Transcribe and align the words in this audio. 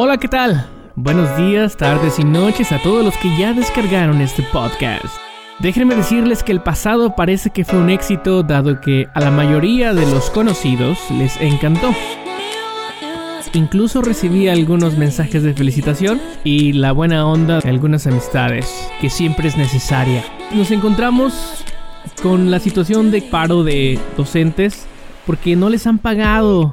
Hola, 0.00 0.18
¿qué 0.18 0.28
tal? 0.28 0.64
Buenos 0.94 1.36
días, 1.36 1.76
tardes 1.76 2.20
y 2.20 2.24
noches 2.24 2.70
a 2.70 2.80
todos 2.80 3.04
los 3.04 3.16
que 3.16 3.36
ya 3.36 3.52
descargaron 3.52 4.20
este 4.20 4.44
podcast. 4.44 5.06
Déjenme 5.58 5.96
decirles 5.96 6.44
que 6.44 6.52
el 6.52 6.60
pasado 6.60 7.16
parece 7.16 7.50
que 7.50 7.64
fue 7.64 7.80
un 7.80 7.90
éxito 7.90 8.44
dado 8.44 8.80
que 8.80 9.08
a 9.12 9.18
la 9.18 9.32
mayoría 9.32 9.94
de 9.94 10.06
los 10.06 10.30
conocidos 10.30 11.00
les 11.10 11.36
encantó. 11.40 11.92
Incluso 13.54 14.00
recibí 14.00 14.46
algunos 14.46 14.96
mensajes 14.96 15.42
de 15.42 15.52
felicitación 15.52 16.20
y 16.44 16.74
la 16.74 16.92
buena 16.92 17.26
onda 17.26 17.58
de 17.58 17.68
algunas 17.68 18.06
amistades, 18.06 18.88
que 19.00 19.10
siempre 19.10 19.48
es 19.48 19.56
necesaria. 19.56 20.22
Nos 20.52 20.70
encontramos 20.70 21.64
con 22.22 22.52
la 22.52 22.60
situación 22.60 23.10
de 23.10 23.20
paro 23.22 23.64
de 23.64 23.98
docentes 24.16 24.86
porque 25.26 25.56
no 25.56 25.68
les 25.68 25.88
han 25.88 25.98
pagado 25.98 26.72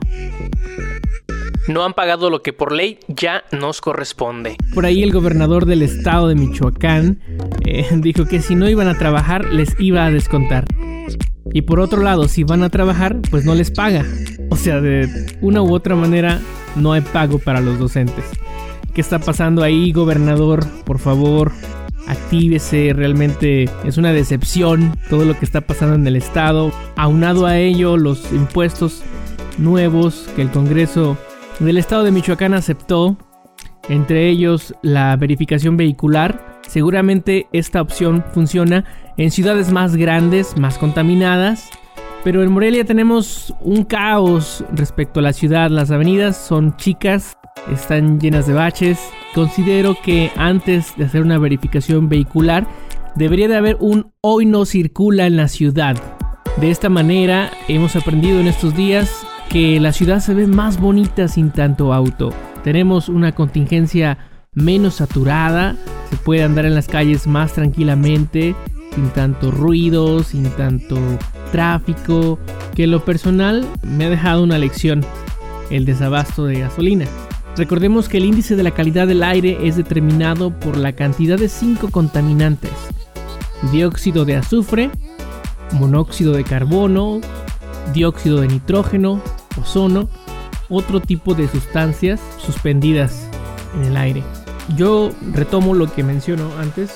no 1.68 1.84
han 1.84 1.94
pagado 1.94 2.30
lo 2.30 2.42
que 2.42 2.54
por 2.54 2.72
ley 2.72 3.00
ya 3.08 3.44
nos 3.52 3.82
corresponde. 3.82 4.58
Por 4.74 4.86
ahí 4.86 5.04
el 5.04 5.12
gobernador 5.12 5.66
del 5.66 5.82
estado 5.82 6.28
de 6.28 6.36
Michoacán 6.36 7.20
eh, 7.66 7.88
dijo 7.98 8.26
que 8.26 8.42
si 8.42 8.56
no 8.56 8.70
iban 8.70 8.88
a 8.88 8.98
trabajar 8.98 9.46
les 9.46 9.80
iba 9.80 10.06
a 10.06 10.12
descontar. 10.12 10.66
Y 11.54 11.62
por 11.62 11.80
otro 11.80 12.02
lado, 12.02 12.28
si 12.28 12.44
van 12.44 12.64
a 12.64 12.70
trabajar, 12.70 13.18
pues 13.30 13.46
no 13.46 13.56
les 13.56 13.72
paga. 13.72 14.04
O 14.50 14.58
sea, 14.58 14.82
de 14.82 15.08
una 15.42 15.62
u 15.62 15.74
otra 15.74 15.96
manera 15.96 16.42
no 16.76 16.92
hay 16.92 17.02
pago 17.02 17.40
para 17.40 17.62
los 17.62 17.80
docentes. 17.80 18.26
¿Qué 18.94 19.02
está 19.02 19.20
pasando 19.20 19.62
ahí, 19.62 19.92
gobernador? 19.92 20.66
Por 20.86 21.00
favor, 21.00 21.52
actívese, 22.08 22.94
realmente 22.94 23.70
es 23.84 23.98
una 23.98 24.12
decepción 24.12 24.98
todo 25.10 25.26
lo 25.26 25.38
que 25.38 25.46
está 25.46 25.62
pasando 25.62 25.96
en 25.96 26.08
el 26.08 26.16
estado. 26.16 26.72
Aunado 26.96 27.46
a 27.46 27.58
ello, 27.58 27.98
los 27.98 28.32
impuestos 28.32 29.04
nuevos 29.58 30.28
que 30.36 30.42
el 30.42 30.50
Congreso 30.50 31.18
del 31.60 31.78
estado 31.78 32.04
de 32.04 32.12
Michoacán 32.12 32.54
aceptó, 32.54 33.18
entre 33.88 34.30
ellos 34.30 34.74
la 34.82 35.16
verificación 35.16 35.78
vehicular. 35.78 36.60
Seguramente 36.68 37.48
esta 37.54 37.82
opción 37.82 38.24
funciona 38.34 38.84
en 39.18 39.32
ciudades 39.32 39.72
más 39.72 39.96
grandes, 39.96 40.58
más 40.58 40.78
contaminadas, 40.78 41.70
pero 42.24 42.44
en 42.44 42.52
Morelia 42.52 42.84
tenemos 42.86 43.54
un 43.62 43.84
caos 43.84 44.66
respecto 44.74 45.20
a 45.20 45.24
la 45.24 45.34
ciudad. 45.34 45.70
Las 45.70 45.92
avenidas 45.92 46.36
son 46.36 46.76
chicas, 46.76 47.38
están 47.72 48.20
llenas 48.20 48.48
de 48.48 48.54
baches. 48.54 49.00
Considero 49.34 49.96
que 50.04 50.32
antes 50.36 50.96
de 50.98 51.06
hacer 51.06 51.22
una 51.22 51.38
verificación 51.38 52.10
vehicular, 52.10 52.68
debería 53.16 53.48
de 53.48 53.56
haber 53.56 53.78
un 53.80 54.12
hoy 54.22 54.46
no 54.46 54.66
circula 54.66 55.28
en 55.28 55.38
la 55.38 55.48
ciudad. 55.48 55.96
De 56.58 56.72
esta 56.72 56.90
manera 56.90 57.52
hemos 57.68 57.96
aprendido 57.96 58.40
en 58.40 58.48
estos 58.48 58.76
días 58.76 59.26
que 59.50 59.80
la 59.80 59.94
ciudad 59.94 60.20
se 60.20 60.34
ve 60.34 60.48
más 60.48 60.80
bonita 60.80 61.28
sin 61.28 61.52
tanto 61.52 61.94
auto. 61.94 62.34
Tenemos 62.64 63.10
una 63.10 63.34
contingencia 63.34 64.18
menos 64.54 64.96
saturada, 64.96 65.76
se 66.10 66.18
puede 66.18 66.44
andar 66.44 66.66
en 66.66 66.76
las 66.76 66.88
calles 66.88 67.28
más 67.28 67.54
tranquilamente, 67.54 68.56
sin 68.94 69.10
tanto 69.10 69.52
ruido, 69.52 70.24
sin 70.24 70.50
tanto 70.52 70.98
tráfico, 71.52 72.40
que 72.74 72.86
en 72.86 72.92
lo 72.92 73.04
personal 73.06 73.66
me 73.84 74.06
ha 74.06 74.10
dejado 74.10 74.44
una 74.44 74.58
lección, 74.58 75.06
el 75.70 75.86
desabasto 75.86 76.46
de 76.46 76.60
gasolina. 76.60 77.06
Recordemos 77.58 78.10
que 78.10 78.18
el 78.18 78.26
índice 78.26 78.56
de 78.56 78.64
la 78.64 78.72
calidad 78.72 79.08
del 79.08 79.24
aire 79.24 79.68
es 79.68 79.78
determinado 79.78 80.52
por 80.52 80.76
la 80.76 80.94
cantidad 80.94 81.38
de 81.38 81.48
cinco 81.48 81.90
contaminantes. 81.90 82.72
Dióxido 83.72 84.26
de 84.26 84.36
azufre, 84.36 84.90
monóxido 85.72 86.34
de 86.34 86.44
carbono, 86.44 87.22
dióxido 87.94 88.42
de 88.42 88.48
nitrógeno, 88.48 89.22
ozono, 89.60 90.10
otro 90.70 91.00
tipo 91.00 91.34
de 91.34 91.48
sustancias 91.48 92.20
suspendidas 92.38 93.30
en 93.76 93.86
el 93.86 93.98
aire. 93.98 94.24
Yo 94.76 95.12
retomo 95.34 95.74
lo 95.74 95.92
que 95.92 96.04
menciono 96.04 96.50
antes, 96.60 96.96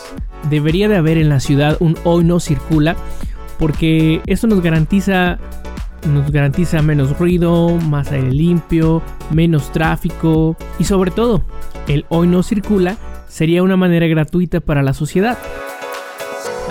debería 0.50 0.88
de 0.88 0.98
haber 0.98 1.18
en 1.18 1.30
la 1.30 1.40
ciudad 1.40 1.78
un 1.80 1.98
hoy 2.04 2.24
no 2.24 2.40
circula 2.40 2.96
porque 3.60 4.22
eso 4.26 4.48
nos 4.48 4.62
garantiza 4.62 5.38
nos 6.08 6.32
garantiza 6.32 6.82
menos 6.82 7.20
ruido, 7.20 7.76
más 7.76 8.12
aire 8.12 8.32
limpio, 8.32 9.02
menos 9.32 9.70
tráfico 9.74 10.56
y 10.80 10.86
sobre 10.86 11.12
todo, 11.12 11.44
el 11.88 12.06
hoy 12.08 12.28
no 12.28 12.42
circula 12.42 12.98
sería 13.28 13.64
una 13.64 13.76
manera 13.76 14.08
gratuita 14.08 14.62
para 14.62 14.82
la 14.82 14.94
sociedad. 14.94 15.38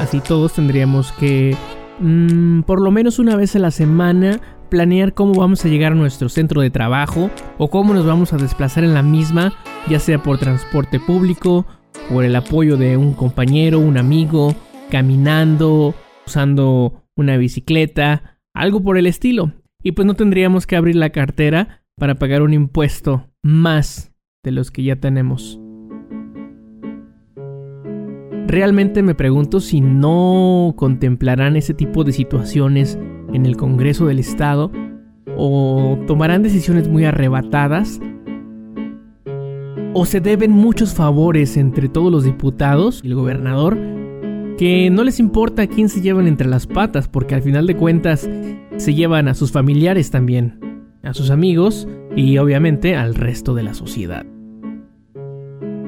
Así 0.01 0.21
todos 0.21 0.55
tendríamos 0.55 1.13
que 1.13 1.57
Mm, 2.01 2.63
por 2.63 2.81
lo 2.81 2.91
menos 2.91 3.19
una 3.19 3.37
vez 3.37 3.57
a 3.57 3.59
la 3.59 3.71
semana 3.71 4.41
planear 4.69 5.15
cómo 5.15 5.35
vamos 5.35 5.65
a 5.65 5.69
llegar 5.69 5.93
a 5.93 5.97
nuestro 5.97 6.29
centro 6.29 6.61
de 6.61 6.71
trabajo 6.71 7.31
o 7.59 7.69
cómo 7.69 7.95
nos 7.95 8.07
vamos 8.07 8.33
a 8.33 8.37
desplazar 8.37 8.85
en 8.85 8.95
la 8.95 9.03
misma, 9.03 9.53
ya 9.89 9.99
sea 9.99 10.23
por 10.23 10.39
transporte 10.39 11.01
público, 11.01 11.67
por 12.09 12.25
el 12.25 12.37
apoyo 12.37 12.77
de 12.77 12.97
un 12.97 13.15
compañero, 13.15 13.79
un 13.79 13.99
amigo, 13.99 14.55
caminando, 14.91 15.95
usando 16.27 17.05
una 17.17 17.37
bicicleta, 17.37 18.39
algo 18.55 18.83
por 18.83 18.99
el 18.99 19.07
estilo. 19.07 19.53
Y 19.83 19.93
pues 19.93 20.07
no 20.07 20.15
tendríamos 20.15 20.67
que 20.67 20.77
abrir 20.77 20.97
la 20.97 21.11
cartera 21.11 21.85
para 21.97 22.17
pagar 22.17 22.43
un 22.43 22.53
impuesto 22.53 23.31
más 23.43 24.13
de 24.45 24.53
los 24.53 24.71
que 24.71 24.83
ya 24.83 24.97
tenemos. 24.97 25.61
Realmente 28.47 29.03
me 29.03 29.15
pregunto 29.15 29.61
si 29.61 29.83
no 29.83 30.73
contemplarán 30.77 31.57
ese 31.57 31.75
tipo 31.75 32.03
de 32.03 32.13
situaciones 32.13 32.99
en 33.33 33.47
el 33.47 33.57
Congreso 33.57 34.07
del 34.07 34.19
Estado 34.19 34.71
o 35.37 35.99
tomarán 36.07 36.43
decisiones 36.43 36.89
muy 36.89 37.05
arrebatadas 37.05 38.01
o 39.95 40.05
se 40.05 40.21
deben 40.21 40.51
muchos 40.51 40.95
favores 40.95 41.57
entre 41.57 41.89
todos 41.89 42.13
los 42.13 42.25
diputados 42.25 43.01
y 43.03 43.09
el 43.09 43.15
gobernador 43.15 43.79
que 44.59 44.91
no 44.91 45.05
les 45.05 45.21
importa 45.21 45.67
quién 45.67 45.89
se 45.89 46.01
llevan 46.01 46.27
entre 46.27 46.49
las 46.49 46.67
patas 46.67 47.09
porque 47.09 47.35
al 47.35 47.43
final 47.43 47.67
de 47.67 47.77
cuentas 47.77 48.29
se 48.77 48.95
llevan 48.95 49.29
a 49.29 49.35
sus 49.35 49.53
familiares 49.53 50.11
también, 50.11 50.89
a 51.03 51.15
sus 51.15 51.31
amigos 51.31 51.89
y 52.17 52.39
obviamente 52.39 52.97
al 52.97 53.15
resto 53.15 53.55
de 53.55 53.63
la 53.63 53.75
sociedad. 53.75 54.27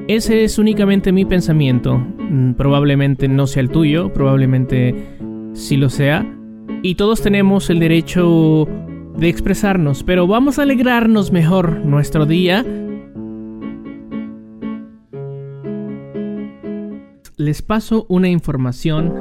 Ese 0.07 0.43
es 0.43 0.57
únicamente 0.57 1.11
mi 1.11 1.25
pensamiento. 1.25 1.97
Mm, 1.97 2.53
probablemente 2.53 3.27
no 3.27 3.47
sea 3.47 3.61
el 3.61 3.69
tuyo, 3.69 4.11
probablemente 4.13 4.95
sí 5.53 5.77
lo 5.77 5.89
sea. 5.89 6.25
Y 6.83 6.95
todos 6.95 7.21
tenemos 7.21 7.69
el 7.69 7.79
derecho 7.79 8.67
de 9.15 9.29
expresarnos, 9.29 10.03
pero 10.03 10.25
vamos 10.25 10.57
a 10.57 10.63
alegrarnos 10.63 11.31
mejor 11.31 11.85
nuestro 11.85 12.25
día. 12.25 12.65
Les 17.37 17.61
paso 17.61 18.07
una 18.09 18.29
información. 18.29 19.13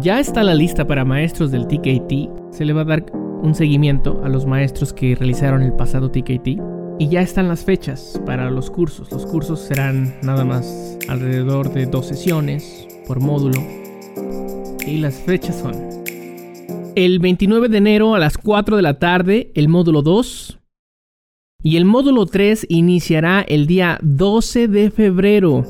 Ya 0.00 0.20
está 0.20 0.42
la 0.42 0.54
lista 0.54 0.86
para 0.86 1.06
maestros 1.06 1.50
del 1.50 1.66
TKT. 1.66 2.52
Se 2.52 2.66
le 2.66 2.74
va 2.74 2.82
a 2.82 2.84
dar 2.84 3.06
un 3.14 3.54
seguimiento 3.54 4.20
a 4.22 4.28
los 4.28 4.44
maestros 4.44 4.92
que 4.92 5.14
realizaron 5.14 5.62
el 5.62 5.72
pasado 5.72 6.10
TKT. 6.10 6.60
Y 6.98 7.08
ya 7.08 7.22
están 7.22 7.48
las 7.48 7.64
fechas 7.64 8.20
para 8.26 8.50
los 8.50 8.70
cursos. 8.70 9.10
Los 9.10 9.24
cursos 9.24 9.60
serán 9.60 10.14
nada 10.22 10.44
más 10.44 10.98
alrededor 11.08 11.72
de 11.72 11.86
dos 11.86 12.06
sesiones 12.08 12.86
por 13.06 13.20
módulo. 13.20 13.58
Y 14.86 14.98
las 14.98 15.14
fechas 15.14 15.60
son 15.60 16.03
el 16.96 17.18
29 17.18 17.68
de 17.68 17.78
enero 17.78 18.14
a 18.14 18.18
las 18.18 18.38
4 18.38 18.76
de 18.76 18.82
la 18.82 18.98
tarde 18.98 19.50
el 19.54 19.68
módulo 19.68 20.02
2. 20.02 20.58
Y 21.62 21.76
el 21.76 21.84
módulo 21.84 22.26
3 22.26 22.66
iniciará 22.68 23.40
el 23.40 23.66
día 23.66 23.98
12 24.02 24.68
de 24.68 24.90
febrero. 24.90 25.64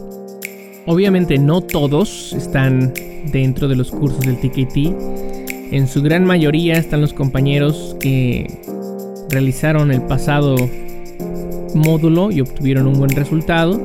Obviamente 0.87 1.39
no 1.39 1.61
todos 1.61 2.33
están 2.33 2.93
dentro 3.33 3.69
de 3.69 3.77
los 3.77 3.91
cursos 3.91 4.21
del 4.21 4.39
TKT. 4.39 5.73
En 5.73 5.89
su 5.89 6.03
gran 6.03 6.25
mayoría 6.25 6.75
están 6.75 7.01
los 7.01 7.15
compañeros 7.15 7.97
que 8.01 8.61
realizaron 9.31 9.93
el 9.93 10.03
pasado 10.03 10.57
módulo 11.75 12.31
y 12.31 12.41
obtuvieron 12.41 12.87
un 12.87 12.99
buen 12.99 13.11
resultado. 13.11 13.81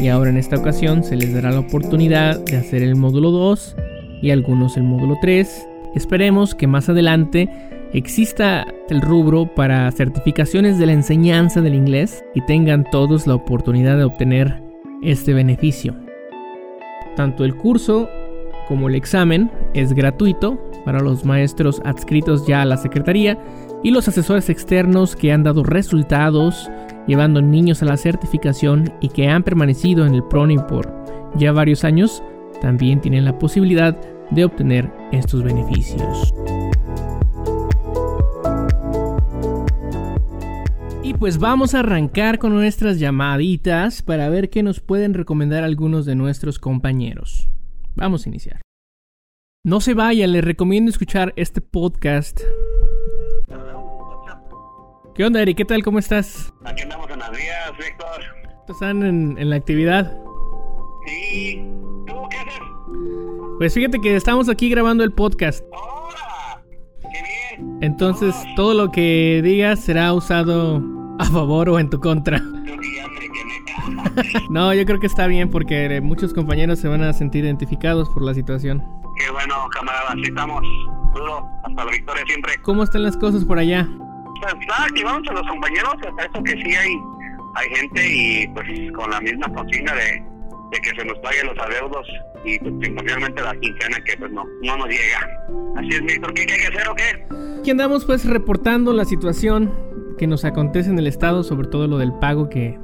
Y 0.00 0.08
ahora 0.08 0.30
en 0.30 0.38
esta 0.38 0.56
ocasión 0.56 1.04
se 1.04 1.16
les 1.16 1.32
dará 1.32 1.52
la 1.52 1.60
oportunidad 1.60 2.40
de 2.40 2.56
hacer 2.56 2.82
el 2.82 2.96
módulo 2.96 3.30
2 3.30 3.76
y 4.22 4.30
algunos 4.30 4.76
el 4.76 4.84
módulo 4.84 5.16
3. 5.20 5.66
Esperemos 5.94 6.54
que 6.54 6.66
más 6.66 6.88
adelante 6.88 7.48
exista 7.92 8.66
el 8.88 9.00
rubro 9.02 9.46
para 9.54 9.90
certificaciones 9.92 10.78
de 10.78 10.86
la 10.86 10.92
enseñanza 10.92 11.60
del 11.60 11.74
inglés 11.74 12.24
y 12.34 12.40
tengan 12.42 12.84
todos 12.90 13.26
la 13.26 13.34
oportunidad 13.34 13.98
de 13.98 14.04
obtener 14.04 14.62
este 15.02 15.34
beneficio. 15.34 15.94
Tanto 17.16 17.44
el 17.44 17.54
curso 17.54 18.08
como 18.68 18.88
el 18.88 18.94
examen 18.94 19.50
es 19.74 19.92
gratuito 19.92 20.58
para 20.84 21.00
los 21.00 21.24
maestros 21.24 21.82
adscritos 21.84 22.46
ya 22.46 22.62
a 22.62 22.66
la 22.66 22.76
Secretaría 22.76 23.38
y 23.82 23.90
los 23.90 24.08
asesores 24.08 24.48
externos 24.48 25.14
que 25.14 25.32
han 25.32 25.42
dado 25.42 25.62
resultados 25.62 26.70
llevando 27.06 27.42
niños 27.42 27.82
a 27.82 27.86
la 27.86 27.96
certificación 27.96 28.92
y 29.00 29.08
que 29.08 29.28
han 29.28 29.42
permanecido 29.42 30.06
en 30.06 30.14
el 30.14 30.22
PRONI 30.24 30.58
por 30.68 30.92
ya 31.34 31.52
varios 31.52 31.84
años, 31.84 32.22
también 32.60 33.00
tienen 33.00 33.24
la 33.24 33.38
posibilidad 33.38 33.98
de 34.30 34.44
obtener 34.44 35.01
estos 35.12 35.42
beneficios. 35.44 36.34
pues 41.22 41.38
vamos 41.38 41.72
a 41.76 41.78
arrancar 41.78 42.40
con 42.40 42.52
nuestras 42.52 42.98
llamaditas 42.98 44.02
para 44.02 44.28
ver 44.28 44.50
qué 44.50 44.64
nos 44.64 44.80
pueden 44.80 45.14
recomendar 45.14 45.62
algunos 45.62 46.04
de 46.04 46.16
nuestros 46.16 46.58
compañeros. 46.58 47.48
Vamos 47.94 48.26
a 48.26 48.28
iniciar. 48.28 48.60
No 49.64 49.80
se 49.80 49.94
vaya, 49.94 50.26
les 50.26 50.44
recomiendo 50.44 50.90
escuchar 50.90 51.32
este 51.36 51.60
podcast. 51.60 52.40
¿Qué 55.14 55.24
onda, 55.24 55.40
Eric? 55.40 55.58
¿Qué 55.58 55.64
tal? 55.64 55.84
¿Cómo 55.84 56.00
estás? 56.00 56.52
Aquí 56.64 56.82
andamos 56.82 57.08
en 57.08 57.20
las 57.20 57.30
vías, 57.30 57.70
Víctor. 57.78 58.20
¿Están 58.68 59.04
en, 59.04 59.38
en 59.38 59.48
la 59.48 59.54
actividad? 59.54 60.18
Sí. 61.06 61.64
Pues 63.62 63.74
fíjate 63.74 64.00
que 64.00 64.16
estamos 64.16 64.48
aquí 64.48 64.68
grabando 64.68 65.04
el 65.04 65.12
podcast. 65.12 65.64
¡Hola! 65.70 66.64
¡Qué 67.00 67.22
bien! 67.22 67.78
Entonces, 67.80 68.34
todo 68.56 68.74
lo 68.74 68.90
que 68.90 69.40
digas 69.44 69.78
será 69.78 70.12
usado 70.14 70.82
a 71.20 71.24
favor 71.26 71.68
o 71.68 71.78
en 71.78 71.88
tu 71.88 72.00
contra. 72.00 72.38
Yo 72.38 72.76
que. 72.76 74.40
No, 74.50 74.74
yo 74.74 74.84
creo 74.84 74.98
que 74.98 75.06
está 75.06 75.28
bien 75.28 75.48
porque 75.48 76.00
muchos 76.00 76.34
compañeros 76.34 76.80
se 76.80 76.88
van 76.88 77.04
a 77.04 77.12
sentir 77.12 77.44
identificados 77.44 78.08
por 78.08 78.24
la 78.24 78.34
situación. 78.34 78.84
Qué 79.16 79.30
bueno, 79.30 79.54
camaradas. 79.70 80.14
Sí, 80.14 80.22
estamos 80.24 80.60
duro 81.14 81.48
hasta 81.62 81.84
la 81.84 81.90
victoria 81.92 82.24
siempre. 82.26 82.54
¿Cómo 82.62 82.82
están 82.82 83.04
las 83.04 83.16
cosas 83.16 83.44
por 83.44 83.60
allá? 83.60 83.88
Pues 84.40 84.54
nada, 84.66 84.86
aquí 84.90 85.04
vamos 85.04 85.28
a 85.28 85.34
los 85.34 85.46
compañeros. 85.46 85.94
Hasta 86.04 86.24
eso 86.24 86.42
que 86.42 86.52
sí 86.64 86.74
hay, 86.74 86.96
hay 87.54 87.76
gente 87.76 88.12
y 88.12 88.48
pues 88.48 88.66
con 88.96 89.08
la 89.08 89.20
misma 89.20 89.46
consigna 89.54 89.94
de, 89.94 90.24
de 90.72 90.80
que 90.82 91.00
se 91.00 91.04
nos 91.04 91.16
paguen 91.20 91.46
los 91.46 91.58
adeudos 91.60 92.08
y 92.44 92.58
pues, 92.58 92.74
principalmente 92.80 93.42
la 93.42 93.54
quincena 93.56 94.00
que 94.04 94.16
pues 94.18 94.32
no, 94.32 94.44
no 94.62 94.76
nos 94.76 94.88
llega. 94.88 95.46
Así 95.76 95.88
es, 95.90 96.02
Víctor. 96.02 96.34
¿Qué, 96.34 96.42
hay 96.42 96.46
que 96.46 96.66
hacer 96.66 96.88
o 96.88 96.94
qué? 96.94 97.60
Aquí 97.60 97.70
andamos 97.70 98.04
pues 98.04 98.24
reportando 98.24 98.92
la 98.92 99.04
situación 99.04 99.70
que 100.18 100.26
nos 100.26 100.44
acontece 100.44 100.90
en 100.90 100.98
el 100.98 101.06
estado, 101.06 101.42
sobre 101.42 101.68
todo 101.68 101.86
lo 101.86 101.98
del 101.98 102.12
pago 102.14 102.48
que... 102.48 102.78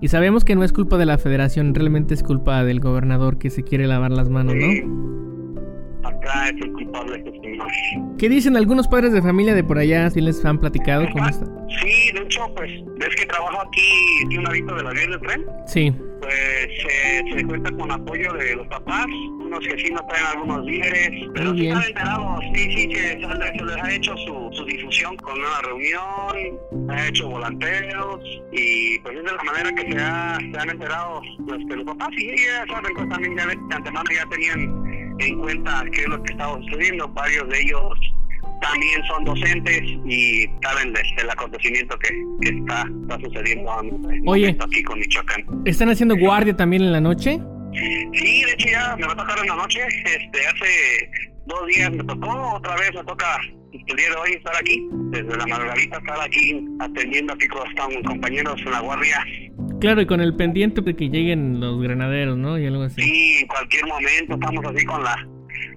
Y 0.00 0.08
sabemos 0.08 0.44
que 0.44 0.54
no 0.54 0.64
es 0.64 0.72
culpa 0.72 0.98
de 0.98 1.06
la 1.06 1.18
federación, 1.18 1.74
realmente 1.74 2.14
es 2.14 2.22
culpa 2.22 2.62
del 2.64 2.80
gobernador 2.80 3.38
que 3.38 3.50
se 3.50 3.62
quiere 3.62 3.86
lavar 3.86 4.10
las 4.10 4.28
manos, 4.28 4.54
Sí. 4.54 4.82
Es 6.24 6.60
el 6.62 6.72
culpable 6.72 7.16
este 7.18 7.30
señor. 7.40 7.66
¿Qué 8.18 8.28
dicen 8.28 8.56
algunos 8.56 8.88
padres 8.88 9.12
de 9.12 9.22
familia 9.22 9.54
de 9.54 9.64
por 9.64 9.78
allá? 9.78 10.10
¿Si 10.10 10.20
les 10.20 10.44
han 10.44 10.58
platicado 10.58 11.06
cómo 11.12 11.28
está? 11.28 11.44
Sí, 11.82 12.12
de 12.12 12.20
hecho, 12.22 12.40
pues, 12.56 12.70
ves 12.98 13.14
que 13.16 13.26
trabajo 13.26 13.60
aquí, 13.66 13.90
aquí 14.26 14.38
un 14.38 14.44
ladito 14.44 14.74
de 14.76 14.82
la 14.82 14.90
vía 14.90 15.06
del 15.08 15.20
tren. 15.20 15.44
Sí, 15.66 15.92
Pues 16.20 16.68
eh, 16.90 17.22
se 17.36 17.44
cuenta 17.46 17.70
con 17.72 17.90
apoyo 17.90 18.32
de 18.34 18.56
los 18.56 18.66
papás, 18.68 19.06
unos 19.44 19.60
que 19.66 19.76
sí 19.78 19.90
nos 19.92 20.06
traen 20.08 20.24
algunos 20.34 20.64
víveres, 20.64 21.28
pero 21.34 21.50
Muy 21.50 21.58
sí 21.58 21.62
bien. 21.64 21.76
están 21.76 21.88
enterados, 21.88 22.44
sí, 22.54 22.72
sí, 22.72 22.88
que 22.88 22.96
se, 22.96 23.58
se 23.58 23.64
les 23.64 23.76
ha 23.82 23.92
hecho 23.92 24.16
su, 24.16 24.48
su 24.52 24.64
difusión 24.64 25.16
con 25.16 25.34
una 25.38 25.60
reunión, 25.62 26.90
ha 26.90 27.08
hecho 27.08 27.28
volanteos 27.28 28.20
y 28.52 28.98
pues 29.00 29.16
es 29.18 29.24
de 29.24 29.32
la 29.32 29.42
manera 29.44 29.72
que 29.74 29.92
se, 29.92 29.98
ha, 30.00 30.38
se 30.50 30.58
han 30.58 30.70
enterado 30.70 31.20
pues, 31.46 31.58
que 31.68 31.76
los 31.76 31.84
papás 31.84 32.08
sí 32.16 32.30
ya 32.36 32.72
saben, 32.72 32.94
pues 32.94 33.08
también 33.10 33.36
ya 33.36 33.46
de 33.46 33.74
antemano 33.74 34.10
ya 34.14 34.24
tenían 34.30 34.84
en 35.18 35.38
cuenta 35.40 35.84
qué 35.92 36.00
es 36.02 36.08
lo 36.08 36.22
que 36.22 36.32
estaba 36.32 36.56
sucediendo, 36.62 37.08
varios 37.08 37.48
de 37.48 37.60
ellos 37.62 37.98
también 38.60 39.04
son 39.06 39.24
docentes 39.24 39.80
y 40.06 40.46
saben 40.62 40.92
de- 40.92 41.02
del 41.16 41.30
acontecimiento 41.30 41.98
que, 41.98 42.08
que 42.40 42.48
está, 42.56 42.84
está 43.02 43.18
sucediendo 43.20 43.70
en 43.82 44.04
este 44.10 44.22
Oye. 44.26 44.56
aquí 44.60 44.82
con 44.82 44.98
Michoacán. 44.98 45.44
¿están 45.66 45.90
haciendo 45.90 46.16
guardia 46.16 46.56
también 46.56 46.82
en 46.82 46.92
la 46.92 47.00
noche? 47.00 47.38
Sí, 47.72 48.42
de 48.44 48.52
hecho 48.52 48.68
ya 48.70 48.96
me 48.96 49.06
va 49.06 49.12
a 49.12 49.16
tocar 49.16 49.36
en 49.40 49.48
la 49.48 49.56
noche. 49.56 49.80
Este, 49.86 50.46
hace 50.46 51.10
dos 51.46 51.66
días 51.74 51.90
me 51.90 52.04
tocó, 52.04 52.54
otra 52.54 52.76
vez 52.76 52.90
me 52.94 53.04
toca 53.04 53.38
el 53.72 53.96
día 53.96 54.08
de 54.10 54.16
hoy 54.16 54.30
estar 54.36 54.54
aquí, 54.56 54.86
desde 55.10 55.36
la 55.36 55.46
Margarita 55.46 55.98
estar 55.98 56.20
aquí 56.20 56.64
atendiendo 56.80 57.32
aquí 57.34 57.46
con 57.48 57.66
están 57.68 58.02
compañeros 58.04 58.60
en 58.64 58.70
la 58.70 58.80
guardia. 58.80 59.24
Claro, 59.84 60.00
y 60.00 60.06
con 60.06 60.22
el 60.22 60.34
pendiente 60.34 60.80
de 60.80 60.96
que 60.96 61.10
lleguen 61.10 61.60
los 61.60 61.78
granaderos, 61.78 62.38
¿no? 62.38 62.58
Y 62.58 62.64
algo 62.64 62.84
así. 62.84 63.02
Sí, 63.02 63.38
en 63.42 63.46
cualquier 63.48 63.86
momento 63.86 64.32
estamos 64.32 64.64
así 64.64 64.86
con 64.86 65.04
la, 65.04 65.28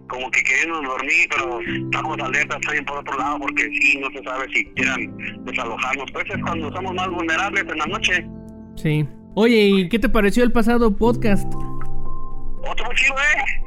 como 0.08 0.32
que 0.32 0.42
queremos 0.44 0.82
dormir, 0.82 1.28
pero 1.30 1.60
estamos 1.60 2.18
alertas 2.18 2.58
también 2.62 2.86
por 2.86 3.00
otro 3.00 3.18
lado 3.18 3.38
porque 3.40 3.64
sí, 3.64 4.00
no 4.00 4.10
se 4.12 4.24
sabe 4.24 4.46
si 4.54 4.64
quieran 4.76 5.14
desalojarnos. 5.44 6.10
Pues 6.14 6.24
es 6.30 6.42
cuando 6.42 6.72
somos 6.72 6.94
más 6.94 7.10
vulnerables 7.10 7.66
en 7.68 7.78
la 7.78 7.86
noche. 7.86 8.26
Sí. 8.78 9.06
Oye, 9.36 9.58
¿y 9.58 9.90
qué 9.90 10.00
te 10.00 10.08
pareció 10.08 10.46
el 10.46 10.54
pasado 10.54 10.96
podcast? 10.96 11.54
Otro 11.54 12.88
chido, 12.96 13.16
¿eh? 13.16 13.62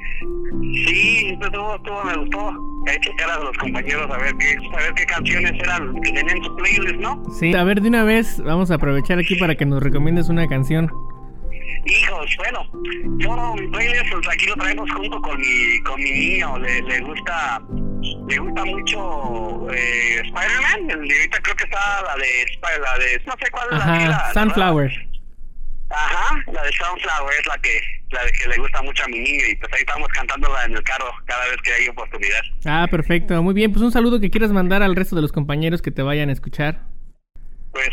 Sí, 0.86 1.38
estuvo, 1.38 1.76
estuvo, 1.76 2.04
me 2.04 2.16
gustó. 2.16 2.69
Hay 2.86 2.94
que 2.98 3.10
checar 3.10 3.30
a 3.30 3.38
los 3.40 3.56
compañeros 3.58 4.10
a 4.10 4.16
ver 4.18 4.34
qué, 4.38 4.56
a 4.72 4.76
ver 4.78 4.94
qué 4.94 5.04
canciones 5.06 5.52
eran 5.62 5.94
que 6.00 6.12
tenían 6.12 6.36
en 6.36 6.44
su 6.44 6.56
playlist, 6.56 6.96
¿no? 6.96 7.22
Sí. 7.38 7.54
A 7.54 7.62
ver, 7.64 7.80
de 7.80 7.88
una 7.88 8.04
vez 8.04 8.42
vamos 8.42 8.70
a 8.70 8.74
aprovechar 8.76 9.18
aquí 9.18 9.36
para 9.36 9.54
que 9.54 9.66
nos 9.66 9.82
recomiendes 9.82 10.28
una 10.28 10.46
canción. 10.48 10.90
Hijos, 11.86 12.36
bueno, 12.38 12.62
yo 13.18 13.54
mi 13.54 13.68
playlist 13.68 14.10
pues, 14.12 14.28
aquí 14.28 14.46
lo 14.46 14.54
traemos 14.56 14.90
junto 14.92 15.20
con 15.20 15.38
mi, 15.38 15.80
con 15.84 15.96
mi 16.00 16.10
niño. 16.10 16.58
Le, 16.58 16.82
le 16.82 17.00
gusta, 17.00 17.60
le 18.28 18.38
gusta 18.38 18.64
mucho 18.64 19.70
eh, 19.72 20.16
Spider-Man. 20.24 20.90
Ahorita 20.98 21.38
creo 21.42 21.56
que 21.56 21.64
está 21.64 22.02
la 22.02 22.16
de, 22.16 22.80
la 22.80 22.98
de, 22.98 23.22
no 23.26 23.32
sé 23.42 23.50
cuál 23.50 23.66
es 23.72 23.78
la 23.78 23.84
Ajá, 23.84 24.08
la- 24.08 24.32
Sunflower. 24.34 25.06
Ajá, 25.90 26.44
la 26.52 26.62
de 26.62 26.70
Sunflower 26.72 27.34
es 27.40 27.46
la 27.46 27.58
que, 27.58 27.80
la 28.10 28.24
de 28.24 28.32
que 28.32 28.48
le 28.48 28.56
gusta 28.58 28.82
mucho 28.82 29.04
a 29.04 29.08
mi 29.08 29.18
niño 29.18 29.44
y 29.50 29.56
pues 29.56 29.72
ahí 29.72 29.80
estamos 29.80 30.08
cantándola 30.08 30.64
en 30.64 30.76
el 30.76 30.82
carro 30.82 31.10
cada 31.26 31.44
vez 31.46 31.56
que 31.62 31.72
hay 31.72 31.88
oportunidad. 31.88 32.40
Ah, 32.64 32.86
perfecto. 32.90 33.42
Muy 33.42 33.54
bien, 33.54 33.72
pues 33.72 33.82
un 33.82 33.92
saludo 33.92 34.20
que 34.20 34.30
quieras 34.30 34.50
mandar 34.52 34.82
al 34.82 34.96
resto 34.96 35.16
de 35.16 35.22
los 35.22 35.32
compañeros 35.32 35.82
que 35.82 35.90
te 35.90 36.02
vayan 36.02 36.28
a 36.28 36.32
escuchar. 36.32 36.80
Pues, 37.72 37.90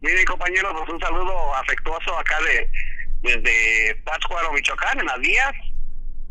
mire 0.00 0.24
compañeros, 0.24 0.72
pues 0.76 0.90
un 0.90 1.00
saludo 1.00 1.54
afectuoso 1.56 2.18
acá 2.18 2.38
de 2.42 2.70
desde 3.22 3.96
Pátzcuaro, 4.04 4.52
Michoacán, 4.52 5.00
en 5.00 5.06
las 5.06 5.18
vías. 5.18 5.52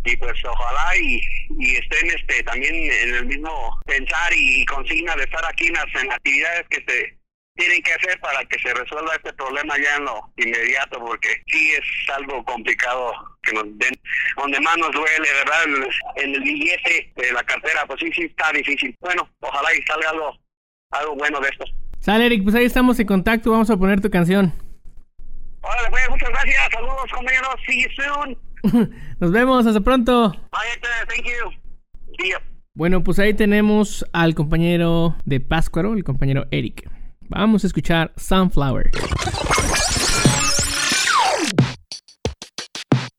Y 0.05 0.15
pues 0.15 0.33
ojalá 0.45 0.95
y, 0.95 1.19
y 1.59 1.75
estén 1.75 2.09
este 2.11 2.41
también 2.43 2.73
en 2.73 3.15
el 3.15 3.25
mismo 3.25 3.77
pensar 3.85 4.31
y, 4.33 4.63
consigna 4.65 5.13
de 5.17 5.23
estar 5.23 5.43
aquí 5.45 5.67
en 5.67 5.73
las, 5.73 5.85
en 6.01 6.07
las 6.07 6.15
actividades 6.15 6.65
que 6.69 6.83
se 6.87 7.16
tienen 7.57 7.81
que 7.81 7.93
hacer 7.93 8.19
para 8.19 8.43
que 8.45 8.57
se 8.59 8.73
resuelva 8.73 9.15
este 9.15 9.33
problema 9.33 9.75
ya 9.77 9.95
en 9.97 10.05
lo 10.05 10.31
inmediato, 10.37 10.99
porque 10.99 11.41
sí 11.47 11.71
es 11.71 12.15
algo 12.15 12.43
complicado 12.45 13.11
que 13.41 13.53
nos 13.53 13.63
den, 13.77 13.93
donde 14.37 14.59
más 14.61 14.77
nos 14.77 14.91
duele, 14.91 15.27
¿verdad? 15.43 15.89
En, 16.15 16.35
el 16.35 16.41
billete 16.41 17.11
de 17.15 17.31
la 17.33 17.43
cartera, 17.43 17.85
pues 17.87 17.99
sí, 17.99 18.11
sí 18.13 18.23
está 18.23 18.51
difícil. 18.51 18.95
Bueno, 19.01 19.27
ojalá 19.41 19.73
y 19.73 19.81
salga 19.83 20.09
algo, 20.11 20.37
algo 20.91 21.15
bueno 21.15 21.39
de 21.39 21.49
esto. 21.49 21.65
Sale, 21.99 22.27
Eric, 22.27 22.43
pues 22.43 22.55
ahí 22.55 22.65
estamos 22.65 22.99
en 22.99 23.07
contacto. 23.07 23.51
Vamos 23.51 23.69
a 23.69 23.77
poner 23.77 23.99
tu 23.99 24.09
canción. 24.09 24.53
Órale, 25.61 25.89
pues, 25.89 26.09
muchas 26.09 26.29
gracias. 26.29 26.69
Saludos, 26.71 27.11
compañeros. 27.11 27.55
See 27.65 27.83
you 27.83 27.89
soon. 27.91 28.37
Nos 29.19 29.31
vemos, 29.31 29.65
hasta 29.65 29.81
pronto. 29.81 30.29
Bye. 30.29 30.79
Thank 31.07 31.25
you. 31.25 31.67
Bueno, 32.73 33.03
pues 33.03 33.17
ahí 33.17 33.33
tenemos 33.33 34.05
al 34.13 34.35
compañero 34.35 35.15
de 35.25 35.39
Páscuaro, 35.39 35.93
el 35.93 36.03
compañero 36.03 36.45
Eric. 36.51 36.87
Vamos 37.29 37.63
a 37.63 37.67
escuchar 37.67 38.13
Sunflower. 38.15 38.91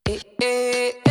Eh, 0.06 0.20
eh, 0.40 1.07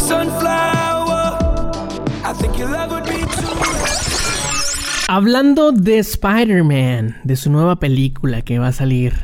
sunflower. 0.00 0.72
Hablando 5.08 5.72
de 5.72 5.98
Spider-Man, 5.98 7.20
de 7.24 7.36
su 7.36 7.50
nueva 7.50 7.76
película 7.76 8.42
que 8.42 8.58
va 8.58 8.68
a 8.68 8.72
salir. 8.72 9.14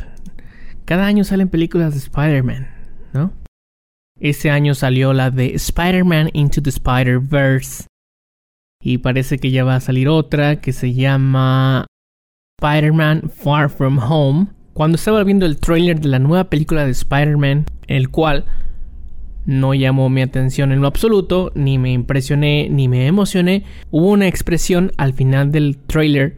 Cada 0.85 1.07
año 1.07 1.25
salen 1.25 1.49
películas 1.49 1.93
de 1.93 1.99
Spider-Man, 1.99 2.69
¿no? 3.13 3.33
Este 4.21 4.51
año 4.51 4.75
salió 4.75 5.13
la 5.13 5.31
de 5.31 5.55
Spider-Man 5.55 6.31
Into 6.33 6.63
the 6.63 6.71
Spider-Verse. 6.71 7.87
Y 8.83 8.99
parece 8.99 9.39
que 9.39 9.51
ya 9.51 9.65
va 9.65 9.77
a 9.77 9.81
salir 9.81 10.09
otra 10.09 10.61
que 10.61 10.73
se 10.73 10.93
llama 10.93 11.87
Spider-Man 12.61 13.31
Far 13.31 13.71
From 13.71 13.99
Home. 13.99 14.49
Cuando 14.75 14.97
estaba 14.97 15.25
viendo 15.25 15.47
el 15.47 15.59
tráiler 15.59 16.01
de 16.01 16.09
la 16.09 16.19
nueva 16.19 16.45
película 16.51 16.85
de 16.85 16.91
Spider-Man, 16.91 17.67
el 17.87 18.11
cual 18.11 18.45
no 19.49 19.73
llamó 19.73 20.11
mi 20.11 20.21
atención 20.21 20.73
en 20.73 20.83
lo 20.83 20.89
absoluto, 20.89 21.53
ni 21.55 21.79
me 21.79 21.91
impresioné, 21.91 22.69
ni 22.69 22.87
me 22.87 23.07
emocioné, 23.07 23.65
hubo 23.91 24.11
una 24.11 24.29
expresión 24.29 24.93
al 24.99 25.15
final 25.15 25.51
del 25.51 25.79
tráiler. 25.79 26.37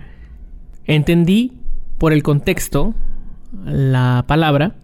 Entendí 0.85 1.59
por 1.99 2.13
el 2.13 2.23
contexto 2.23 2.95
la 3.65 4.25
palabra, 4.29 4.77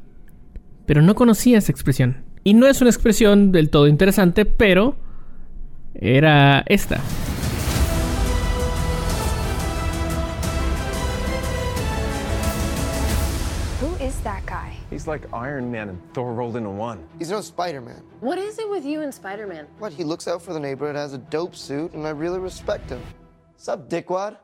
pero 0.86 1.02
no 1.02 1.14
conocía 1.14 1.58
esa 1.58 1.70
expresión. 1.70 2.24
Y 2.42 2.54
no 2.54 2.66
es 2.66 2.80
una 2.80 2.90
expresión 2.90 3.52
del 3.52 3.70
todo 3.70 3.86
interesante, 3.86 4.44
pero 4.44 4.96
era 5.94 6.64
esta. 6.66 7.00
He's 15.06 15.22
like 15.22 15.32
Iron 15.32 15.70
Man 15.70 15.88
and 15.88 16.02
Thor 16.14 16.34
rolled 16.34 16.56
into 16.56 16.68
one. 16.68 16.98
He's 17.20 17.30
no 17.30 17.40
Spider-Man. 17.40 18.02
What 18.18 18.38
is 18.38 18.58
it 18.58 18.68
with 18.68 18.84
you 18.84 19.02
and 19.02 19.14
Spider 19.14 19.46
Man? 19.46 19.68
What? 19.78 19.92
He 19.92 20.02
looks 20.02 20.26
out 20.26 20.42
for 20.42 20.52
the 20.52 20.58
neighborhood, 20.58 20.96
has 20.96 21.14
a 21.14 21.18
dope 21.30 21.54
suit, 21.54 21.92
and 21.94 22.04
I 22.04 22.10
really 22.10 22.40
respect 22.40 22.90
him. 22.90 23.00
Sup, 23.56 23.88
dickwad? 23.88 24.36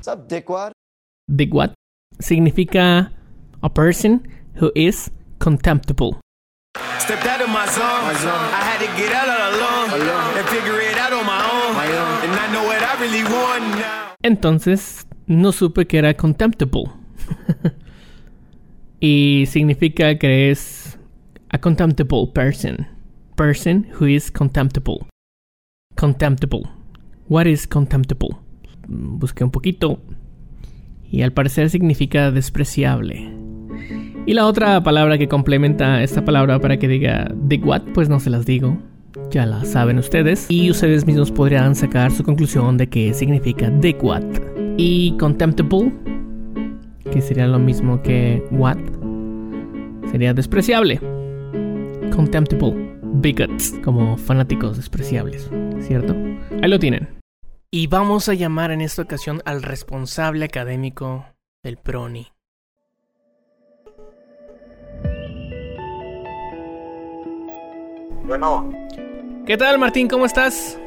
Sup, 0.00 0.26
dickwad? 0.26 0.72
Dickwad 1.30 1.74
significa 2.22 3.12
a 3.62 3.68
person 3.68 4.24
who 4.54 4.72
is 4.74 5.10
contemptible. 5.38 6.16
Stepped 6.96 7.26
out 7.26 7.42
of 7.42 7.50
my 7.50 7.66
zone. 7.66 7.84
I 8.56 8.64
had 8.64 8.80
to 8.80 8.88
get 8.96 9.12
out 9.12 9.28
all 9.28 9.52
alone, 9.60 10.38
and 10.40 10.48
figure 10.48 10.80
it 10.80 10.96
out 10.96 11.12
on 11.12 11.26
my 11.26 11.44
own. 11.52 11.76
And 12.24 12.32
I 12.32 12.50
know 12.50 12.64
what 12.64 12.80
I 12.80 12.96
really 12.98 13.24
want 13.24 13.76
now. 13.76 14.14
Entonces 14.22 15.04
no 15.26 15.52
supe 15.52 15.86
que 15.86 15.98
era 15.98 16.14
contemptible. 16.14 16.90
y 19.00 19.44
significa 19.46 20.18
que 20.18 20.50
es 20.50 20.98
a 21.50 21.58
contemptible 21.58 22.26
person. 22.32 22.86
Person 23.36 23.86
who 23.98 24.06
is 24.06 24.30
contemptible. 24.30 25.06
Contemptible. 25.94 26.62
What 27.28 27.46
is 27.46 27.66
contemptible? 27.66 28.36
Busqué 28.88 29.44
un 29.44 29.50
poquito. 29.50 30.00
Y 31.10 31.22
al 31.22 31.32
parecer 31.32 31.70
significa 31.70 32.30
despreciable. 32.30 33.30
Y 34.26 34.34
la 34.34 34.46
otra 34.46 34.82
palabra 34.82 35.18
que 35.18 35.28
complementa 35.28 36.02
esta 36.02 36.24
palabra 36.24 36.58
para 36.60 36.78
que 36.78 36.88
diga 36.88 37.32
what, 37.62 37.82
pues 37.94 38.08
no 38.08 38.18
se 38.18 38.30
las 38.30 38.46
digo. 38.46 38.78
Ya 39.30 39.46
la 39.46 39.64
saben 39.64 39.98
ustedes. 39.98 40.46
Y 40.50 40.70
ustedes 40.70 41.06
mismos 41.06 41.30
podrían 41.30 41.74
sacar 41.74 42.10
su 42.10 42.24
conclusión 42.24 42.76
de 42.76 42.88
que 42.88 43.14
significa 43.14 43.72
what. 44.02 44.24
Y 44.76 45.16
contemptible, 45.18 45.92
que 47.16 47.22
sería 47.22 47.46
lo 47.46 47.58
mismo 47.58 48.02
que 48.02 48.44
what, 48.50 48.76
sería 50.10 50.34
despreciable. 50.34 51.00
Contemptible. 52.14 52.98
Bigots, 53.02 53.72
como 53.82 54.18
fanáticos 54.18 54.76
despreciables, 54.76 55.50
¿cierto? 55.80 56.14
Ahí 56.62 56.68
lo 56.68 56.78
tienen. 56.78 57.08
Y 57.70 57.86
vamos 57.86 58.28
a 58.28 58.34
llamar 58.34 58.70
en 58.70 58.82
esta 58.82 59.00
ocasión 59.00 59.40
al 59.46 59.62
responsable 59.62 60.44
académico 60.44 61.24
del 61.62 61.78
PRONI. 61.78 62.26
Bueno, 68.26 68.70
¿Qué 69.46 69.56
tal, 69.56 69.78
Martín? 69.78 70.06
¿Cómo 70.06 70.26
estás? 70.26 70.78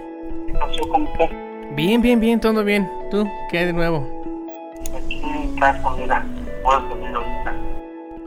¿qué 0.46 0.54
pasó? 0.54 0.82
¿Cómo 0.92 1.10
estás? 1.12 1.30
Bien, 1.76 2.00
bien, 2.04 2.20
bien, 2.20 2.40
todo 2.40 2.64
bien. 2.64 2.88
¿Tú? 3.10 3.26
¿Qué 3.50 3.58
hay 3.58 3.66
de 3.66 3.74
nuevo? 3.74 4.19
Ahorita. 5.62 6.26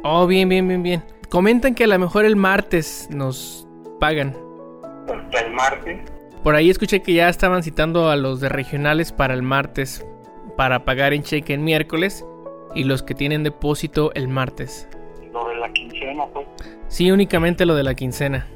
Oh, 0.04 0.26
bien, 0.26 0.48
bien, 0.48 0.66
bien, 0.68 0.82
bien. 0.82 1.02
Comentan 1.28 1.74
que 1.74 1.84
a 1.84 1.86
lo 1.86 1.98
mejor 1.98 2.24
el 2.24 2.36
martes 2.36 3.08
nos 3.10 3.66
pagan. 4.00 4.36
Porque 5.06 5.38
el 5.38 5.52
martes, 5.52 6.00
Por 6.42 6.54
ahí 6.56 6.70
escuché 6.70 7.02
que 7.02 7.14
ya 7.14 7.28
estaban 7.28 7.62
citando 7.62 8.10
a 8.10 8.16
los 8.16 8.40
de 8.40 8.48
regionales 8.48 9.12
para 9.12 9.32
el 9.34 9.42
martes, 9.42 10.04
para 10.56 10.84
pagar 10.84 11.12
en 11.14 11.22
cheque 11.22 11.54
en 11.54 11.64
miércoles 11.64 12.24
y 12.74 12.84
los 12.84 13.02
que 13.02 13.14
tienen 13.14 13.42
depósito 13.44 14.12
el 14.14 14.28
martes. 14.28 14.88
lo 15.32 15.48
de 15.48 15.54
la 15.56 15.72
quincena, 15.72 16.24
pues, 16.32 16.46
Sí, 16.88 17.10
únicamente 17.10 17.64
lo 17.64 17.74
de 17.74 17.82
la 17.84 17.94
quincena. 17.94 18.46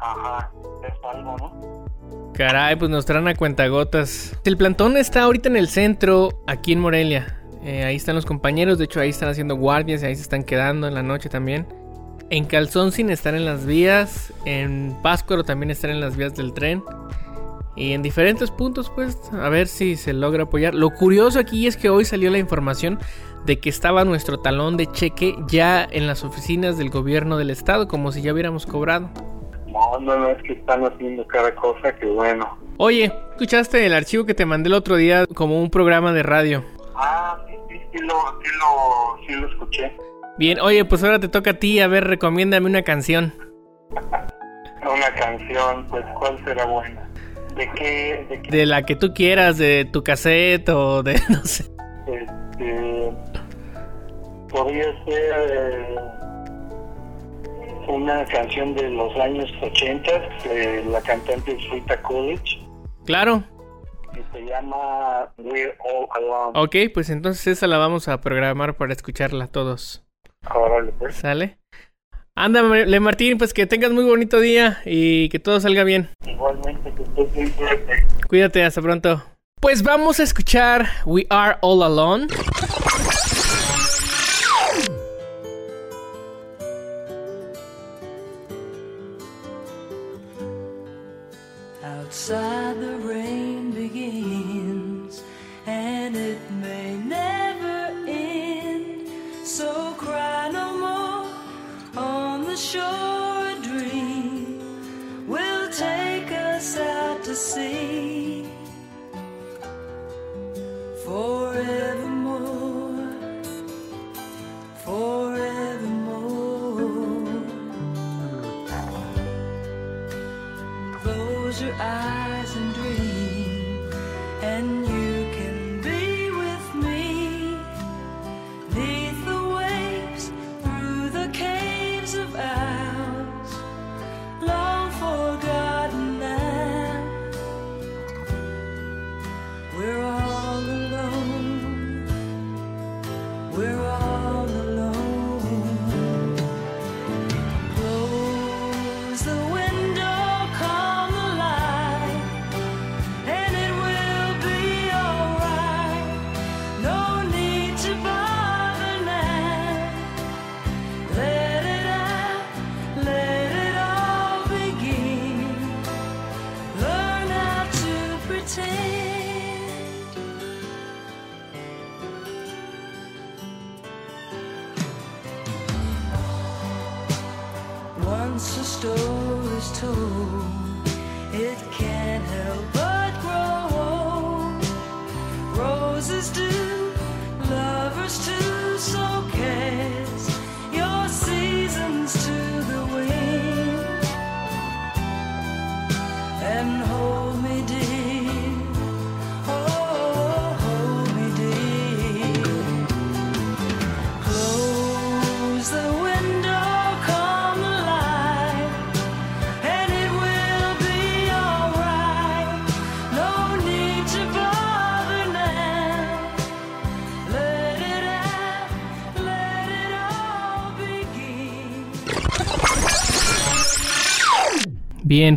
ajá, 0.00 0.50
es 0.86 0.94
algo, 1.16 1.36
¿no? 1.38 1.78
Caray, 2.34 2.76
pues 2.76 2.90
nos 2.90 3.06
traen 3.06 3.26
a 3.26 3.34
cuentagotas. 3.34 4.38
El 4.44 4.56
plantón 4.56 4.96
está 4.96 5.22
ahorita 5.22 5.48
en 5.48 5.56
el 5.56 5.68
centro, 5.68 6.42
aquí 6.46 6.72
en 6.72 6.80
Morelia. 6.80 7.37
Eh, 7.62 7.84
ahí 7.84 7.96
están 7.96 8.14
los 8.14 8.26
compañeros, 8.26 8.78
de 8.78 8.84
hecho 8.84 9.00
ahí 9.00 9.10
están 9.10 9.28
haciendo 9.28 9.56
guardias 9.56 10.02
y 10.02 10.06
ahí 10.06 10.16
se 10.16 10.22
están 10.22 10.44
quedando 10.44 10.86
en 10.86 10.94
la 10.94 11.02
noche 11.02 11.28
también. 11.28 11.66
En 12.30 12.44
Calzón 12.44 12.92
sin 12.92 13.10
estar 13.10 13.34
en 13.34 13.44
las 13.44 13.64
vías, 13.64 14.32
en 14.44 14.96
Páscuaro 15.02 15.44
también 15.44 15.70
estar 15.70 15.90
en 15.90 16.00
las 16.00 16.16
vías 16.16 16.34
del 16.34 16.52
tren. 16.52 16.82
Y 17.74 17.92
en 17.92 18.02
diferentes 18.02 18.50
puntos, 18.50 18.90
pues, 18.90 19.16
a 19.32 19.48
ver 19.48 19.68
si 19.68 19.94
se 19.94 20.12
logra 20.12 20.42
apoyar. 20.42 20.74
Lo 20.74 20.90
curioso 20.90 21.38
aquí 21.38 21.68
es 21.68 21.76
que 21.76 21.88
hoy 21.88 22.04
salió 22.04 22.28
la 22.28 22.38
información 22.38 22.98
de 23.46 23.60
que 23.60 23.68
estaba 23.68 24.04
nuestro 24.04 24.40
talón 24.40 24.76
de 24.76 24.90
cheque 24.90 25.36
ya 25.48 25.86
en 25.88 26.08
las 26.08 26.24
oficinas 26.24 26.76
del 26.76 26.90
gobierno 26.90 27.38
del 27.38 27.50
estado, 27.50 27.86
como 27.86 28.10
si 28.10 28.20
ya 28.20 28.32
hubiéramos 28.32 28.66
cobrado. 28.66 29.08
No, 29.68 30.00
no, 30.00 30.18
no, 30.18 30.28
es 30.30 30.42
que 30.42 30.54
están 30.54 30.84
haciendo 30.84 31.24
cada 31.28 31.54
cosa 31.54 31.94
que 31.94 32.06
bueno. 32.06 32.58
Oye, 32.78 33.12
¿escuchaste 33.32 33.86
el 33.86 33.94
archivo 33.94 34.26
que 34.26 34.34
te 34.34 34.44
mandé 34.44 34.68
el 34.68 34.74
otro 34.74 34.96
día 34.96 35.26
como 35.26 35.62
un 35.62 35.70
programa 35.70 36.12
de 36.12 36.22
radio? 36.24 36.64
Ah, 36.96 37.38
sí, 37.92 37.98
lo, 37.98 38.40
sí 38.42 38.50
lo, 38.58 39.26
sí 39.26 39.34
lo 39.34 39.48
escuché. 39.48 39.96
Bien, 40.38 40.60
oye, 40.60 40.84
pues 40.84 41.02
ahora 41.02 41.18
te 41.18 41.28
toca 41.28 41.50
a 41.50 41.54
ti, 41.54 41.80
a 41.80 41.88
ver, 41.88 42.04
recomiéndame 42.04 42.66
una 42.66 42.82
canción. 42.82 43.34
Una 44.80 45.12
canción, 45.14 45.86
pues, 45.88 46.04
¿cuál 46.18 46.42
será 46.44 46.64
buena? 46.64 47.10
¿De 47.56 47.68
qué? 47.72 48.26
¿De 48.30 48.40
qué? 48.40 48.50
De 48.50 48.64
la 48.64 48.82
que 48.84 48.94
tú 48.94 49.12
quieras, 49.12 49.58
de 49.58 49.84
tu 49.84 50.04
cassette 50.04 50.68
o 50.68 51.02
de, 51.02 51.20
no 51.28 51.44
sé. 51.44 51.64
Este, 52.06 53.12
podría 54.48 54.84
ser 55.04 55.50
eh, 55.50 55.96
una 57.88 58.24
canción 58.26 58.74
de 58.74 58.88
los 58.90 59.14
años 59.16 59.50
80, 59.60 60.10
de 60.44 60.84
la 60.84 61.00
cantante 61.02 61.52
es 61.52 61.70
Rita 61.70 62.00
Coolidge, 62.02 62.58
Claro 63.04 63.42
se 64.32 64.40
llama 64.46 65.32
We 65.38 65.74
All 65.78 66.08
Alone. 66.14 66.52
Ok, 66.54 66.92
pues 66.92 67.10
entonces 67.10 67.46
esa 67.46 67.66
la 67.66 67.78
vamos 67.78 68.08
a 68.08 68.20
programar 68.20 68.76
para 68.76 68.92
escucharla 68.92 69.46
todos. 69.46 70.04
Órale, 70.54 70.92
pues. 70.92 71.16
¿Sale? 71.16 71.58
Ándale, 72.34 73.00
Martín, 73.00 73.36
pues 73.36 73.52
que 73.52 73.66
tengas 73.66 73.90
muy 73.90 74.04
bonito 74.04 74.38
día 74.38 74.80
y 74.84 75.28
que 75.28 75.40
todo 75.40 75.58
salga 75.58 75.82
bien. 75.82 76.08
Igualmente, 76.24 76.94
que 76.94 77.02
estés 77.02 77.32
bien, 77.32 77.50
cuídate. 77.50 78.06
Cuídate, 78.28 78.64
hasta 78.64 78.80
pronto. 78.80 79.24
Pues 79.60 79.82
vamos 79.82 80.20
a 80.20 80.22
escuchar 80.22 80.86
We 81.04 81.26
Are 81.30 81.58
All 81.62 81.82
Alone. 81.82 82.28
Outside 91.82 92.80
the 92.80 92.98
room. 92.98 93.07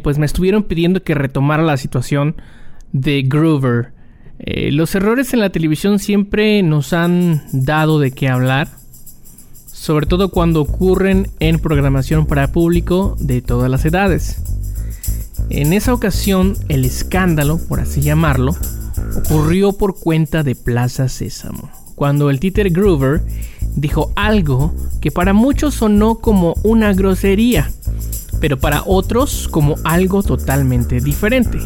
Pues 0.03 0.17
me 0.17 0.25
estuvieron 0.25 0.63
pidiendo 0.63 1.03
que 1.03 1.15
retomara 1.15 1.63
la 1.63 1.77
situación 1.77 2.35
de 2.91 3.23
Groover. 3.23 3.93
Eh, 4.39 4.71
los 4.71 4.93
errores 4.95 5.33
en 5.33 5.39
la 5.39 5.49
televisión 5.49 5.97
siempre 5.99 6.61
nos 6.61 6.93
han 6.93 7.43
dado 7.51 7.99
de 7.99 8.11
qué 8.11 8.29
hablar, 8.29 8.67
sobre 9.65 10.05
todo 10.05 10.29
cuando 10.29 10.61
ocurren 10.61 11.29
en 11.39 11.59
programación 11.59 12.27
para 12.27 12.51
público 12.51 13.15
de 13.19 13.41
todas 13.41 13.69
las 13.69 13.83
edades. 13.85 14.41
En 15.49 15.73
esa 15.73 15.93
ocasión, 15.93 16.55
el 16.69 16.85
escándalo, 16.85 17.59
por 17.67 17.79
así 17.79 18.01
llamarlo, 18.01 18.55
ocurrió 19.15 19.73
por 19.73 19.99
cuenta 19.99 20.43
de 20.43 20.55
Plaza 20.55 21.09
Sésamo, 21.09 21.71
cuando 21.95 22.29
el 22.29 22.39
títer 22.39 22.69
Groover 22.69 23.21
dijo 23.75 24.11
algo 24.15 24.73
que 25.01 25.11
para 25.11 25.33
muchos 25.33 25.75
sonó 25.75 26.19
como 26.19 26.53
una 26.63 26.93
grosería, 26.93 27.69
pero 28.41 28.57
para 28.57 28.81
otros 28.85 29.47
como 29.47 29.75
algo 29.85 30.23
totalmente 30.23 30.99
diferente. 30.99 31.59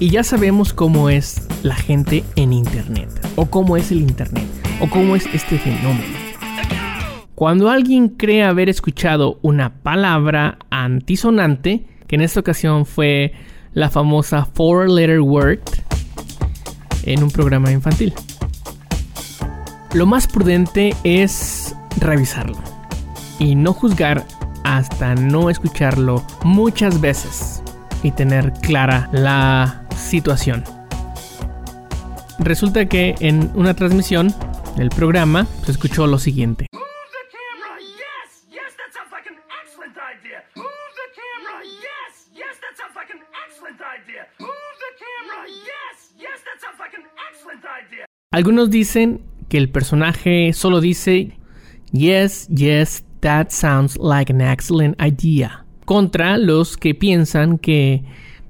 Y 0.00 0.10
ya 0.10 0.24
sabemos 0.24 0.74
cómo 0.74 1.08
es 1.08 1.46
la 1.62 1.76
gente 1.76 2.24
en 2.34 2.52
Internet, 2.52 3.08
o 3.36 3.46
cómo 3.46 3.76
es 3.76 3.92
el 3.92 4.00
Internet, 4.00 4.46
o 4.80 4.90
cómo 4.90 5.14
es 5.14 5.26
este 5.32 5.58
fenómeno. 5.58 6.18
Cuando 7.34 7.70
alguien 7.70 8.08
cree 8.08 8.42
haber 8.42 8.68
escuchado 8.68 9.38
una 9.42 9.82
palabra 9.82 10.58
antisonante, 10.70 11.86
que 12.06 12.16
en 12.16 12.22
esta 12.22 12.40
ocasión 12.40 12.84
fue 12.84 13.32
la 13.72 13.88
famosa 13.88 14.44
Four 14.44 14.90
Letter 14.90 15.20
Word, 15.20 15.60
en 17.04 17.22
un 17.22 17.30
programa 17.30 17.70
infantil. 17.70 18.12
Lo 19.94 20.06
más 20.06 20.26
prudente 20.26 20.94
es 21.04 21.74
revisarlo 21.98 22.69
y 23.40 23.56
no 23.56 23.72
juzgar 23.72 24.24
hasta 24.62 25.16
no 25.16 25.50
escucharlo 25.50 26.22
muchas 26.44 27.00
veces 27.00 27.62
y 28.04 28.12
tener 28.12 28.52
clara 28.60 29.08
la 29.12 29.84
situación. 29.96 30.62
Resulta 32.38 32.86
que 32.86 33.16
en 33.18 33.50
una 33.54 33.74
transmisión 33.74 34.32
del 34.76 34.90
programa 34.90 35.46
se 35.64 35.72
escuchó 35.72 36.06
lo 36.06 36.18
siguiente. 36.18 36.66
Algunos 48.32 48.70
dicen 48.70 49.22
que 49.48 49.58
el 49.58 49.70
personaje 49.70 50.52
solo 50.52 50.80
dice 50.80 51.36
Yes, 51.92 52.46
yes, 52.46 53.04
that 53.20 53.50
sounds 53.50 53.96
like 53.98 54.32
an 54.32 54.40
excellent 54.40 55.00
idea. 55.00 55.64
Contra 55.84 56.38
los 56.38 56.76
que 56.76 56.94
piensan 56.94 57.58
que 57.58 58.04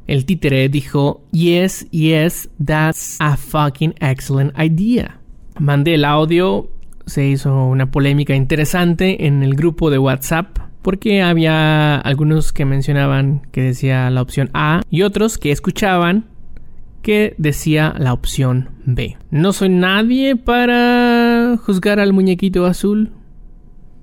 el 0.06 0.24
títere 0.24 0.68
dijo 0.68 1.22
Yes, 1.32 1.88
yes, 1.90 2.48
that's 2.64 3.16
a 3.20 3.36
fucking 3.36 3.94
excellent 4.00 4.52
idea. 4.58 5.20
Mandé 5.58 5.94
el 5.94 6.04
audio, 6.04 6.68
se 7.06 7.26
hizo 7.26 7.66
una 7.66 7.90
polémica 7.90 8.34
interesante 8.34 9.26
en 9.26 9.42
el 9.42 9.54
grupo 9.54 9.90
de 9.90 9.98
WhatsApp 9.98 10.58
porque 10.82 11.22
había 11.22 11.96
algunos 11.96 12.52
que 12.52 12.64
mencionaban 12.64 13.42
que 13.52 13.62
decía 13.62 14.10
la 14.10 14.22
opción 14.22 14.50
A 14.54 14.82
y 14.90 15.02
otros 15.02 15.38
que 15.38 15.52
escuchaban 15.52 16.26
que 17.02 17.34
decía 17.38 17.94
la 17.98 18.12
opción 18.12 18.70
B. 18.84 19.16
No 19.30 19.52
soy 19.52 19.70
nadie 19.70 20.36
para 20.36 21.56
juzgar 21.64 22.00
al 22.00 22.12
muñequito 22.12 22.66
azul, 22.66 23.12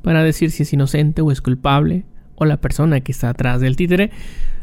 para 0.07 0.23
decir 0.23 0.51
si 0.51 0.63
es 0.63 0.71
inocente 0.71 1.21
o 1.21 1.33
es 1.33 1.41
culpable, 1.41 2.05
o 2.35 2.45
la 2.45 2.61
persona 2.61 3.01
que 3.01 3.11
está 3.11 3.27
atrás 3.27 3.59
del 3.59 3.75
títere, 3.75 4.09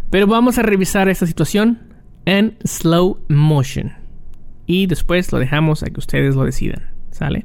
pero 0.09 0.27
vamos 0.27 0.57
a 0.57 0.63
revisar 0.63 1.11
esta 1.11 1.27
situación 1.27 1.81
en 2.25 2.57
slow 2.65 3.19
motion. 3.29 3.93
Y 4.65 4.87
después 4.87 5.31
lo 5.33 5.39
dejamos 5.39 5.83
a 5.83 5.89
que 5.89 6.01
ustedes 6.01 6.35
lo 6.35 6.45
decidan. 6.45 6.85
¿Sale? 7.11 7.45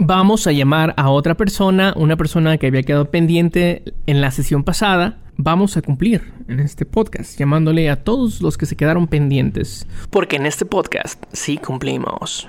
Vamos 0.00 0.46
a 0.46 0.52
llamar 0.52 0.94
a 0.96 1.10
otra 1.10 1.36
persona, 1.36 1.92
una 1.94 2.16
persona 2.16 2.56
que 2.56 2.66
había 2.66 2.82
quedado 2.82 3.10
pendiente 3.10 3.84
en 4.06 4.20
la 4.20 4.30
sesión 4.30 4.64
pasada. 4.64 5.18
Vamos 5.36 5.76
a 5.76 5.82
cumplir 5.82 6.32
en 6.48 6.58
este 6.58 6.84
podcast, 6.84 7.38
llamándole 7.38 7.88
a 7.90 8.02
todos 8.02 8.40
los 8.40 8.58
que 8.58 8.66
se 8.66 8.76
quedaron 8.76 9.06
pendientes. 9.06 9.86
Porque 10.10 10.36
en 10.36 10.46
este 10.46 10.64
podcast 10.64 11.22
sí 11.32 11.58
cumplimos. 11.58 12.48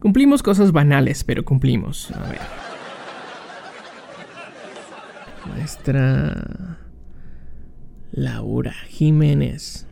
Cumplimos 0.00 0.42
cosas 0.42 0.70
banales, 0.72 1.24
pero 1.24 1.44
cumplimos. 1.44 2.10
A 2.12 2.28
ver. 2.28 2.40
Maestra 5.48 6.78
Laura 8.12 8.74
Jiménez. 8.88 9.86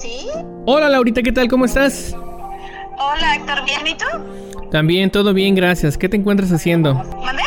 ¿Sí? 0.00 0.26
Hola 0.66 0.88
Laurita, 0.88 1.22
¿qué 1.22 1.32
tal? 1.32 1.48
¿Cómo 1.48 1.64
estás? 1.64 2.14
Hola, 2.14 3.36
Héctor, 3.36 3.64
¿bien 3.64 3.86
y 3.86 3.94
tú? 3.94 4.68
También, 4.70 5.10
todo 5.10 5.34
bien, 5.34 5.54
gracias. 5.54 5.98
¿Qué 5.98 6.08
te 6.08 6.16
encuentras 6.16 6.52
haciendo? 6.52 6.94
¿Mande? 6.94 7.42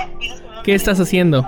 ¿Qué 0.64 0.76
estás 0.76 1.00
haciendo? 1.00 1.48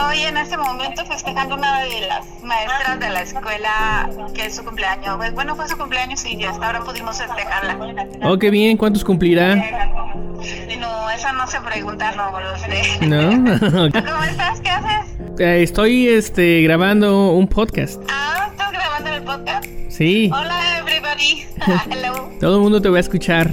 Estoy 0.00 0.20
en 0.22 0.36
este 0.36 0.56
momento 0.56 1.04
festejando 1.06 1.56
una 1.56 1.80
de 1.80 2.06
las 2.06 2.24
maestras 2.44 3.00
de 3.00 3.10
la 3.10 3.22
escuela 3.22 4.08
que 4.32 4.46
es 4.46 4.54
su 4.54 4.64
cumpleaños. 4.64 5.16
Pues, 5.16 5.34
bueno, 5.34 5.56
fue 5.56 5.68
su 5.68 5.76
cumpleaños 5.76 6.24
y 6.24 6.40
hasta 6.44 6.66
ahora 6.66 6.84
pudimos 6.84 7.18
festejarla. 7.18 7.76
Oh, 8.22 8.38
qué 8.38 8.50
bien. 8.50 8.76
¿Cuántos 8.76 9.02
cumplirá? 9.02 9.56
No, 9.56 11.10
esa 11.10 11.32
no 11.32 11.48
se 11.48 11.60
pregunta, 11.62 12.12
no 12.12 12.30
lo 12.30 12.56
sé. 12.58 13.06
¿No? 13.08 13.28
¿Cómo 13.90 14.22
estás? 14.22 14.60
¿Qué 14.60 14.70
haces? 14.70 15.16
Eh, 15.40 15.62
Estoy 15.64 16.06
este, 16.06 16.62
grabando 16.62 17.32
un 17.32 17.48
podcast. 17.48 18.00
Ah, 18.08 18.50
¿estás 18.52 18.70
grabando 18.70 19.10
el 19.10 19.22
podcast? 19.24 19.66
Sí. 19.88 20.30
Hola, 20.32 20.78
everybody. 20.78 21.44
Hello. 21.90 22.30
Todo 22.38 22.54
el 22.58 22.62
mundo 22.62 22.80
te 22.80 22.88
va 22.88 22.98
a 22.98 23.00
escuchar. 23.00 23.50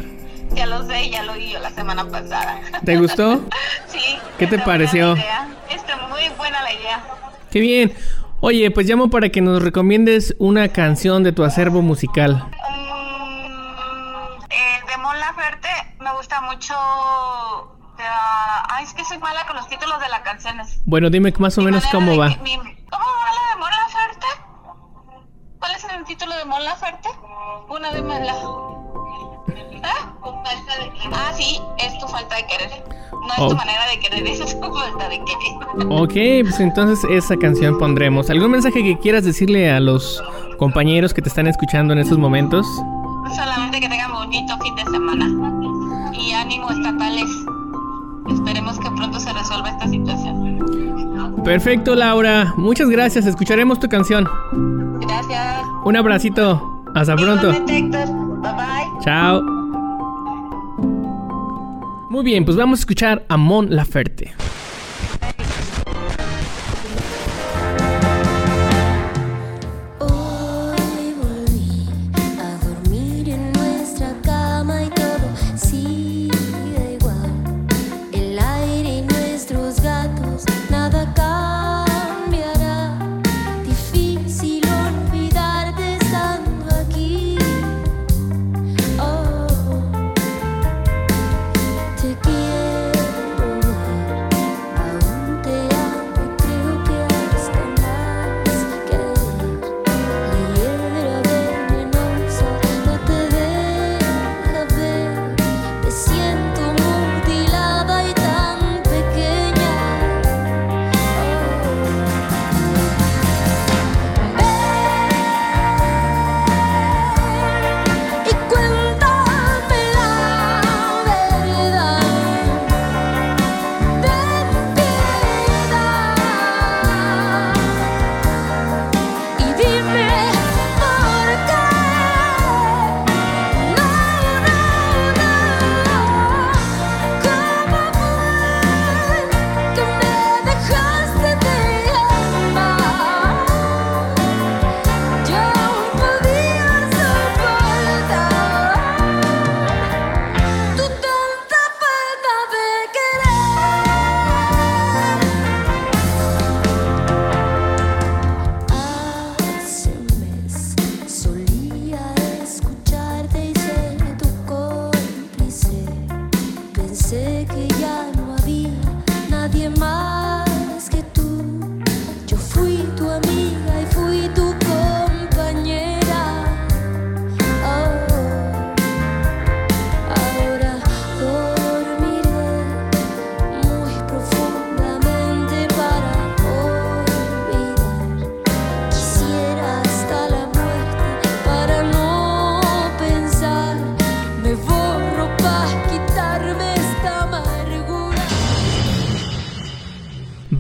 Ya 0.56 0.66
lo 0.66 0.86
sé, 0.88 1.10
ya 1.10 1.24
lo 1.24 1.34
vi 1.34 1.52
yo 1.52 1.60
la 1.60 1.70
semana 1.72 2.06
pasada. 2.06 2.62
¿Te 2.84 2.98
gustó? 2.98 3.42
Sí. 3.88 4.18
¿Qué 4.38 4.48
te 4.48 4.60
pareció? 4.60 5.14
Está 5.70 6.08
muy 6.10 6.22
buena 6.38 6.62
la 6.64 6.74
idea. 6.74 7.04
Qué 7.52 7.60
bien. 7.60 7.94
Oye, 8.42 8.70
pues 8.72 8.88
llamo 8.88 9.10
para 9.10 9.30
que 9.30 9.42
nos 9.42 9.62
recomiendes 9.64 10.36
una 10.40 10.68
canción 10.70 11.24
de 11.24 11.32
tu 11.32 11.44
acervo 11.44 11.82
musical. 11.82 12.46
Eh, 14.50 14.80
de 14.90 14.98
Mon 15.02 15.18
Laferte 15.20 15.70
me 16.00 16.12
gusta 16.14 16.42
mucho. 16.42 16.74
eh, 17.98 18.04
ay, 18.70 18.84
es 18.84 18.94
que 18.94 19.06
soy 19.06 19.18
mala 19.20 19.46
con 19.48 19.56
los 19.56 19.68
títulos 19.70 20.00
de 20.00 20.10
las 20.10 20.22
canciones. 20.22 20.82
Bueno, 20.86 21.10
dime 21.10 21.34
más 21.38 21.58
o 21.58 21.62
menos 21.62 21.86
cómo 21.92 22.18
va. 22.18 22.30
Mi- 22.44 22.56
¿Cómo 22.58 23.06
va 23.06 23.32
la 23.34 23.42
de? 23.42 23.45
¿Cuál 25.66 25.78
es 25.78 25.84
el 25.98 26.04
título 26.06 26.36
de 26.38 26.46
Mon 26.46 26.64
Laferte? 26.64 27.10
Una 27.70 27.92
de 27.92 28.02
la. 28.04 28.34
¿Ah? 29.84 30.14
Ah, 31.12 31.32
sí, 31.36 31.60
es 31.80 31.98
tu 31.98 32.08
falta 32.08 32.36
de 32.36 32.46
querer. 32.46 32.84
No 33.12 33.34
es 33.34 33.40
Oh. 33.40 33.48
tu 33.50 33.56
manera 33.56 33.88
de 33.90 34.00
querer, 34.00 34.28
es 34.28 34.60
tu 34.62 34.72
falta 34.72 35.10
de 35.10 35.20
querer. 35.26 35.88
Ok, 35.90 36.48
pues 36.48 36.60
entonces 36.60 37.04
esa 37.10 37.36
canción 37.38 37.80
pondremos. 37.80 38.30
¿Algún 38.30 38.52
mensaje 38.52 38.84
que 38.84 38.96
quieras 39.00 39.24
decirle 39.24 39.72
a 39.72 39.80
los 39.80 40.22
compañeros 40.60 41.16
que 41.16 41.24
te 41.24 41.30
están 41.30 41.48
escuchando 41.48 41.94
en 41.94 42.00
estos 42.00 42.20
momentos? 42.20 42.68
Solamente 43.36 43.80
que 43.80 43.90
tengan 43.90 44.14
bonito 44.14 44.56
fin 44.60 44.76
de 44.76 44.84
semana. 44.84 45.26
Y 46.14 46.32
ánimo 46.34 46.70
estatales. 46.70 47.26
Esperemos 48.32 48.78
que 48.78 48.92
pronto 48.92 49.20
se 49.20 49.34
resuelva 49.34 49.70
esta 49.70 49.88
situación. 49.88 51.42
Perfecto, 51.44 51.96
Laura. 51.96 52.54
Muchas 52.56 52.88
gracias. 52.90 53.26
Escucharemos 53.26 53.80
tu 53.80 53.90
canción. 53.90 54.28
Gracias. 55.16 55.66
Un 55.84 55.96
abracito. 55.96 56.84
Hasta 56.94 57.16
pronto. 57.16 57.52
Bye 57.52 57.90
bye. 57.90 59.04
Chao. 59.04 59.42
Muy 62.10 62.24
bien, 62.24 62.46
pues 62.46 62.56
vamos 62.56 62.80
a 62.80 62.82
escuchar 62.82 63.26
a 63.28 63.38
Mon 63.38 63.76
Laferte. 63.76 64.34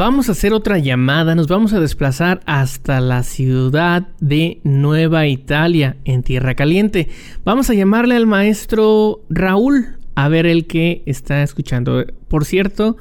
Vamos 0.08 0.30
a 0.30 0.34
hacer 0.34 0.54
otra 0.54 0.78
llamada. 0.78 1.34
Nos 1.34 1.48
vamos 1.48 1.74
a 1.74 1.80
desplazar 1.80 2.42
hasta 2.46 3.02
la 3.02 3.24
ciudad 3.24 4.04
de 4.20 4.62
Nueva 4.64 5.26
Italia, 5.26 5.98
en 6.06 6.22
Tierra 6.22 6.54
Caliente. 6.54 7.10
Vamos 7.44 7.72
a 7.72 7.74
llamarle 7.74 8.16
al 8.16 8.28
maestro 8.28 9.22
Raúl 9.32 9.98
a 10.14 10.30
ver 10.30 10.46
el 10.46 10.68
que 10.68 11.02
está 11.08 11.42
escuchando. 11.42 12.06
Por 12.28 12.46
cierto, 12.46 12.98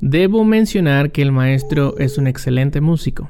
debo 0.00 0.42
mencionar 0.44 1.12
que 1.12 1.20
el 1.20 1.30
maestro 1.30 1.98
es 1.98 2.16
un 2.16 2.26
excelente 2.26 2.80
músico. 2.80 3.28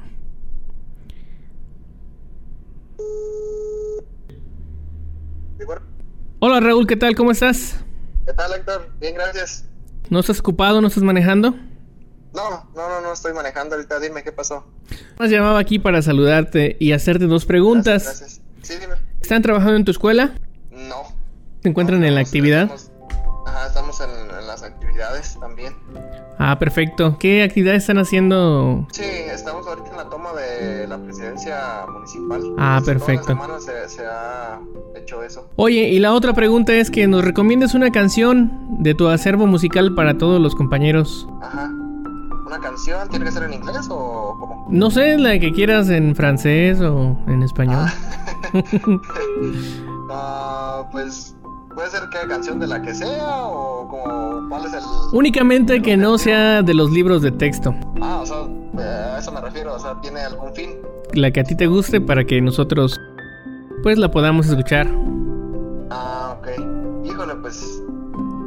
Hola 6.39 6.61
Raúl, 6.61 6.87
¿qué 6.87 6.95
tal? 6.95 7.15
¿Cómo 7.15 7.31
estás? 7.31 7.83
¿Qué 8.25 8.31
tal, 8.31 8.53
Héctor? 8.53 8.89
Bien, 9.01 9.15
gracias. 9.15 9.67
¿No 10.09 10.21
estás 10.21 10.39
ocupado? 10.39 10.79
¿No 10.79 10.87
estás 10.87 11.03
manejando? 11.03 11.55
No, 12.33 12.49
no, 12.75 12.89
no, 12.89 13.01
no 13.01 13.13
estoy 13.13 13.33
manejando 13.33 13.75
ahorita. 13.75 13.99
Dime 13.99 14.23
qué 14.23 14.31
pasó. 14.31 14.65
Más 15.19 15.29
llamaba 15.29 15.59
aquí 15.59 15.79
para 15.79 16.01
saludarte 16.01 16.77
y 16.79 16.93
hacerte 16.93 17.25
dos 17.27 17.45
preguntas. 17.45 18.03
Gracias. 18.03 18.41
Sí, 18.61 18.73
dime. 18.79 18.93
¿Están 19.21 19.41
trabajando 19.41 19.75
en 19.75 19.85
tu 19.85 19.91
escuela? 19.91 20.31
No. 20.71 21.03
¿Se 21.61 21.69
encuentran 21.69 22.03
en 22.03 22.15
la 22.15 22.21
actividad? 22.21 22.63
Estamos- 22.73 22.91
ajá, 23.45 23.67
estamos 23.67 24.01
en, 24.01 24.09
en 24.39 24.47
las 24.47 24.63
actividades 24.63 25.37
también. 25.39 25.73
Ah, 26.39 26.57
perfecto. 26.57 27.17
¿Qué 27.19 27.43
actividades 27.43 27.83
están 27.83 27.97
haciendo? 27.99 28.87
Sí, 28.91 29.03
estamos 29.03 29.67
ahorita 29.67 29.91
en 29.91 29.97
la 29.97 30.09
toma 30.09 30.33
de 30.33 30.87
la 30.87 30.97
presidencia 30.97 31.85
municipal. 31.91 32.41
Ah, 32.57 32.79
Toda 32.81 32.93
la 32.93 32.99
perfecto. 32.99 33.27
semana 33.27 33.59
se, 33.59 33.89
se 33.89 34.05
ha 34.05 34.59
hecho 34.95 35.21
eso. 35.21 35.49
Oye, 35.57 35.89
y 35.89 35.99
la 35.99 36.13
otra 36.13 36.33
pregunta 36.33 36.73
es 36.73 36.89
que 36.89 37.05
nos 37.07 37.23
recomiendes 37.23 37.73
una 37.75 37.91
canción 37.91 38.51
de 38.81 38.95
tu 38.95 39.07
acervo 39.07 39.45
musical 39.45 39.93
para 39.93 40.17
todos 40.17 40.41
los 40.41 40.55
compañeros. 40.55 41.27
Ajá. 41.41 41.71
¿Una 42.51 42.59
canción 42.59 43.07
tiene 43.07 43.23
que 43.23 43.31
ser 43.31 43.43
en 43.43 43.53
inglés 43.53 43.87
o 43.89 44.35
cómo? 44.37 44.67
No 44.69 44.91
sé, 44.91 45.17
la 45.17 45.39
que 45.39 45.53
quieras 45.53 45.89
en 45.89 46.13
francés 46.13 46.81
o 46.81 47.17
en 47.27 47.43
español. 47.43 47.85
Ah, 50.09 50.83
pues 50.91 51.33
puede 51.73 51.89
ser 51.89 52.01
que 52.09 52.27
canción 52.27 52.59
de 52.59 52.67
la 52.67 52.81
que 52.81 52.93
sea 52.93 53.45
o 53.45 53.87
como 53.87 54.49
cuál 54.49 54.65
es 54.65 54.73
el 54.73 54.83
Únicamente 55.13 55.81
que 55.81 55.95
no 55.95 56.17
sea 56.17 56.61
de 56.61 56.73
los 56.73 56.91
libros 56.91 57.21
de 57.21 57.31
texto. 57.31 57.73
Ah, 58.01 58.19
o 58.21 58.25
sea, 58.25 58.39
eh, 58.79 59.13
a 59.15 59.19
eso 59.19 59.31
me 59.31 59.39
refiero, 59.39 59.73
o 59.73 59.79
sea, 59.79 60.01
tiene 60.01 60.19
algún 60.19 60.53
fin. 60.53 60.71
La 61.13 61.31
que 61.31 61.39
a 61.39 61.43
ti 61.45 61.55
te 61.55 61.67
guste 61.67 62.01
para 62.01 62.25
que 62.25 62.41
nosotros 62.41 62.99
pues 63.81 63.97
la 63.97 64.11
podamos 64.11 64.47
escuchar. 64.47 64.89
Ah, 65.89 66.35
ok. 66.37 67.05
Híjole, 67.05 67.33
pues 67.35 67.81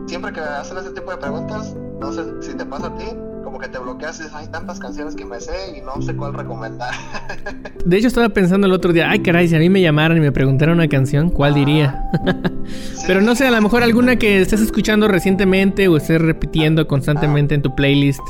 siempre 0.04 0.30
que 0.30 0.40
hacen 0.40 0.76
ese 0.76 0.90
tipo 0.90 1.10
de 1.10 1.16
preguntas, 1.16 1.74
no 2.00 2.12
sé 2.12 2.22
si 2.42 2.54
te 2.54 2.66
pasa 2.66 2.88
a 2.88 2.96
ti, 2.96 3.06
como 3.54 3.62
que 3.62 3.70
te 3.70 3.78
bloqueas 3.78 4.18
y 4.18 4.24
dices, 4.24 4.34
hay 4.34 4.48
tantas 4.48 4.80
canciones 4.80 5.14
que 5.14 5.24
me 5.24 5.38
sé 5.38 5.78
y 5.78 5.80
no 5.80 6.02
sé 6.02 6.16
cuál 6.16 6.34
recomendar. 6.34 6.92
De 7.84 7.96
hecho 7.96 8.08
estaba 8.08 8.28
pensando 8.30 8.66
el 8.66 8.72
otro 8.72 8.92
día, 8.92 9.08
ay 9.08 9.20
caray, 9.20 9.46
si 9.46 9.54
a 9.54 9.60
mí 9.60 9.70
me 9.70 9.80
llamaran 9.80 10.16
y 10.16 10.20
me 10.20 10.32
preguntaran 10.32 10.74
una 10.74 10.88
canción, 10.88 11.30
¿cuál 11.30 11.54
diría? 11.54 12.10
Pero 13.06 13.20
no 13.20 13.36
sé, 13.36 13.46
a 13.46 13.52
lo 13.52 13.62
mejor 13.62 13.84
alguna 13.84 14.16
que 14.16 14.40
estés 14.40 14.60
escuchando 14.60 15.06
recientemente 15.06 15.86
o 15.86 15.96
estés 15.96 16.20
repitiendo 16.20 16.88
constantemente 16.88 17.54
en 17.54 17.62
tu 17.62 17.72
playlist. 17.76 18.22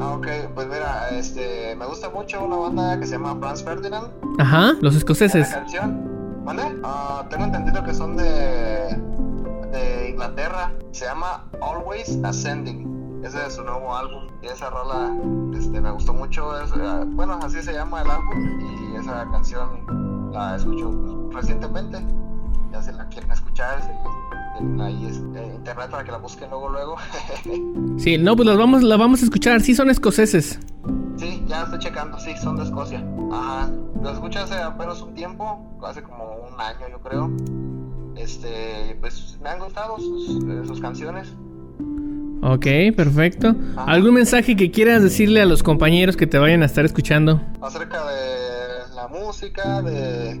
ah, 0.00 0.14
ok, 0.14 0.28
pues 0.54 0.68
mira, 0.68 1.08
este, 1.10 1.74
me 1.74 1.86
gusta 1.86 2.10
mucho 2.10 2.44
una 2.44 2.54
banda 2.54 3.00
que 3.00 3.06
se 3.06 3.14
llama 3.14 3.36
Franz 3.40 3.64
Ferdinand. 3.64 4.12
Ajá, 4.38 4.74
los 4.80 4.94
escoceses. 4.94 5.50
La 5.50 5.56
canción, 5.56 6.44
¿mande? 6.44 6.62
Ah, 6.84 7.26
tengo 7.28 7.46
entendido 7.46 7.82
que 7.82 7.94
son 7.94 8.16
de, 8.16 8.24
de 9.72 10.10
Inglaterra. 10.10 10.70
Se 10.92 11.04
llama 11.06 11.48
Always 11.60 12.20
Ascending. 12.22 12.91
Ese 13.22 13.46
es 13.46 13.54
su 13.54 13.62
nuevo 13.62 13.94
álbum. 13.94 14.26
Y 14.42 14.46
esa 14.46 14.70
rola 14.70 15.12
este, 15.54 15.80
me 15.80 15.90
gustó 15.90 16.12
mucho. 16.12 16.60
Es, 16.60 16.70
eh, 16.72 17.04
bueno, 17.06 17.38
así 17.42 17.62
se 17.62 17.72
llama 17.72 18.02
el 18.02 18.10
álbum. 18.10 18.60
Y 18.60 18.96
esa 18.96 19.26
canción 19.30 20.30
la 20.32 20.56
escucho 20.56 21.30
recientemente. 21.32 22.04
Ya 22.72 22.82
si 22.82 22.92
la 22.92 23.06
quieren 23.08 23.30
escuchar, 23.30 23.80
tienen 24.56 24.80
ahí 24.80 25.06
este, 25.06 25.54
internet 25.54 25.90
para 25.90 26.04
que 26.04 26.10
la 26.10 26.18
busquen 26.18 26.50
luego, 26.50 26.68
luego. 26.70 26.96
Sí, 27.98 28.18
no, 28.18 28.34
pues 28.34 28.48
las 28.48 28.56
vamos, 28.56 28.82
la 28.82 28.96
vamos 28.96 29.20
a 29.20 29.24
escuchar, 29.24 29.60
sí 29.60 29.74
son 29.74 29.90
escoceses. 29.90 30.58
Sí, 31.16 31.44
ya 31.46 31.62
estoy 31.62 31.78
checando, 31.78 32.18
sí, 32.18 32.34
son 32.36 32.56
de 32.56 32.64
Escocia. 32.64 33.04
Ajá, 33.30 33.70
lo 34.02 34.10
escuché 34.10 34.40
hace 34.40 34.54
apenas 34.54 35.00
un 35.02 35.14
tiempo, 35.14 35.64
hace 35.86 36.02
como 36.02 36.24
un 36.24 36.60
año 36.60 36.88
yo 36.90 37.00
creo. 37.00 37.30
Este, 38.16 38.96
pues 39.00 39.38
me 39.40 39.50
han 39.50 39.60
gustado 39.60 39.98
sus, 39.98 40.42
eh, 40.44 40.62
sus 40.66 40.80
canciones. 40.80 41.34
Ok, 42.42 42.66
perfecto. 42.96 43.54
¿Algún 43.76 44.14
mensaje 44.14 44.56
que 44.56 44.70
quieras 44.72 45.02
decirle 45.02 45.40
a 45.40 45.46
los 45.46 45.62
compañeros 45.62 46.16
que 46.16 46.26
te 46.26 46.38
vayan 46.38 46.62
a 46.62 46.66
estar 46.66 46.84
escuchando? 46.84 47.40
Acerca 47.60 48.04
de 48.06 48.94
la 48.96 49.06
música, 49.08 49.80
de... 49.82 50.40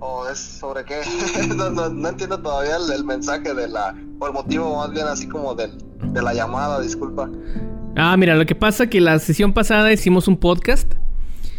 ¿O 0.00 0.28
es 0.28 0.38
sobre 0.38 0.84
qué? 0.84 1.00
no, 1.56 1.70
no- 1.70 1.88
no 1.88 2.08
entiendo 2.08 2.38
todavía 2.40 2.76
el, 2.76 2.92
el 2.92 3.04
mensaje 3.04 3.54
de 3.54 3.68
la... 3.68 3.94
O 4.18 4.26
el 4.26 4.32
motivo 4.32 4.76
más 4.76 4.90
bien 4.90 5.06
así 5.06 5.28
como 5.28 5.54
del, 5.54 5.70
de 6.12 6.20
la 6.22 6.34
llamada, 6.34 6.80
disculpa. 6.80 7.30
Ah, 7.96 8.16
mira, 8.16 8.34
lo 8.34 8.44
que 8.46 8.54
pasa 8.56 8.88
que 8.88 9.00
la 9.00 9.18
sesión 9.20 9.52
pasada 9.52 9.92
hicimos 9.92 10.26
un 10.28 10.36
podcast 10.36 10.92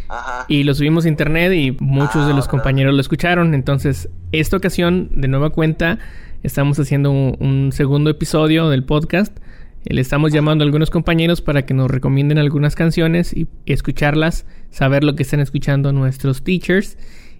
Ajá. 0.08 0.44
y 0.48 0.64
lo 0.64 0.74
subimos 0.74 1.06
a 1.06 1.08
internet 1.08 1.52
y 1.54 1.76
muchos 1.80 2.26
de 2.26 2.34
los 2.34 2.46
compañeros 2.48 2.92
lo 2.94 3.00
escucharon. 3.00 3.54
Entonces, 3.54 4.10
esta 4.32 4.56
ocasión, 4.58 5.08
de 5.14 5.28
nueva 5.28 5.50
cuenta, 5.50 5.98
estamos 6.42 6.78
haciendo 6.78 7.10
un, 7.10 7.36
un 7.40 7.72
segundo 7.72 8.10
episodio 8.10 8.68
del 8.68 8.84
podcast. 8.84 9.36
Eh, 9.84 9.94
Le 9.94 10.00
estamos 10.00 10.32
llamando 10.32 10.64
a 10.64 10.66
algunos 10.66 10.90
compañeros 10.90 11.40
para 11.40 11.66
que 11.66 11.74
nos 11.74 11.90
recomienden 11.90 12.38
algunas 12.38 12.74
canciones 12.74 13.32
y 13.32 13.48
escucharlas, 13.66 14.46
saber 14.70 15.04
lo 15.04 15.14
que 15.16 15.22
están 15.22 15.40
escuchando 15.40 15.92
nuestros 15.92 16.42
teachers 16.42 16.96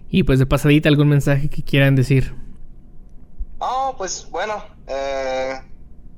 y 0.09 0.23
pues 0.23 0.39
de 0.39 0.45
pasadita 0.45 0.89
algún 0.89 1.09
mensaje 1.09 1.49
que 1.49 1.63
quieran 1.63 1.95
decir. 1.95 2.35
Oh, 3.59 3.95
pues 3.97 4.27
bueno, 4.29 4.63
eh, 4.87 5.53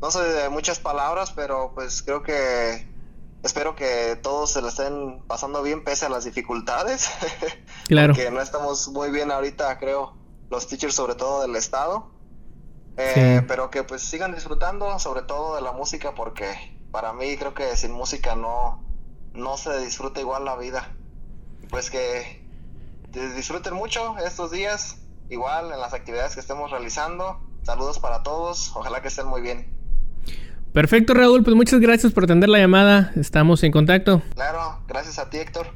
no 0.02 0.12
sé 0.12 0.24
de 0.24 0.50
muchas 0.50 0.80
palabras, 0.80 1.32
pero 1.36 1.74
pues 1.76 2.02
creo 2.02 2.24
que 2.24 2.88
espero 3.43 3.76
que 3.76 4.17
todos 4.22 4.52
se 4.52 4.62
la 4.62 4.69
estén 4.69 5.22
pasando 5.28 5.62
bien 5.62 5.84
pese 5.84 6.06
a 6.06 6.10
las 6.10 6.26
dificultades. 6.26 7.10
Claro. 7.86 8.13
Porque 8.13 8.32
no 8.32 8.41
estamos 8.41 8.88
muy 8.88 9.12
bien 9.12 9.30
ahorita, 9.30 9.78
creo, 9.78 10.13
los 10.50 10.67
teachers 10.67 10.96
sobre 10.96 11.15
todo 11.15 11.41
del 11.41 11.54
estado. 11.58 12.12
Eh, 12.98 13.40
Sí. 13.40 13.46
Pero 13.48 13.70
que 13.72 13.84
pues 13.84 14.02
sigan 14.04 14.34
disfrutando 14.36 15.00
sobre 15.00 15.24
todo 15.24 15.56
de 15.56 15.62
la 15.62 15.72
música 15.72 16.14
porque 16.16 16.46
para 16.92 17.12
mí 17.14 17.36
creo 17.38 17.54
que 17.54 17.76
sin 17.76 17.92
música 17.92 18.36
no, 18.36 18.84
no 19.34 19.58
se 19.58 19.80
disfruta 19.80 20.20
igual 20.20 20.46
la 20.46 20.56
vida. 20.56 20.92
Pues 21.70 21.90
que 21.90 22.46
di- 23.10 23.28
disfruten 23.36 23.74
mucho 23.74 24.16
estos 24.20 24.52
días, 24.52 24.98
igual 25.30 25.72
en 25.72 25.80
las 25.80 25.94
actividades 25.94 26.36
que 26.36 26.40
estemos 26.40 26.70
realizando. 26.70 27.40
Saludos 27.64 27.98
para 28.00 28.22
todos, 28.24 28.72
ojalá 28.76 29.02
que 29.02 29.08
estén 29.08 29.26
muy 29.28 29.42
bien. 29.42 29.74
Perfecto, 30.74 31.14
Raúl, 31.14 31.44
pues 31.44 31.56
muchas 31.56 31.80
gracias 31.80 32.14
por 32.14 32.24
atender 32.26 32.50
la 32.50 32.58
llamada. 32.60 33.12
Estamos 33.16 33.64
en 33.64 33.72
contacto. 33.72 34.22
Claro, 34.34 34.80
gracias 34.88 35.20
a 35.20 35.30
ti 35.30 35.38
Héctor. 35.38 35.68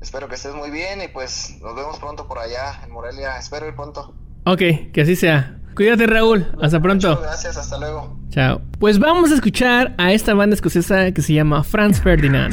Espero 0.00 0.28
que 0.28 0.36
estés 0.36 0.54
muy 0.54 0.70
bien 0.70 1.02
y 1.02 1.08
pues 1.08 1.58
nos 1.60 1.74
vemos 1.74 1.98
pronto 1.98 2.26
por 2.28 2.38
allá 2.38 2.80
en 2.84 2.90
Morelia. 2.92 3.36
Espero 3.38 3.66
ir 3.68 3.74
pronto. 3.74 4.14
Ok, 4.44 4.60
que 4.92 5.00
así 5.02 5.16
sea. 5.16 5.58
Cuídate, 5.78 6.08
Raúl. 6.08 6.44
Hasta 6.60 6.82
pronto. 6.82 7.10
Muchas 7.10 7.22
gracias, 7.22 7.56
hasta 7.56 7.78
luego. 7.78 8.18
Chao. 8.30 8.60
Pues 8.80 8.98
vamos 8.98 9.30
a 9.30 9.36
escuchar 9.36 9.94
a 9.96 10.12
esta 10.12 10.34
banda 10.34 10.54
escocesa 10.54 11.12
que 11.12 11.22
se 11.22 11.34
llama 11.34 11.62
Franz 11.62 12.00
Ferdinand. 12.00 12.52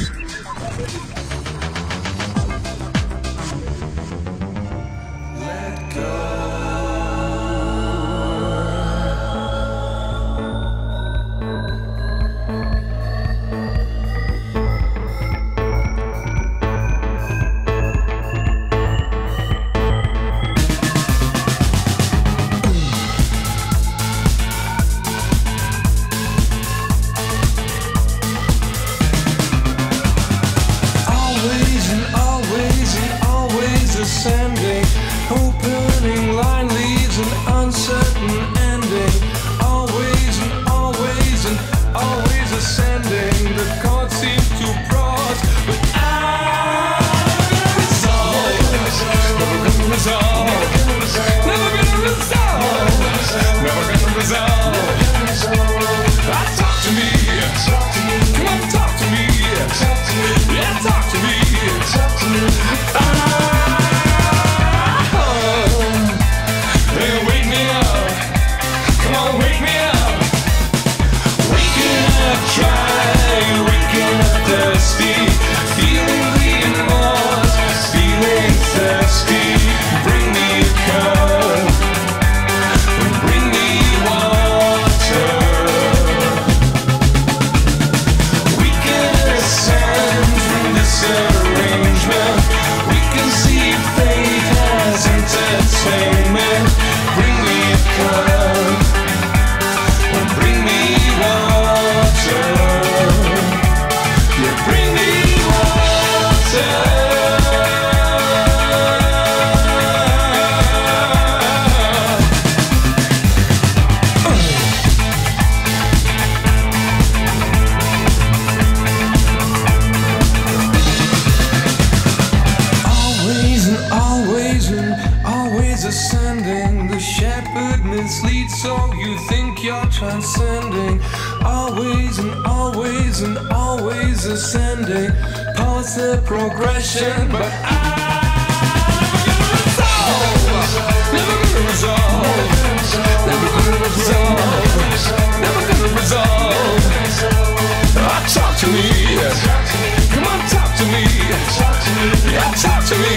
Talk 152.56 152.82
to 152.86 152.94
me. 152.96 153.16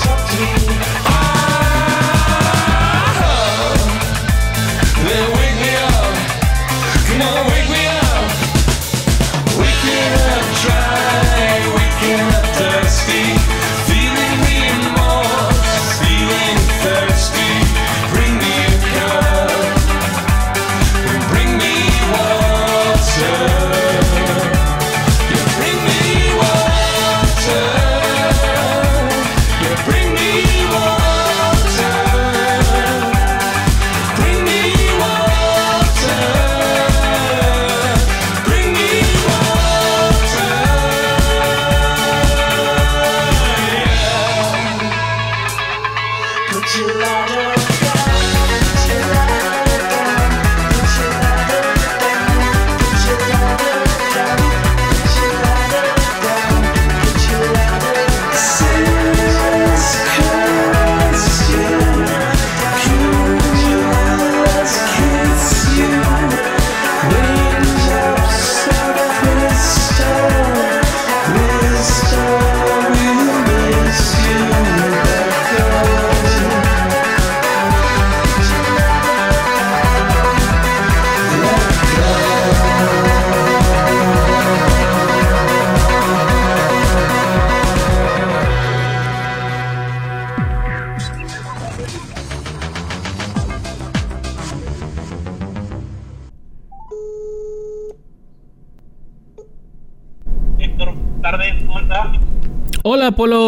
Talk 0.00 0.30
to 0.30 1.10
me. 1.10 1.15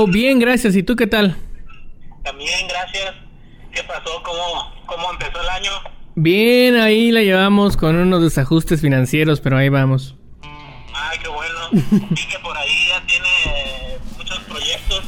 Bien, 0.07 0.39
gracias. 0.39 0.77
¿Y 0.77 0.83
tú 0.83 0.97
qué 0.97 1.07
tal? 1.07 1.37
También, 2.23 2.69
gracias. 2.69 3.15
¿Qué 3.73 3.83
pasó? 3.85 4.23
¿Cómo, 4.23 4.73
cómo 4.87 5.11
empezó 5.13 5.41
el 5.41 5.49
año? 5.49 5.71
Bien, 6.15 6.77
ahí 6.77 7.11
la 7.11 7.23
llevamos 7.23 7.77
con 7.77 7.97
unos 7.97 8.23
desajustes 8.23 8.81
financieros, 8.81 9.41
pero 9.41 9.57
ahí 9.57 9.69
vamos. 9.69 10.17
Ay, 10.95 11.19
qué 11.23 11.29
bueno. 11.29 11.61
Vi 12.11 12.27
que 12.27 12.39
por 12.41 12.57
ahí 12.57 12.89
ya 12.89 13.01
tiene 13.07 13.99
muchos 14.17 14.39
proyectos 14.41 15.05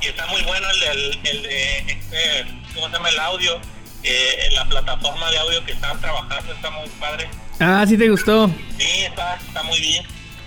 y 0.00 0.06
está 0.06 0.26
muy 0.26 0.42
bueno 0.42 0.66
el, 0.70 1.18
el 1.24 1.42
de, 1.42 1.78
este, 1.78 2.44
¿cómo 2.74 2.86
se 2.86 2.92
llama? 2.92 3.08
El 3.08 3.18
audio. 3.18 3.60
Eh, 4.04 4.48
la 4.54 4.64
plataforma 4.68 5.30
de 5.30 5.38
audio 5.38 5.64
que 5.64 5.72
están 5.72 6.00
trabajando 6.00 6.52
está 6.52 6.70
muy 6.70 6.88
padre. 7.00 7.28
Ah, 7.60 7.84
sí 7.86 7.96
te 7.96 8.08
gustó. 8.08 8.48
Sí, 8.78 9.02
está, 9.04 9.36
está 9.36 9.62
muy 9.62 9.78
bien. 9.80 10.04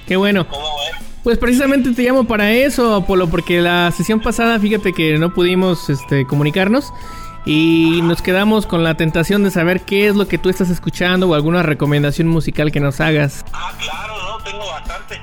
Qué 0.08 0.16
bueno. 0.18 0.48
¿Cómo 0.48 0.68
ves? 0.80 1.15
Pues 1.26 1.40
precisamente 1.40 1.92
te 1.92 2.04
llamo 2.04 2.26
para 2.26 2.52
eso, 2.52 3.04
Polo, 3.08 3.28
porque 3.28 3.60
la 3.60 3.92
sesión 3.92 4.22
pasada, 4.22 4.60
fíjate 4.60 4.94
que 4.94 5.18
no 5.18 5.34
pudimos 5.34 5.90
este, 5.90 6.28
comunicarnos 6.28 6.94
y 7.48 8.00
nos 8.04 8.22
quedamos 8.22 8.68
con 8.68 8.84
la 8.84 8.94
tentación 8.94 9.44
de 9.44 9.50
saber 9.50 9.82
qué 9.82 10.08
es 10.08 10.16
lo 10.16 10.28
que 10.28 10.38
tú 10.38 10.50
estás 10.50 10.70
escuchando 10.70 11.28
o 11.28 11.34
alguna 11.34 11.64
recomendación 11.64 12.28
musical 12.28 12.72
que 12.72 12.80
nos 12.80 13.02
hagas. 13.02 13.44
Ah, 13.54 13.74
claro, 13.80 14.14
¿no? 14.22 14.44
Tengo 14.44 14.68
bastante. 14.68 15.20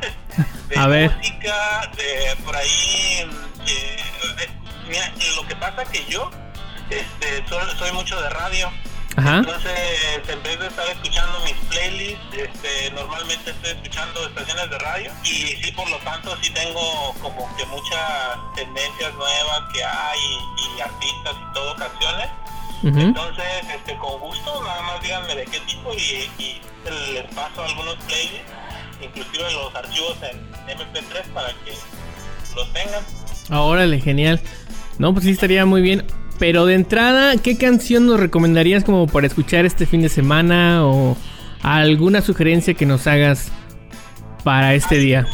De 0.69 0.77
A 0.77 0.89
ver. 0.89 1.17
música, 1.17 1.89
de 1.97 2.43
por 2.45 2.57
ahí. 2.57 3.21
eh, 3.69 3.97
eh, 4.41 4.51
mira, 4.89 5.13
lo 5.37 5.47
que 5.47 5.55
pasa 5.55 5.85
que 5.85 6.05
yo 6.11 6.29
este, 6.91 7.49
soy, 7.49 7.63
soy 7.79 7.93
mucho 7.93 8.21
de 8.21 8.29
radio. 8.29 8.69
Ajá. 9.17 9.39
Entonces, 9.39 9.73
en 10.29 10.43
vez 10.43 10.59
de 10.59 10.67
estar 10.69 10.89
escuchando 10.89 11.41
mis 11.41 11.55
playlists, 11.69 12.35
este, 12.35 12.91
normalmente 12.93 13.51
estoy 13.51 13.71
escuchando 13.73 14.27
estaciones 14.27 14.71
de 14.71 14.79
radio 14.79 15.13
y 15.25 15.29
sí, 15.29 15.73
por 15.77 15.89
lo 15.91 15.99
tanto, 15.99 16.37
sí 16.41 16.51
tengo 16.51 17.15
como 17.21 17.55
que 17.57 17.67
muchas 17.67 18.39
tendencias 18.57 19.13
nuevas 19.15 19.73
que 19.73 19.85
hay 19.85 20.19
y, 20.19 20.79
y 20.79 20.81
artistas 20.81 21.35
y 21.37 21.55
todo, 21.55 21.77
canciones. 21.77 22.29
Entonces, 22.85 23.45
este, 23.73 23.97
con 23.99 24.19
gusto, 24.19 24.65
nada 24.65 24.83
más 24.83 25.03
díganme 25.03 25.37
de 25.37 25.45
qué 25.45 25.61
tipo 25.61 25.95
y, 25.95 26.29
y 26.43 26.61
les 27.13 27.25
paso 27.35 27.63
algunos 27.63 27.95
playlists, 28.07 28.51
inclusive 29.01 29.53
los 29.53 29.75
archivos 29.75 30.17
en 30.23 30.53
MP3 30.67 31.23
para 31.33 31.49
que 31.65 31.75
los 32.57 32.73
tengan. 32.73 33.05
Ah, 33.51 33.61
Órale, 33.61 34.01
genial. 34.01 34.41
No, 34.99 35.13
pues 35.13 35.25
sí 35.25 35.31
estaría 35.31 35.65
muy 35.65 35.81
bien. 35.81 36.05
Pero 36.43 36.67
de 36.67 36.75
entrada, 36.75 37.37
¿qué 37.37 37.57
canción 37.57 38.05
nos 38.05 38.19
recomendarías 38.19 38.83
como 38.83 39.07
para 39.07 39.29
escuchar 39.29 39.65
este 39.65 39.87
fin 39.87 40.03
de 40.03 40.09
semana 40.09 40.85
o 40.85 41.17
alguna 41.63 42.21
sugerencia 42.21 42.75
que 42.75 42.85
nos 42.85 43.07
hagas 43.07 43.53
para 44.43 44.75
este 44.75 44.97
día? 44.97 45.25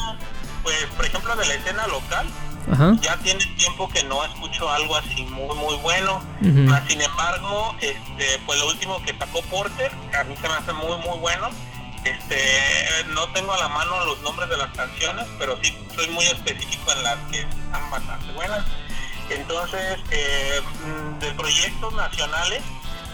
Pues, 0.62 0.76
por 0.94 1.06
ejemplo, 1.06 1.34
de 1.34 1.46
la 1.46 1.54
escena 1.54 1.86
local, 1.86 2.26
Ajá. 2.70 2.94
ya 3.00 3.16
tiene 3.22 3.42
tiempo 3.56 3.88
que 3.88 4.04
no 4.04 4.22
escucho 4.22 4.68
algo 4.68 4.96
así 4.96 5.22
muy 5.22 5.56
muy 5.56 5.76
bueno. 5.76 6.20
Mas, 6.42 6.82
sin 6.86 7.00
embargo 7.00 7.74
este 7.80 8.38
pues 8.44 8.59
lo 8.59 8.68
último 8.68 9.02
que 9.02 9.14
sacó 9.16 9.40
Porter 9.44 9.90
a 10.12 10.24
mí 10.24 10.34
se 10.36 10.46
me 10.46 10.54
hace 10.56 10.74
muy 10.74 10.94
muy 11.09 11.18
bueno 11.20 11.48
este 12.04 12.36
no 13.14 13.26
tengo 13.28 13.54
a 13.54 13.59
la 13.59 13.68
mano 13.68 14.04
los 14.04 14.20
nombres 14.20 14.50
de 14.50 14.59
las 14.59 14.68
canciones 14.76 15.24
pero 15.38 15.59
sí 15.62 15.74
soy 15.96 16.09
muy 16.09 16.26
específico 16.26 16.92
en 16.92 17.02
las 17.02 17.16
que 17.30 17.40
están 17.40 17.90
bastante 17.90 18.30
buenas 18.34 18.62
entonces 19.31 19.99
eh, 20.11 20.61
mm, 20.85 21.18
de 21.18 21.31
proyectos 21.33 21.95
nacionales 21.95 22.62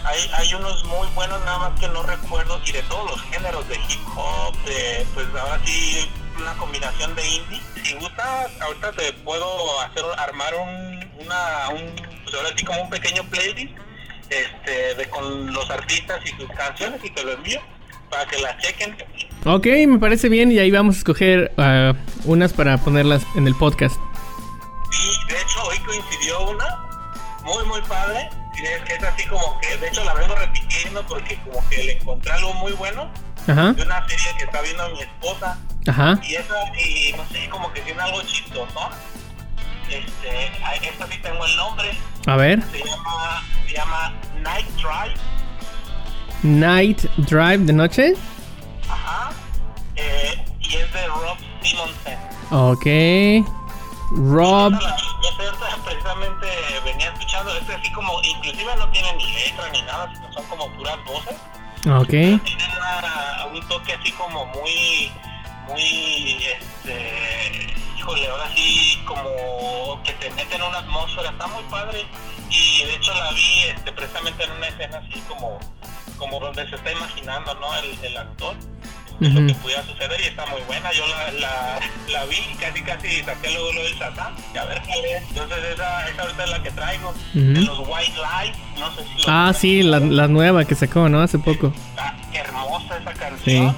hay, 0.03 0.29
hay 0.33 0.53
unos 0.53 0.83
muy 0.85 1.07
buenos 1.15 1.39
nada 1.45 1.69
más 1.69 1.79
que 1.79 1.87
no 1.89 2.03
recuerdo 2.03 2.59
y 2.65 2.71
de 2.71 2.81
todos 2.83 3.11
los 3.11 3.21
géneros 3.23 3.67
de 3.67 3.75
hip 3.75 3.99
hop 4.15 4.55
de 4.65 5.05
pues 5.13 5.27
ahora 5.39 5.59
sí 5.65 6.09
una 6.39 6.53
combinación 6.55 7.15
de 7.15 7.27
indie 7.27 7.61
si 7.83 7.93
gustas 7.95 8.51
ahorita 8.61 8.91
te 8.91 9.13
puedo 9.23 9.81
hacer 9.81 10.03
armar 10.17 10.53
un 10.55 11.25
una 11.25 11.69
un 11.69 11.95
pues 12.23 12.35
ahora 12.35 12.49
sí 12.55 12.65
como 12.65 12.81
un 12.83 12.89
pequeño 12.89 13.23
playlist 13.29 13.73
este 14.29 14.95
de 14.95 15.09
con 15.09 15.53
los 15.53 15.69
artistas 15.69 16.19
y 16.25 16.29
sus 16.39 16.49
canciones 16.55 16.99
y 17.03 17.09
te 17.09 17.23
lo 17.23 17.31
envío 17.33 17.59
para 18.09 18.25
que 18.25 18.39
las 18.41 18.57
chequen 18.59 18.95
Ok, 19.47 19.67
me 19.87 19.99
parece 19.99 20.27
bien 20.27 20.51
y 20.51 20.57
ahí 20.57 20.71
vamos 20.71 20.95
a 20.95 20.97
escoger 20.99 21.51
ah, 21.57 21.93
unas 22.23 22.51
para 22.51 22.79
ponerlas 22.79 23.23
en 23.35 23.45
el 23.45 23.53
podcast. 23.53 23.95
Coincidió 25.99 26.49
una 26.49 26.65
muy 27.43 27.63
muy 27.65 27.81
padre 27.81 28.29
y 28.57 28.63
es 28.65 28.81
que 28.83 28.93
es 28.95 29.03
así 29.03 29.25
como 29.27 29.59
que 29.59 29.77
de 29.77 29.87
hecho 29.87 30.03
la 30.03 30.13
vengo 30.13 30.35
repitiendo 30.35 31.05
porque 31.07 31.37
como 31.43 31.67
que 31.69 31.83
le 31.83 31.91
encontré 31.93 32.31
algo 32.31 32.53
muy 32.55 32.71
bueno 32.73 33.09
Ajá. 33.47 33.73
de 33.73 33.83
una 33.83 34.07
serie 34.07 34.25
que 34.37 34.45
está 34.45 34.61
viendo 34.61 34.89
mi 34.89 35.01
esposa 35.01 35.57
Ajá. 35.87 36.19
y 36.23 36.35
esa 36.35 36.55
y 36.79 37.13
no 37.13 37.25
sé 37.29 37.47
como 37.49 37.71
que 37.73 37.81
tiene 37.81 38.01
algo 38.01 38.21
chistoso 38.23 38.89
este 39.89 40.47
esta 40.87 41.07
sí 41.07 41.19
tengo 41.21 41.45
el 41.45 41.55
nombre 41.57 41.91
A 42.25 42.35
ver. 42.37 42.61
se 42.71 42.79
llama 42.79 43.43
se 43.67 43.73
llama 43.75 44.13
Night 44.41 44.67
Drive 44.77 45.15
Night 46.43 47.01
Drive 47.17 47.59
de 47.59 47.73
noche. 47.73 48.13
ajá 48.89 49.31
eh, 49.95 50.43
y 50.61 50.75
es 50.75 50.93
de 50.93 51.07
Rob 51.07 51.37
Simonsen 51.61 52.19
Ok. 52.51 52.85
Rob. 54.11 54.71
La- 54.73 54.95
esa- 54.95 55.43
esa 55.43 55.77
precisamente 55.85 56.47
venía 56.83 57.07
escuchando 57.11 57.55
es 57.57 57.69
así 57.69 57.91
como 57.91 58.21
inclusive 58.23 58.75
no 58.77 58.87
tiene 58.89 59.13
ni 59.13 59.31
letra 59.33 59.69
ni 59.71 59.81
nada 59.83 60.11
sino 60.13 60.31
son 60.33 60.43
como 60.45 60.69
puras 60.77 60.97
voces 61.05 61.35
Ok. 61.87 62.07
tienen 62.09 62.71
una, 62.77 63.45
un 63.53 63.67
toque 63.67 63.93
así 63.93 64.11
como 64.13 64.45
muy, 64.47 65.11
muy, 65.67 66.43
este, 66.43 67.75
híjole, 67.97 68.27
ahora 68.27 68.49
sí 68.55 68.99
como 69.05 70.01
que 70.03 70.13
te 70.13 70.31
mete 70.31 70.55
en 70.55 70.63
una 70.63 70.79
atmósfera, 70.79 71.29
está 71.29 71.45
muy 71.45 71.61
padre. 71.65 72.07
Y 72.49 72.83
de 72.85 72.95
hecho 72.95 73.13
la 73.13 73.31
vi 73.33 73.59
este, 73.75 73.91
precisamente 73.91 74.43
en 74.45 74.51
una 74.53 74.67
escena 74.67 74.97
así 74.97 75.19
como, 75.27 75.59
como 76.17 76.39
donde 76.39 76.67
se 76.69 76.75
está 76.75 76.91
imaginando, 76.91 77.53
¿no? 77.55 77.75
El, 77.75 78.03
el 78.03 78.17
actor 78.17 78.55
de 79.19 79.29
lo 79.29 79.47
que 79.47 79.55
pudiera 79.55 79.83
suceder 79.85 80.19
y 80.21 80.25
está 80.27 80.45
muy 80.47 80.61
buena. 80.61 80.91
Yo 80.91 81.05
la, 81.07 81.31
la, 81.31 81.79
la 82.11 82.25
vi 82.25 82.37
casi 82.59 82.81
casi 82.81 83.23
saqué 83.23 83.51
luego 83.51 83.71
lo 83.73 83.83
del 83.83 83.95
Shazam. 83.95 84.35
Y 84.53 84.57
a 84.57 84.65
ver 84.65 84.81
qué 84.81 85.15
es. 85.15 85.23
Entonces 85.29 85.57
esa, 85.73 86.07
esa 86.09 86.21
ahorita 86.23 86.43
es 86.43 86.49
la 86.49 86.63
que 86.63 86.71
traigo. 86.71 87.13
De 87.33 87.61
los 87.61 87.79
White 87.79 88.17
Lights, 88.21 88.57
no 88.77 88.95
sé 88.95 89.03
si 89.03 89.23
Ah, 89.27 89.53
sí, 89.55 89.83
la, 89.83 89.99
la 89.99 90.27
nueva 90.27 90.65
que 90.65 90.75
sacó, 90.75 91.07
¿no? 91.09 91.21
Hace 91.21 91.39
poco. 91.39 91.73
Está 91.89 92.15
hermosa 92.33 92.97
esa 92.97 93.13
canción. 93.13 93.75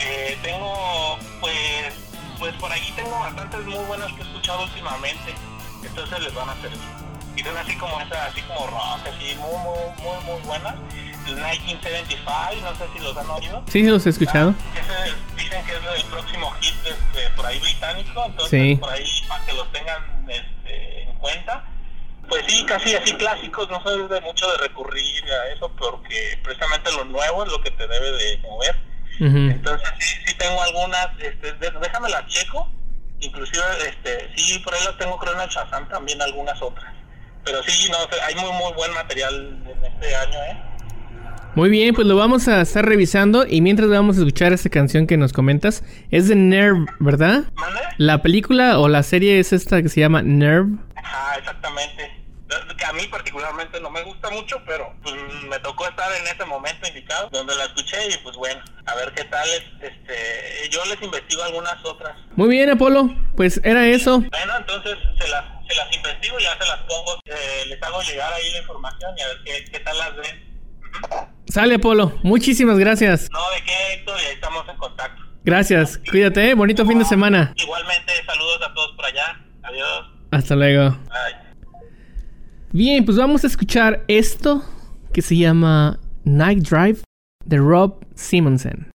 Eh, 0.00 0.38
tengo, 0.42 1.18
pues, 1.40 1.54
pues 2.38 2.54
por 2.54 2.72
aquí 2.72 2.92
tengo 2.96 3.10
bastantes 3.10 3.60
muy 3.66 3.84
buenas 3.84 4.10
que 4.12 4.22
he 4.22 4.24
escuchado 4.24 4.64
últimamente. 4.64 5.34
Entonces 5.84 6.20
les 6.20 6.34
van 6.34 6.48
a 6.48 6.54
servir. 6.56 6.78
Y 7.36 7.42
son 7.42 7.56
así 7.56 7.74
como 7.76 8.00
esa, 8.00 8.26
así 8.26 8.42
como 8.42 8.66
rock, 8.66 9.06
así 9.06 9.34
muy, 9.36 9.56
muy, 9.58 10.02
muy, 10.02 10.24
muy 10.24 10.40
buenas. 10.42 10.74
1975, 11.26 12.60
no 12.62 12.74
sé 12.74 12.84
si 12.92 12.98
los 13.04 13.16
han 13.16 13.30
oído. 13.30 13.62
Sí, 13.68 13.82
los 13.84 14.06
he 14.06 14.10
escuchado. 14.10 14.54
Ese 14.74 15.14
dicen 15.36 15.64
que 15.64 15.72
es 15.72 16.02
el 16.02 16.10
próximo 16.10 16.50
hit 16.60 16.74
este, 16.84 17.30
por 17.36 17.46
ahí 17.46 17.58
británico, 17.60 18.24
entonces 18.26 18.50
Sí. 18.50 18.76
por 18.76 18.90
ahí 18.90 19.04
para 19.28 19.44
que 19.44 19.52
los 19.54 19.70
tengan 19.72 20.26
este, 20.28 21.02
en 21.02 21.16
cuenta. 21.18 21.64
Pues 22.28 22.44
sí, 22.46 22.64
casi 22.64 22.94
así 22.94 23.12
clásicos, 23.14 23.68
no 23.70 23.82
soy 23.82 24.06
de 24.06 24.20
mucho 24.20 24.50
de 24.52 24.58
recurrir 24.58 25.24
a 25.32 25.48
eso 25.52 25.68
porque 25.76 26.38
precisamente 26.44 26.92
lo 26.92 27.04
nuevo 27.04 27.44
es 27.44 27.50
lo 27.50 27.60
que 27.60 27.70
te 27.72 27.86
debe 27.88 28.12
de 28.12 28.38
mover. 28.38 28.76
Ujú. 29.20 29.36
Entonces 29.50 29.88
sí, 29.98 30.16
sí 30.26 30.34
tengo 30.34 30.62
algunas, 30.62 31.08
este, 31.18 31.52
déjame 31.54 32.08
las 32.08 32.26
checo, 32.28 32.70
inclusive 33.18 33.62
este, 33.88 34.30
sí, 34.36 34.58
por 34.60 34.74
ahí 34.74 34.80
las 34.84 34.96
tengo 34.96 35.18
creo 35.18 35.34
en 35.34 35.40
el 35.40 35.48
Shazam 35.48 35.88
también 35.88 36.22
algunas 36.22 36.60
otras. 36.62 36.92
Pero 37.44 37.62
sí, 37.62 37.90
no, 37.90 37.96
hay 38.26 38.34
muy 38.34 38.52
muy 38.52 38.72
buen 38.74 38.92
material 38.92 39.62
en 39.64 39.84
este 39.84 40.14
año, 40.14 40.38
¿eh? 40.44 40.70
Muy 41.56 41.68
bien, 41.68 41.96
pues 41.96 42.06
lo 42.06 42.14
vamos 42.14 42.46
a 42.46 42.60
estar 42.60 42.86
revisando 42.86 43.44
y 43.44 43.60
mientras 43.60 43.90
vamos 43.90 44.16
a 44.16 44.20
escuchar 44.20 44.52
esta 44.52 44.70
canción 44.70 45.08
que 45.08 45.16
nos 45.16 45.32
comentas. 45.32 45.82
Es 46.12 46.28
de 46.28 46.36
Nerve, 46.36 46.86
¿verdad? 47.00 47.42
La 47.98 48.22
película 48.22 48.78
o 48.78 48.88
la 48.88 49.02
serie 49.02 49.40
es 49.40 49.52
esta 49.52 49.82
que 49.82 49.88
se 49.88 50.00
llama 50.00 50.22
Nerve. 50.22 50.78
Ajá, 50.94 51.38
exactamente. 51.38 52.08
Que 52.78 52.84
a 52.84 52.92
mí 52.92 53.02
particularmente 53.08 53.80
no 53.80 53.90
me 53.90 54.02
gusta 54.04 54.30
mucho, 54.30 54.62
pero 54.64 54.94
pues, 55.02 55.14
me 55.48 55.58
tocó 55.58 55.88
estar 55.88 56.08
en 56.20 56.26
ese 56.28 56.44
momento 56.44 56.86
indicado 56.86 57.28
donde 57.30 57.54
la 57.56 57.64
escuché 57.64 57.96
y 58.08 58.16
pues 58.22 58.36
bueno, 58.36 58.62
a 58.86 58.94
ver 58.94 59.12
qué 59.12 59.24
tal 59.24 59.48
es. 59.48 59.62
Este, 59.82 60.70
yo 60.70 60.84
les 60.84 61.02
investigo 61.02 61.42
algunas 61.42 61.84
otras. 61.84 62.16
Muy 62.36 62.48
bien, 62.48 62.70
Apolo. 62.70 63.12
Pues 63.36 63.60
era 63.64 63.86
eso. 63.88 64.20
Bueno, 64.20 64.52
entonces 64.56 64.96
se 65.18 65.28
las, 65.28 65.44
se 65.70 65.76
las 65.76 65.96
investigo 65.96 66.40
y 66.40 66.42
ya 66.42 66.58
se 66.58 66.66
las 66.66 66.78
pongo, 66.80 67.20
eh, 67.24 67.64
les 67.66 67.82
hago 67.82 68.02
llegar 68.02 68.32
ahí 68.32 68.52
la 68.52 68.58
información 68.58 69.14
y 69.16 69.22
a 69.22 69.26
ver 69.28 69.36
qué, 69.44 69.64
qué 69.70 69.80
tal 69.80 69.98
las 69.98 70.16
ven. 70.16 70.50
Sale, 71.48 71.76
Apolo. 71.76 72.18
Muchísimas 72.22 72.78
gracias. 72.78 73.28
No, 73.30 73.38
de 73.50 73.64
qué, 73.64 73.94
Héctor, 73.94 74.16
y 74.20 74.26
ahí 74.26 74.34
estamos 74.34 74.68
en 74.68 74.76
contacto. 74.76 75.22
Gracias. 75.44 75.98
Cuídate, 76.10 76.50
¿eh? 76.50 76.54
bonito 76.54 76.86
fin 76.86 76.98
de 76.98 77.04
semana. 77.04 77.52
Igualmente, 77.56 78.12
saludos 78.26 78.60
a 78.62 78.74
todos 78.74 78.94
por 78.96 79.04
allá. 79.04 79.40
Adiós. 79.62 80.06
Hasta 80.30 80.54
luego. 80.54 80.90
Bye. 80.90 81.50
Bien, 82.72 83.04
pues 83.04 83.16
vamos 83.16 83.42
a 83.44 83.46
escuchar 83.46 84.04
esto 84.06 84.64
que 85.12 85.22
se 85.22 85.36
llama 85.36 85.98
Night 86.24 86.68
Drive 86.68 87.00
de 87.44 87.56
Rob 87.56 88.04
Simonsen. 88.14 88.90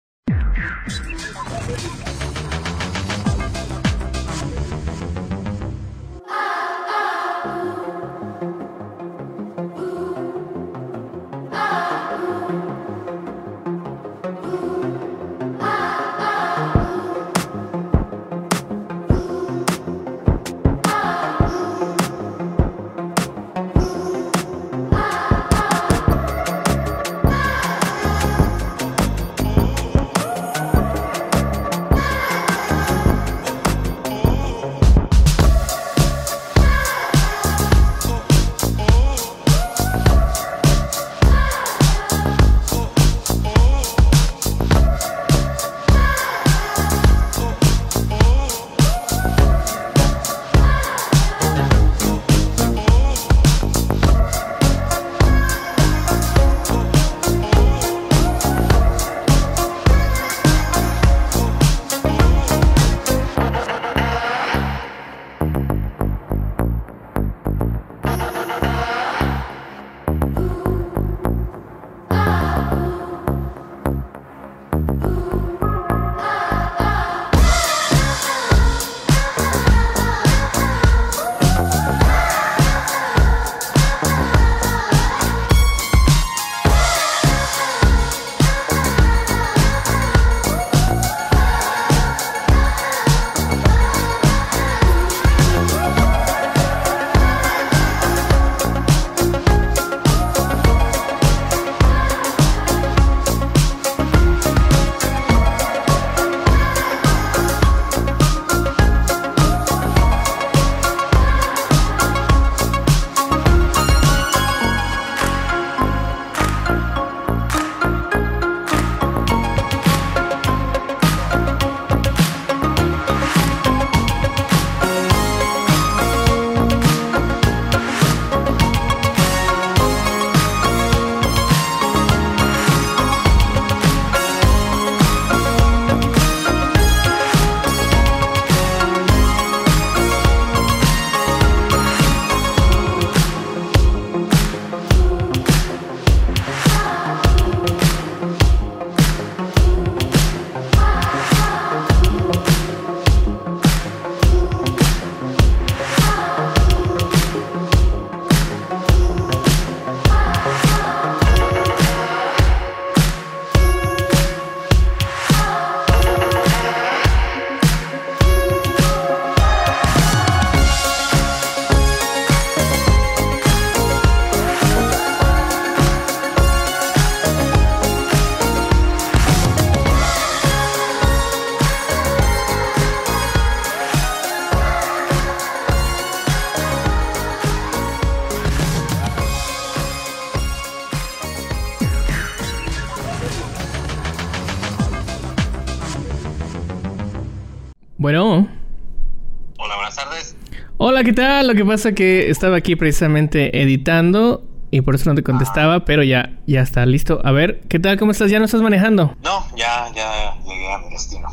Hola, 201.01 201.07
¿qué 201.07 201.15
tal? 201.15 201.47
Lo 201.47 201.55
que 201.55 201.65
pasa 201.65 201.93
que 201.93 202.29
estaba 202.29 202.57
aquí 202.57 202.77
precisamente 202.77 203.63
editando 203.63 204.47
y 204.71 204.83
por 204.83 204.97
eso 204.97 205.09
no 205.09 205.17
te 205.17 205.23
contestaba, 205.23 205.87
pero 205.87 206.03
ya, 206.03 206.37
ya 206.47 206.61
está 206.61 206.85
listo. 206.85 207.23
A 207.25 207.33
ver, 207.33 207.63
¿qué 207.71 207.79
tal? 207.79 207.99
¿Cómo 207.99 208.13
estás? 208.13 208.31
¿Ya 208.31 208.39
no 208.39 208.45
estás 208.45 208.61
manejando? 208.61 209.17
No, 209.25 209.47
ya, 209.57 209.91
ya 209.95 210.35
llegué 210.47 210.71
a 210.71 210.77
mi 210.77 210.91
destino. 210.91 211.27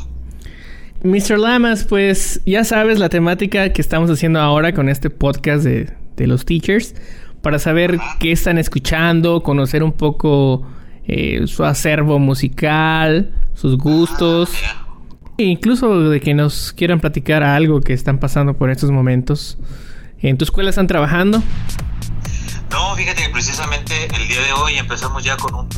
Mr. 1.02 1.38
Lamas, 1.38 1.84
pues 1.84 2.40
ya 2.46 2.64
sabes 2.64 2.98
la 2.98 3.10
temática 3.10 3.70
que 3.74 3.82
estamos 3.82 4.10
haciendo 4.10 4.40
ahora 4.40 4.72
con 4.72 4.88
este 4.88 5.10
podcast 5.10 5.64
de, 5.64 5.92
de 6.16 6.26
los 6.26 6.46
teachers, 6.46 6.94
para 7.42 7.58
saber 7.58 7.98
qué 8.20 8.32
están 8.32 8.56
escuchando, 8.56 9.42
conocer 9.42 9.82
un 9.82 9.92
poco 9.92 10.66
eh, 11.06 11.46
su 11.46 11.62
acervo 11.66 12.18
musical, 12.18 13.34
sus 13.52 13.76
gustos, 13.76 14.50
e 15.38 15.44
incluso 15.44 16.10
de 16.10 16.20
que 16.20 16.34
nos 16.34 16.72
quieran 16.72 16.98
platicar 16.98 17.44
algo 17.44 17.80
que 17.80 17.92
están 17.92 18.18
pasando 18.18 18.54
por 18.54 18.70
estos 18.70 18.90
momentos. 18.90 19.56
¿En 20.20 20.36
tu 20.36 20.44
escuela 20.44 20.70
están 20.70 20.88
trabajando? 20.88 21.40
No, 22.72 22.96
fíjate 22.96 23.22
que 23.22 23.28
precisamente 23.28 23.94
el 24.16 24.26
día 24.26 24.42
de 24.42 24.52
hoy 24.52 24.78
empezamos 24.78 25.22
ya 25.22 25.36
con 25.36 25.54
un, 25.54 25.68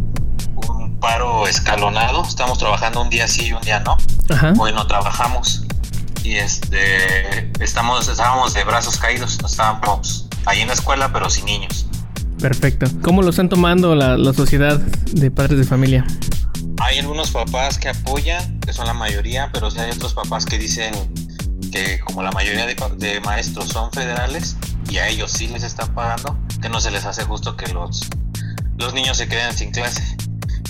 un 0.66 0.98
paro 0.98 1.46
escalonado. 1.46 2.24
Estamos 2.24 2.58
trabajando 2.58 3.02
un 3.02 3.10
día 3.10 3.28
sí 3.28 3.48
y 3.48 3.52
un 3.52 3.60
día 3.60 3.80
no. 3.80 3.98
Ajá. 4.30 4.54
Hoy 4.58 4.72
no 4.72 4.86
trabajamos 4.86 5.66
y 6.24 6.36
este 6.36 7.50
estamos 7.62 8.08
estábamos 8.08 8.54
de 8.54 8.64
brazos 8.64 8.96
caídos. 8.96 9.38
Estábamos 9.44 10.26
ahí 10.46 10.62
en 10.62 10.68
la 10.68 10.74
escuela, 10.74 11.12
pero 11.12 11.28
sin 11.28 11.44
niños. 11.44 11.86
Perfecto. 12.40 12.86
¿Cómo 13.02 13.20
lo 13.20 13.28
están 13.28 13.50
tomando 13.50 13.94
la, 13.94 14.16
la 14.16 14.32
sociedad 14.32 14.78
de 14.78 15.30
padres 15.30 15.58
de 15.58 15.64
familia? 15.64 16.06
Hay 16.80 16.98
algunos 16.98 17.30
papás 17.30 17.78
que 17.78 17.88
apoyan, 17.88 18.58
que 18.60 18.72
son 18.72 18.86
la 18.86 18.94
mayoría, 18.94 19.50
pero 19.52 19.70
sí 19.70 19.78
hay 19.78 19.90
otros 19.90 20.14
papás 20.14 20.46
que 20.46 20.58
dicen 20.58 20.92
que 21.70 22.00
como 22.00 22.22
la 22.22 22.32
mayoría 22.32 22.66
de, 22.66 22.74
de 22.96 23.20
maestros 23.20 23.68
son 23.68 23.92
federales 23.92 24.56
y 24.88 24.98
a 24.98 25.08
ellos 25.08 25.30
sí 25.30 25.46
les 25.46 25.62
están 25.62 25.94
pagando, 25.94 26.38
que 26.60 26.68
no 26.68 26.80
se 26.80 26.90
les 26.90 27.04
hace 27.04 27.22
justo 27.24 27.56
que 27.56 27.72
los, 27.72 28.08
los 28.78 28.94
niños 28.94 29.18
se 29.18 29.28
queden 29.28 29.56
sin 29.56 29.70
clase. 29.70 30.02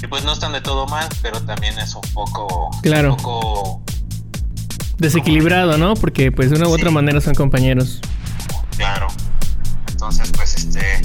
Y 0.03 0.07
pues 0.09 0.25
no 0.25 0.33
están 0.33 0.53
de 0.53 0.61
todo 0.61 0.87
mal, 0.87 1.09
pero 1.23 1.41
también 1.43 1.79
es 1.79 1.95
un 1.95 2.03
poco... 2.13 2.71
Claro. 2.83 3.13
Un 3.13 3.17
poco 3.17 3.83
Desequilibrado, 4.99 5.79
¿no? 5.79 5.95
Porque 5.95 6.31
pues 6.31 6.51
de 6.51 6.57
una 6.57 6.69
u 6.69 6.73
otra 6.73 6.91
manera 6.91 7.21
son 7.21 7.35
compañeros. 7.35 8.01
claro. 8.77 9.07
Entonces, 9.89 10.31
pues 10.35 10.55
este, 10.57 11.03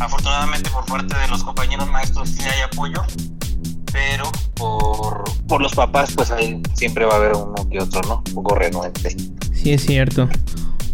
afortunadamente 0.00 0.70
por 0.70 0.84
parte 0.86 1.16
de 1.16 1.28
los 1.28 1.42
compañeros 1.44 1.88
maestros 1.88 2.28
sí 2.28 2.42
hay 2.42 2.60
apoyo, 2.62 3.04
pero 3.96 4.30
por, 4.54 5.24
por 5.48 5.62
los 5.62 5.74
papás, 5.74 6.12
pues 6.14 6.30
ahí 6.30 6.60
siempre 6.74 7.06
va 7.06 7.14
a 7.14 7.16
haber 7.16 7.32
uno 7.32 7.54
que 7.70 7.80
otro, 7.80 8.02
¿no? 8.02 8.22
Un 8.28 8.34
poco 8.34 8.54
renuente. 8.54 9.16
Sí, 9.54 9.72
es 9.72 9.86
cierto. 9.86 10.28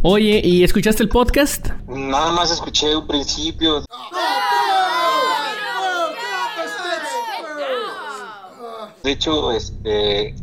Oye, 0.02 0.40
¿y 0.44 0.62
escuchaste 0.62 1.02
el 1.02 1.08
podcast? 1.08 1.70
Nada 1.88 2.30
más 2.30 2.52
escuché 2.52 2.94
un 2.94 3.08
principio. 3.08 3.84
De 9.02 9.10
hecho, 9.10 9.50
este, 9.50 10.36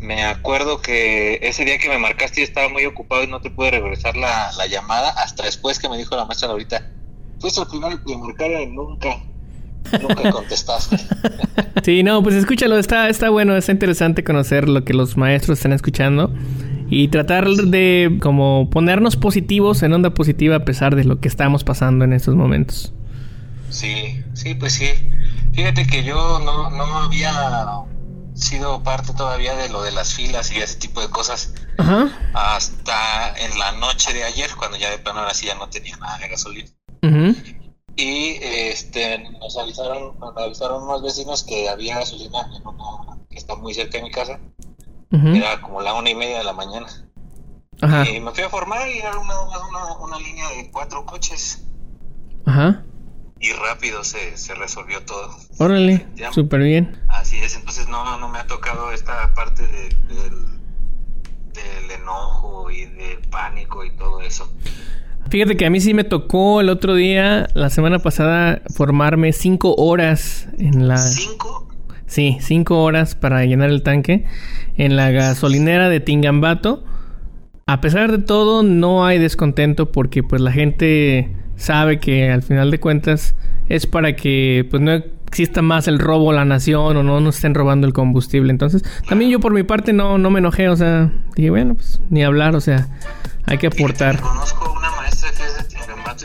me 0.00 0.24
acuerdo 0.24 0.82
que 0.82 1.38
ese 1.40 1.64
día 1.64 1.78
que 1.78 1.88
me 1.88 1.98
marcaste 1.98 2.40
yo 2.40 2.44
estaba 2.44 2.68
muy 2.68 2.84
ocupado 2.84 3.22
y 3.22 3.28
no 3.28 3.40
te 3.40 3.50
pude 3.50 3.70
regresar 3.70 4.16
la, 4.16 4.50
la 4.58 4.66
llamada 4.66 5.10
hasta 5.10 5.44
después 5.44 5.78
que 5.78 5.88
me 5.88 5.96
dijo 5.98 6.16
la 6.16 6.24
maestra 6.24 6.48
ahorita. 6.48 6.90
Fuiste 7.38 7.60
el 7.60 7.68
primero 7.68 8.02
que 8.02 8.16
me 8.16 8.22
marcara 8.26 8.66
nunca, 8.66 9.20
nunca 10.00 10.30
contestaste. 10.30 10.96
Sí, 11.82 12.02
no, 12.02 12.20
pues 12.22 12.34
escúchalo, 12.34 12.78
está, 12.78 13.08
está 13.08 13.30
bueno, 13.30 13.56
está 13.56 13.70
interesante 13.70 14.24
conocer 14.24 14.68
lo 14.68 14.84
que 14.84 14.92
los 14.92 15.16
maestros 15.16 15.58
están 15.58 15.72
escuchando 15.72 16.34
y 16.90 17.08
tratar 17.08 17.46
de 17.48 18.18
como 18.20 18.70
ponernos 18.70 19.16
positivos 19.16 19.82
en 19.82 19.92
onda 19.92 20.10
positiva 20.10 20.56
a 20.56 20.64
pesar 20.64 20.96
de 20.96 21.04
lo 21.04 21.20
que 21.20 21.28
estamos 21.28 21.62
pasando 21.64 22.04
en 22.04 22.12
estos 22.12 22.34
momentos. 22.34 22.92
Sí, 23.70 24.22
sí, 24.34 24.54
pues 24.54 24.72
sí. 24.74 24.88
Fíjate 25.52 25.86
que 25.86 26.02
yo 26.02 26.40
no, 26.44 26.70
no 26.70 26.84
había 26.98 27.32
sido 28.34 28.82
parte 28.82 29.12
todavía 29.14 29.54
de 29.56 29.68
lo 29.68 29.82
de 29.82 29.92
las 29.92 30.14
filas 30.14 30.52
y 30.52 30.56
ese 30.58 30.78
tipo 30.78 31.00
de 31.00 31.08
cosas 31.08 31.54
Ajá. 31.78 32.08
hasta 32.34 33.34
en 33.38 33.58
la 33.58 33.72
noche 33.72 34.12
de 34.12 34.24
ayer, 34.24 34.50
cuando 34.56 34.76
ya 34.76 34.90
de 34.90 34.98
plano 34.98 35.20
ahora 35.20 35.34
sí 35.34 35.46
ya 35.46 35.54
no 35.54 35.68
tenía 35.68 35.96
nada 35.96 36.18
de 36.18 36.28
gasolina. 36.28 36.68
Ujú. 37.02 37.34
Y 37.96 38.36
este 38.42 39.18
nos 39.40 39.56
avisaron, 39.56 40.18
nos 40.18 40.36
avisaron 40.36 40.82
unos 40.84 41.02
vecinos 41.02 41.42
que 41.44 41.68
había 41.68 41.98
gasolina 41.98 42.40
en 42.54 42.66
una 42.66 43.18
que 43.30 43.36
está 43.38 43.56
muy 43.56 43.72
cerca 43.74 43.98
de 43.98 44.04
mi 44.04 44.10
casa. 44.10 44.38
Era 45.10 45.60
como 45.62 45.80
la 45.80 45.94
una 45.94 46.10
y 46.10 46.14
media 46.14 46.38
de 46.38 46.44
la 46.44 46.52
mañana. 46.52 46.86
Ajá. 47.80 48.08
Y 48.08 48.20
me 48.20 48.32
fui 48.32 48.42
a 48.44 48.50
formar 48.50 48.86
y 48.88 48.98
era 48.98 49.16
una, 49.18 49.40
una, 49.40 49.96
una 49.98 50.18
línea 50.18 50.48
de 50.50 50.70
cuatro 50.70 51.06
coches. 51.06 51.62
Ajá. 52.44 52.84
Y 53.40 53.52
rápido 53.52 54.04
se, 54.04 54.36
se 54.36 54.54
resolvió 54.54 55.04
todo. 55.04 55.34
Órale, 55.58 56.06
súper 56.32 56.60
bien. 56.60 57.02
Así 57.08 57.38
es, 57.38 57.54
entonces 57.56 57.88
no, 57.88 58.18
no 58.18 58.28
me 58.28 58.38
ha 58.38 58.46
tocado 58.46 58.92
esta 58.92 59.32
parte 59.34 59.66
de- 59.66 59.88
del, 60.14 60.60
del 61.52 61.90
enojo 61.90 62.70
y 62.70 62.84
del 62.86 63.20
pánico 63.28 63.84
y 63.84 63.96
todo 63.96 64.20
eso. 64.22 64.50
Fíjate 65.28 65.56
que 65.56 65.66
a 65.66 65.70
mí 65.70 65.80
sí 65.80 65.92
me 65.92 66.04
tocó 66.04 66.60
el 66.60 66.68
otro 66.68 66.94
día, 66.94 67.48
la 67.54 67.68
semana 67.70 67.98
pasada, 67.98 68.62
formarme 68.74 69.32
cinco 69.32 69.74
horas 69.76 70.48
en 70.58 70.88
la... 70.88 70.98
¿Cinco? 70.98 71.68
Sí, 72.06 72.38
cinco 72.40 72.82
horas 72.84 73.16
para 73.16 73.44
llenar 73.44 73.70
el 73.70 73.82
tanque 73.82 74.24
en 74.76 74.94
la 74.94 75.10
gasolinera 75.10 75.88
de 75.88 76.00
Tingambato. 76.00 76.84
A 77.66 77.80
pesar 77.80 78.12
de 78.12 78.18
todo, 78.18 78.62
no 78.62 79.04
hay 79.04 79.18
descontento 79.18 79.90
porque 79.90 80.22
pues 80.22 80.40
la 80.40 80.52
gente 80.52 81.34
sabe 81.56 81.98
que 81.98 82.30
al 82.30 82.42
final 82.42 82.70
de 82.70 82.78
cuentas 82.78 83.34
es 83.68 83.86
para 83.86 84.14
que 84.14 84.66
pues 84.70 84.80
no 84.80 84.92
exista 84.92 85.62
más 85.62 85.88
el 85.88 85.98
robo 85.98 86.30
a 86.30 86.34
la 86.34 86.44
nación 86.44 86.96
o 86.96 87.02
no 87.02 87.20
nos 87.20 87.36
estén 87.36 87.54
robando 87.54 87.86
el 87.88 87.92
combustible. 87.92 88.52
Entonces, 88.52 88.84
también 89.08 89.30
yo 89.30 89.40
por 89.40 89.52
mi 89.52 89.64
parte 89.64 89.92
no, 89.92 90.16
no 90.18 90.30
me 90.30 90.38
enojé, 90.38 90.68
o 90.68 90.76
sea, 90.76 91.12
dije, 91.34 91.50
bueno, 91.50 91.74
pues 91.74 92.00
ni 92.08 92.22
hablar, 92.22 92.54
o 92.54 92.60
sea, 92.60 92.88
hay 93.44 93.58
que 93.58 93.66
aportar. 93.66 94.20
Conozco 94.20 94.72
una 94.78 94.95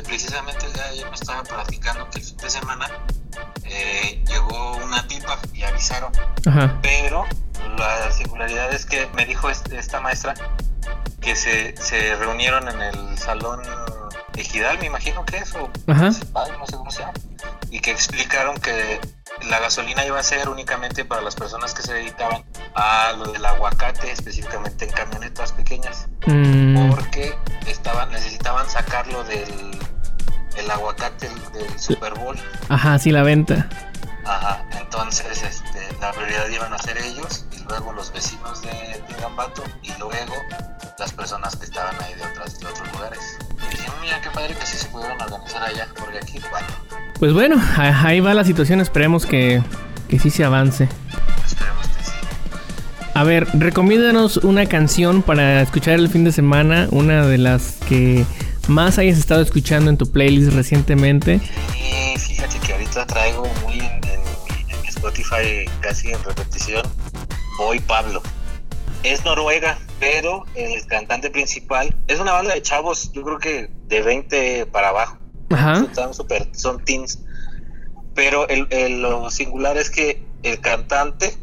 precisamente 0.04 0.66
el 0.66 0.74
día 0.74 0.84
de 0.84 0.90
ayer 0.90 1.10
me 1.10 1.16
estaba 1.16 1.44
platicando 1.44 2.10
que 2.10 2.20
el 2.20 2.26
fin 2.26 2.38
de 2.38 2.50
semana 2.50 2.90
eh, 3.64 4.24
llegó 4.28 4.78
una 4.78 5.06
pipa 5.08 5.38
y 5.54 5.64
avisaron. 5.64 6.12
Ajá. 6.48 6.80
Pero 6.82 7.26
la 7.78 8.12
singularidad 8.12 8.74
es 8.74 8.86
que 8.86 9.08
me 9.14 9.26
dijo 9.26 9.50
este- 9.50 9.78
esta 9.78 10.00
maestra 10.02 10.34
que 11.22 11.36
se, 11.36 11.76
se 11.78 12.16
reunieron 12.16 12.68
en 12.70 12.82
el 12.82 13.18
salón 13.18 13.62
ejidal, 14.36 14.80
me 14.80 14.88
imagino 14.88 15.24
que 15.26 15.38
es, 15.38 15.54
o 15.56 15.70
Ajá. 15.88 16.06
no 16.06 16.66
sé 16.66 16.76
cómo 16.78 16.90
se 16.92 17.00
llama, 17.00 17.14
y 17.70 17.80
que 17.80 17.92
explicaron 17.92 18.58
que 18.60 19.00
la 19.50 19.60
gasolina 19.60 20.06
iba 20.06 20.20
a 20.20 20.24
ser 20.24 20.50
únicamente 20.50 21.04
para 21.06 21.22
las 21.22 21.36
personas 21.36 21.74
que 21.74 21.82
se 21.82 21.94
dedicaban 21.94 22.44
a 22.76 23.14
lo 23.18 23.32
del 23.32 23.46
aguacate, 23.46 24.12
específicamente 24.12 24.86
en 24.86 24.92
camionetas 24.92 25.52
pequeñas, 25.52 26.08
Mm, 26.28 26.90
porque 26.90 27.36
estaban 27.68 28.12
necesitaban 28.12 28.70
sacarlo 28.70 29.24
del 29.24 29.80
el 30.58 30.70
aguacate 30.70 31.30
del 31.54 31.80
Super 31.80 32.14
Bowl. 32.16 32.38
ajá, 32.70 33.00
sí, 33.00 33.12
la 33.12 33.24
venta. 33.24 33.68
Ajá, 34.26 34.64
entonces 34.80 35.44
este, 35.44 35.80
la 36.00 36.12
prioridad 36.12 36.48
iban 36.50 36.74
a 36.74 36.78
ser 36.78 36.98
ellos 36.98 37.46
y 37.52 37.64
luego 37.68 37.92
los 37.94 38.14
vecinos 38.14 38.62
de 38.62 39.02
Tingambato 39.08 39.64
y 39.82 39.90
luego 40.00 40.34
las 41.00 41.12
personas 41.12 41.56
que 41.56 41.66
estaban 41.66 41.96
ahí 42.04 42.14
de, 42.14 42.24
otras, 42.24 42.60
de 42.60 42.68
otros 42.68 42.92
lugares. 42.94 43.20
Y 43.68 43.72
dije, 43.72 43.90
mira 44.02 44.22
qué 44.22 44.30
padre 44.30 44.56
que 44.56 44.66
sí 44.66 44.78
se 44.78 44.88
pudieron 44.88 45.20
organizar 45.22 45.64
allá, 45.64 45.88
porque 45.98 46.18
aquí, 46.18 46.40
bueno, 46.52 46.68
Pues 47.20 47.34
bueno, 47.34 47.56
ahí 47.78 48.20
va 48.20 48.34
la 48.34 48.44
situación, 48.44 48.82
esperemos 48.82 49.26
que, 49.26 49.64
que 50.08 50.20
sí 50.20 50.30
se 50.30 50.44
avance. 50.44 50.88
A 53.14 53.24
ver, 53.24 53.48
recomiéndanos 53.54 54.38
una 54.38 54.66
canción 54.68 55.22
para 55.22 55.62
escuchar 55.62 55.96
el 55.96 56.08
fin 56.08 56.24
de 56.24 56.32
semana, 56.32 56.88
una 56.92 57.26
de 57.26 57.38
las 57.38 57.78
que 57.88 58.26
más 58.68 58.98
hayas 58.98 59.18
estado 59.18 59.42
escuchando 59.42 59.90
en 59.90 59.98
tu 59.98 60.10
playlist 60.10 60.54
recientemente. 60.54 61.42
y 61.76 62.18
fíjate 62.18 62.60
que 62.60 62.74
ahorita 62.74 63.06
traigo 63.06 63.48
muy 63.66 63.80
en, 63.80 64.02
Spotify 65.02 65.66
casi 65.80 66.12
en 66.12 66.24
repetición, 66.24 66.84
Boy 67.58 67.80
Pablo. 67.80 68.22
Es 69.04 69.26
Noruega, 69.26 69.80
pero 70.00 70.46
el 70.54 70.86
cantante 70.86 71.32
principal 71.32 71.96
es 72.08 72.20
una 72.20 72.34
banda 72.34 72.54
de 72.54 72.62
chavos, 72.62 73.12
yo 73.14 73.24
creo 73.24 73.40
que 73.40 73.72
de 73.88 74.02
20 74.04 74.68
para 74.68 74.90
abajo. 74.90 75.18
Ajá. 75.50 75.88
Son 75.96 76.14
super, 76.14 76.48
son 76.54 76.84
teens. 76.86 77.20
Pero 78.14 78.48
el, 78.48 78.68
el- 78.70 79.02
lo 79.02 79.32
singular 79.32 79.76
es 79.78 79.90
que 79.90 80.24
el 80.44 80.60
cantante 80.62 81.36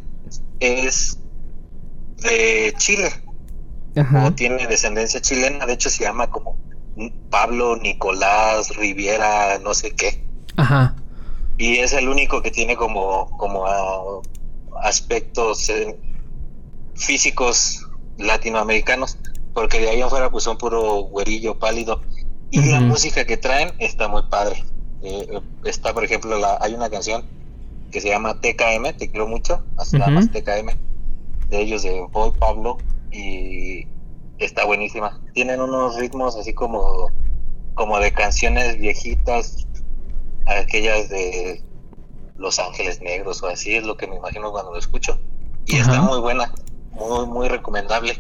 es 0.61 1.19
de 2.19 2.73
Chile, 2.79 3.11
Ajá. 3.97 4.27
o 4.27 4.33
tiene 4.35 4.67
descendencia 4.69 5.21
chilena, 5.21 5.67
de 5.67 5.73
hecho 5.73 5.91
se 5.91 6.05
llama 6.05 6.31
como 6.31 6.57
Pablo 7.31 7.77
Nicolás 7.77 8.69
Riviera, 8.77 9.59
no 9.59 9.75
sé 9.75 9.95
qué. 9.97 10.25
Ajá. 10.57 10.95
Y 11.59 11.79
es 11.79 11.93
el 11.93 12.09
único 12.09 12.41
que 12.41 12.53
tiene 12.53 12.77
como, 12.77 13.29
como 13.37 13.67
ah, 13.67 14.23
aspectos 14.83 15.69
eh, 15.69 16.01
físicos 16.95 17.81
latinoamericanos, 18.17 19.19
porque 19.53 19.81
de 19.81 19.91
ahí 19.91 20.01
afuera 20.01 20.31
pues 20.31 20.45
son 20.45 20.57
puro 20.57 21.03
güerillo 21.03 21.59
pálido. 21.59 22.01
Y 22.51 22.71
la 22.71 22.81
música 22.81 23.27
que 23.27 23.37
traen 23.37 23.73
está 23.79 24.09
muy 24.09 24.23
padre. 24.31 24.63
Eh, 25.03 25.41
está, 25.65 25.93
por 25.93 26.05
ejemplo, 26.05 26.39
la, 26.39 26.59
hay 26.61 26.75
una 26.75 26.89
canción 26.89 27.25
que 27.91 28.01
se 28.01 28.09
llama 28.09 28.41
TKM, 28.41 28.97
Te 28.97 29.11
quiero 29.11 29.27
mucho, 29.27 29.65
así 29.77 29.99
nada 29.99 30.11
Ujú. 30.11 30.21
más 30.21 30.31
TKM, 30.31 30.79
de 31.49 31.61
ellos 31.61 31.83
de 31.83 32.01
Boy 32.13 32.33
Pablo, 32.39 32.79
y 33.11 33.87
está 34.39 34.65
buenísima. 34.65 35.21
Tienen 35.35 35.61
unos 35.61 35.97
ritmos 35.97 36.37
así 36.37 36.55
como, 36.55 37.11
como 37.75 37.99
de 37.99 38.13
canciones 38.13 38.79
viejitas, 38.79 39.68
aquellas 40.49 41.09
de 41.09 41.63
Los 42.37 42.59
Ángeles 42.59 43.01
Negros 43.01 43.43
o 43.43 43.49
así, 43.49 43.75
es 43.75 43.85
lo 43.85 43.97
que 43.97 44.07
me 44.07 44.17
imagino 44.17 44.51
cuando 44.51 44.73
lo 44.73 44.79
escucho. 44.79 45.21
Y 45.67 45.77
está 45.77 46.01
muy 46.01 46.19
buena, 46.21 46.53
muy, 46.93 47.27
muy 47.27 47.49
recomendable. 47.49 48.19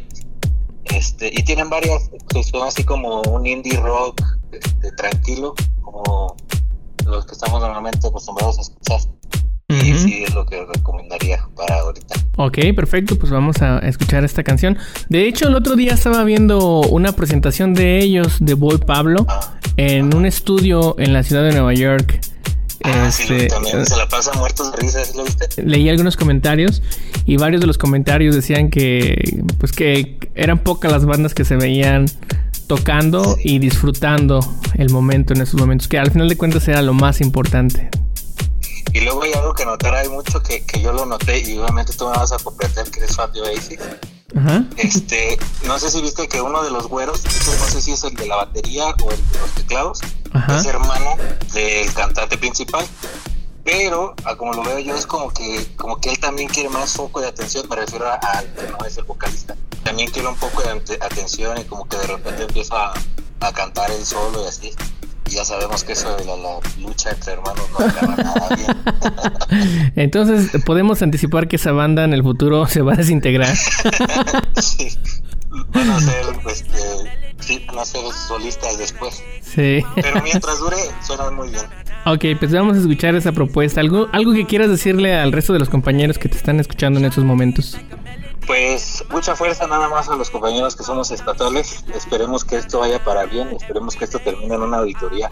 Este, 0.84 1.28
y 1.32 1.42
tienen 1.42 1.68
varias 1.68 2.10
que 2.28 2.42
son 2.42 2.66
así 2.66 2.84
como 2.84 3.22
un 3.22 3.46
indie 3.46 3.78
rock 3.78 4.22
este, 4.52 4.92
tranquilo, 4.92 5.54
como 5.82 6.36
los 7.06 7.26
que 7.26 7.32
estamos 7.32 7.60
normalmente 7.60 8.06
acostumbrados 8.06 8.58
a 8.58 8.60
escuchar. 8.62 9.00
Y 9.70 9.94
sí 9.94 10.24
es 10.24 10.34
lo 10.34 10.46
que 10.46 10.64
recomendaría 10.64 11.46
para 11.54 11.80
ahorita. 11.80 12.14
Ok, 12.38 12.58
perfecto, 12.74 13.18
pues 13.18 13.30
vamos 13.30 13.60
a 13.60 13.80
escuchar 13.80 14.24
esta 14.24 14.42
canción. 14.42 14.78
De 15.10 15.28
hecho, 15.28 15.48
el 15.48 15.54
otro 15.54 15.76
día 15.76 15.92
estaba 15.92 16.24
viendo 16.24 16.80
una 16.80 17.12
presentación 17.12 17.74
de 17.74 17.98
ellos, 17.98 18.38
de 18.40 18.54
Boy 18.54 18.78
Pablo, 18.78 19.26
en 19.78 20.14
un 20.14 20.26
estudio 20.26 20.96
en 20.98 21.12
la 21.12 21.22
ciudad 21.22 21.44
de 21.44 21.52
Nueva 21.52 21.72
York. 21.72 22.20
Ah, 22.84 23.10
sí, 23.10 23.22
Este, 23.22 23.46
también 23.46 23.86
se 23.86 23.96
la 23.96 24.08
pasa 24.08 24.32
muertos 24.34 24.72
de 24.72 24.78
risa, 24.78 25.04
¿sí 25.04 25.16
lo 25.16 25.24
viste? 25.24 25.48
leí 25.62 25.88
algunos 25.88 26.16
comentarios 26.16 26.82
y 27.26 27.36
varios 27.36 27.60
de 27.60 27.66
los 27.66 27.78
comentarios 27.78 28.34
decían 28.34 28.70
que 28.70 29.42
pues 29.58 29.72
que 29.72 30.18
eran 30.34 30.58
pocas 30.58 30.92
las 30.92 31.04
bandas 31.04 31.34
que 31.34 31.44
se 31.44 31.56
veían 31.56 32.06
tocando 32.66 33.36
y 33.42 33.58
disfrutando 33.58 34.40
el 34.74 34.90
momento 34.90 35.32
en 35.32 35.40
esos 35.40 35.58
momentos, 35.58 35.88
que 35.88 35.98
al 35.98 36.10
final 36.10 36.28
de 36.28 36.36
cuentas 36.36 36.66
era 36.68 36.82
lo 36.82 36.92
más 36.92 37.20
importante. 37.20 37.88
Y 38.92 39.00
luego 39.00 39.22
hay 39.22 39.32
algo 39.32 39.54
que 39.54 39.64
notar, 39.64 39.94
hay 39.94 40.08
mucho 40.08 40.42
que, 40.42 40.64
que 40.64 40.80
yo 40.80 40.92
lo 40.92 41.06
noté 41.06 41.40
y 41.48 41.56
obviamente 41.58 41.92
tú 41.96 42.06
me 42.06 42.16
vas 42.16 42.32
a 42.32 42.38
comprender 42.38 42.90
que 42.90 43.00
eres 43.00 43.14
fan 43.16 43.30
de. 43.32 43.40
Ajá. 44.36 44.64
Este, 44.76 45.38
no 45.66 45.78
sé 45.78 45.90
si 45.90 46.02
viste 46.02 46.28
que 46.28 46.40
uno 46.40 46.62
de 46.62 46.70
los 46.70 46.86
güeros, 46.88 47.24
este 47.24 47.56
no 47.56 47.64
sé 47.66 47.80
si 47.80 47.92
es 47.92 48.04
el 48.04 48.14
de 48.14 48.26
la 48.26 48.36
batería 48.36 48.86
o 49.02 49.10
el 49.10 49.30
de 49.32 49.38
los 49.38 49.50
teclados, 49.54 50.00
Ajá. 50.32 50.58
es 50.58 50.66
hermano 50.66 51.16
del 51.52 51.92
cantante 51.94 52.36
principal. 52.36 52.86
Pero, 53.64 54.14
a 54.24 54.34
como 54.36 54.54
lo 54.54 54.62
veo 54.62 54.78
yo, 54.78 54.94
es 54.94 55.06
como 55.06 55.30
que, 55.30 55.66
como 55.76 55.98
que 56.00 56.10
él 56.10 56.18
también 56.18 56.48
quiere 56.48 56.70
más 56.70 56.92
foco 56.92 57.20
de 57.20 57.28
atención, 57.28 57.68
me 57.68 57.76
refiero 57.76 58.06
a, 58.06 58.14
a 58.14 58.42
que 58.42 58.66
no 58.70 58.78
es 58.86 58.96
el 58.96 59.04
vocalista. 59.04 59.56
También 59.84 60.10
quiere 60.10 60.28
un 60.28 60.36
poco 60.36 60.62
de 60.62 60.70
atención 61.00 61.58
y 61.58 61.64
como 61.64 61.86
que 61.86 61.98
de 61.98 62.06
repente 62.06 62.42
empieza 62.44 62.86
a, 62.86 62.94
a 63.40 63.52
cantar 63.52 63.90
él 63.90 64.04
solo 64.06 64.42
y 64.44 64.48
así. 64.48 64.72
Ya 65.28 65.44
sabemos 65.44 65.84
que 65.84 65.92
eso 65.92 66.16
de 66.16 66.24
la, 66.24 66.36
la 66.36 66.58
lucha 66.80 67.10
entre 67.10 67.34
hermanos 67.34 67.66
no 67.78 67.86
acaba 67.86 68.16
nada 68.16 68.48
bien. 68.56 69.92
Entonces, 69.96 70.50
podemos 70.64 71.02
anticipar 71.02 71.48
que 71.48 71.56
esa 71.56 71.72
banda 71.72 72.04
en 72.04 72.14
el 72.14 72.22
futuro 72.22 72.66
se 72.66 72.82
va 72.82 72.94
a 72.94 72.96
desintegrar. 72.96 73.54
sí. 74.62 74.88
Van 75.72 75.90
a 75.90 76.00
ser, 76.00 76.24
este, 76.50 76.78
sí, 77.40 77.64
van 77.66 77.78
a 77.78 77.84
ser 77.84 78.00
solistas 78.26 78.78
después. 78.78 79.22
Sí. 79.42 79.82
Pero 79.94 80.22
mientras 80.22 80.58
dure, 80.58 80.76
suenan 81.06 81.34
muy 81.34 81.48
bien. 81.50 81.64
Ok, 82.06 82.24
pues 82.38 82.52
vamos 82.52 82.76
a 82.76 82.80
escuchar 82.80 83.14
esa 83.14 83.32
propuesta. 83.32 83.80
¿Algo, 83.80 84.08
algo 84.12 84.32
que 84.32 84.46
quieras 84.46 84.70
decirle 84.70 85.14
al 85.14 85.32
resto 85.32 85.52
de 85.52 85.58
los 85.58 85.68
compañeros 85.68 86.18
que 86.18 86.28
te 86.28 86.36
están 86.36 86.60
escuchando 86.60 86.98
en 87.00 87.06
estos 87.06 87.24
momentos? 87.24 87.76
Pues 88.48 89.04
mucha 89.10 89.36
fuerza 89.36 89.66
nada 89.66 89.90
más 89.90 90.08
a 90.08 90.16
los 90.16 90.30
compañeros 90.30 90.74
que 90.74 90.82
somos 90.82 91.10
estatales. 91.10 91.84
Esperemos 91.94 92.46
que 92.46 92.56
esto 92.56 92.78
vaya 92.78 93.04
para 93.04 93.26
bien. 93.26 93.48
Esperemos 93.48 93.94
que 93.94 94.06
esto 94.06 94.20
termine 94.20 94.54
en 94.54 94.62
una 94.62 94.78
auditoría 94.78 95.30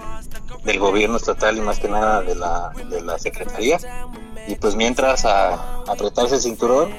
del 0.65 0.79
gobierno 0.79 1.17
estatal 1.17 1.57
y 1.57 1.63
más 1.63 1.79
que 1.79 1.89
nada 1.89 2.21
de 2.21 2.35
la, 2.35 2.73
de 2.91 3.01
la 3.01 3.19
secretaría. 3.19 3.79
Y 4.47 4.57
pues 4.57 4.77
mientras 4.77 5.25
a, 5.25 5.55
a 5.55 5.83
apretarse 5.89 6.35
el 6.35 6.43
cinturón 6.43 6.91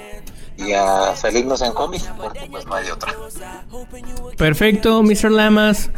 y 0.58 0.74
a 0.74 1.16
salirnos 1.16 1.62
en 1.62 1.72
combi, 1.74 2.00
porque 2.20 2.48
pues 2.50 2.66
no 2.66 2.74
hay 2.74 2.90
otra. 2.90 3.14
Perfecto, 4.38 5.04
Mr. 5.04 5.30
Lamas. 5.30 5.92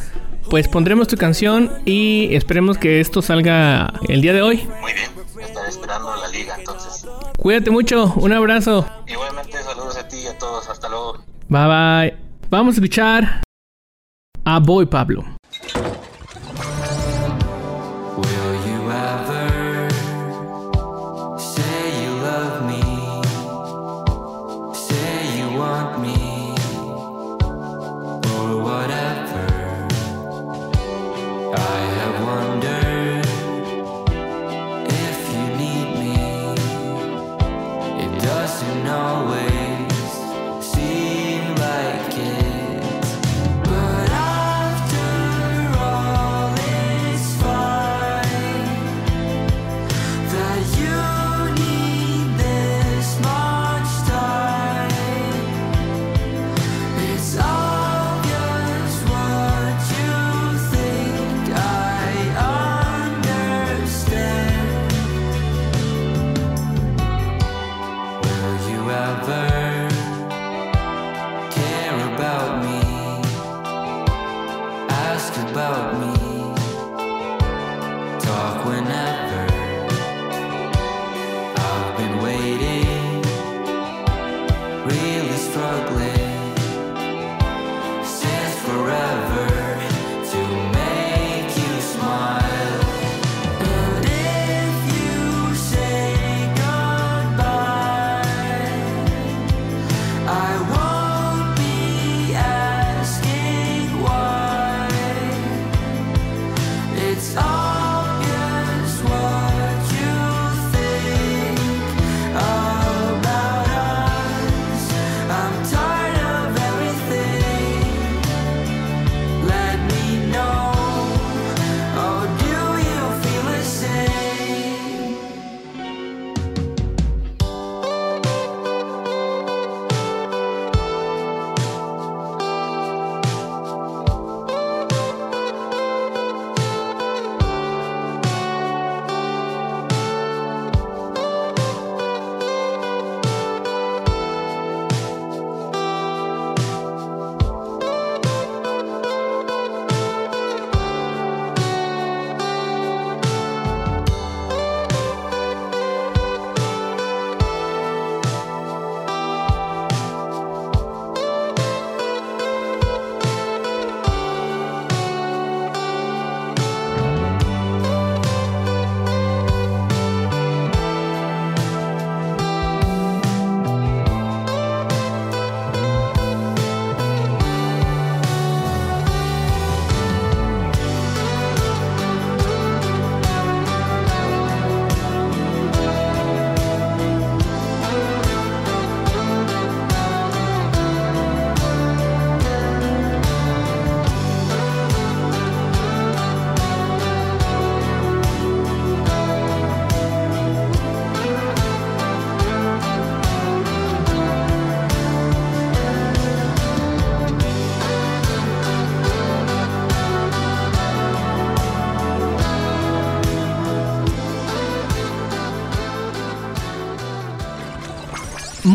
Pues 0.50 0.68
pondremos 0.68 1.08
tu 1.08 1.16
canción 1.16 1.72
y 1.86 2.36
esperemos 2.36 2.78
que 2.78 3.00
esto 3.00 3.22
salga 3.22 3.94
el 4.10 4.22
día 4.22 4.34
de 4.34 4.42
hoy. 4.42 4.68
Muy 4.82 4.92
bien, 4.94 5.12
estaré 5.40 5.70
esperando 5.70 6.14
la 6.16 6.28
liga 6.28 6.56
entonces. 6.58 6.89
Cuídate 7.42 7.72
mucho, 7.72 8.14
un 8.18 8.34
abrazo. 8.34 8.86
Igualmente 9.08 9.64
saludos 9.64 9.98
a 9.98 10.08
ti 10.08 10.18
y 10.18 10.28
a 10.28 10.38
todos. 10.38 10.70
Hasta 10.70 10.90
luego. 10.90 11.24
Bye 11.48 11.68
bye. 11.68 12.18
Vamos 12.50 12.76
a 12.76 12.78
escuchar 12.78 13.44
a 14.44 14.60
Boy 14.60 14.86
Pablo. 14.86 15.24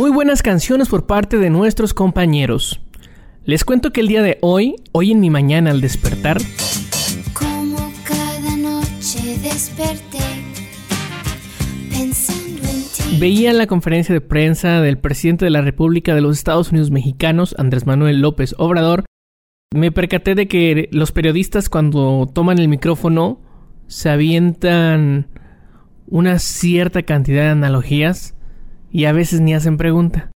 Muy 0.05 0.13
buenas 0.13 0.43
canciones 0.43 0.91
por 0.91 1.07
parte 1.07 1.39
de 1.39 1.49
nuestros 1.49 1.95
compañeros. 1.95 2.83
Les 3.47 3.65
cuento 3.65 3.91
que 3.91 4.03
el 4.03 4.09
día 4.09 4.23
de 4.23 4.37
hoy, 4.43 4.77
hoy 4.93 5.13
en 5.13 5.21
mi 5.21 5.31
mañana 5.31 5.71
al 5.71 5.81
despertar, 5.81 6.37
Como 7.33 7.91
cada 8.07 8.55
noche 8.55 9.39
desperté 9.43 10.19
pensando 11.89 12.69
en 12.69 12.83
ti. 12.83 13.19
veía 13.19 13.55
la 13.55 13.67
conferencia 13.67 14.13
de 14.13 14.21
prensa 14.21 14.83
del 14.83 14.99
presidente 14.99 15.47
de 15.47 15.51
la 15.51 15.63
República 15.63 16.15
de 16.15 16.21
los 16.21 16.37
Estados 16.37 16.71
Unidos 16.71 16.91
Mexicanos, 16.91 17.55
Andrés 17.57 17.87
Manuel 17.87 18.21
López 18.21 18.55
Obrador. 18.59 19.07
Me 19.75 19.91
percaté 19.91 20.35
de 20.35 20.49
que 20.49 20.91
los 20.93 21.13
periodistas 21.13 21.71
cuando 21.71 22.31
toman 22.31 22.59
el 22.59 22.69
micrófono 22.69 23.41
se 23.87 24.11
avientan 24.11 25.29
una 26.07 26.39
cierta 26.41 27.05
cantidad 27.05 27.45
de 27.45 27.51
analogías 27.53 28.35
y 28.95 29.07
a 29.07 29.13
veces 29.13 29.41
ni 29.41 29.53
hacen 29.53 29.77
pregunta. 29.77 30.31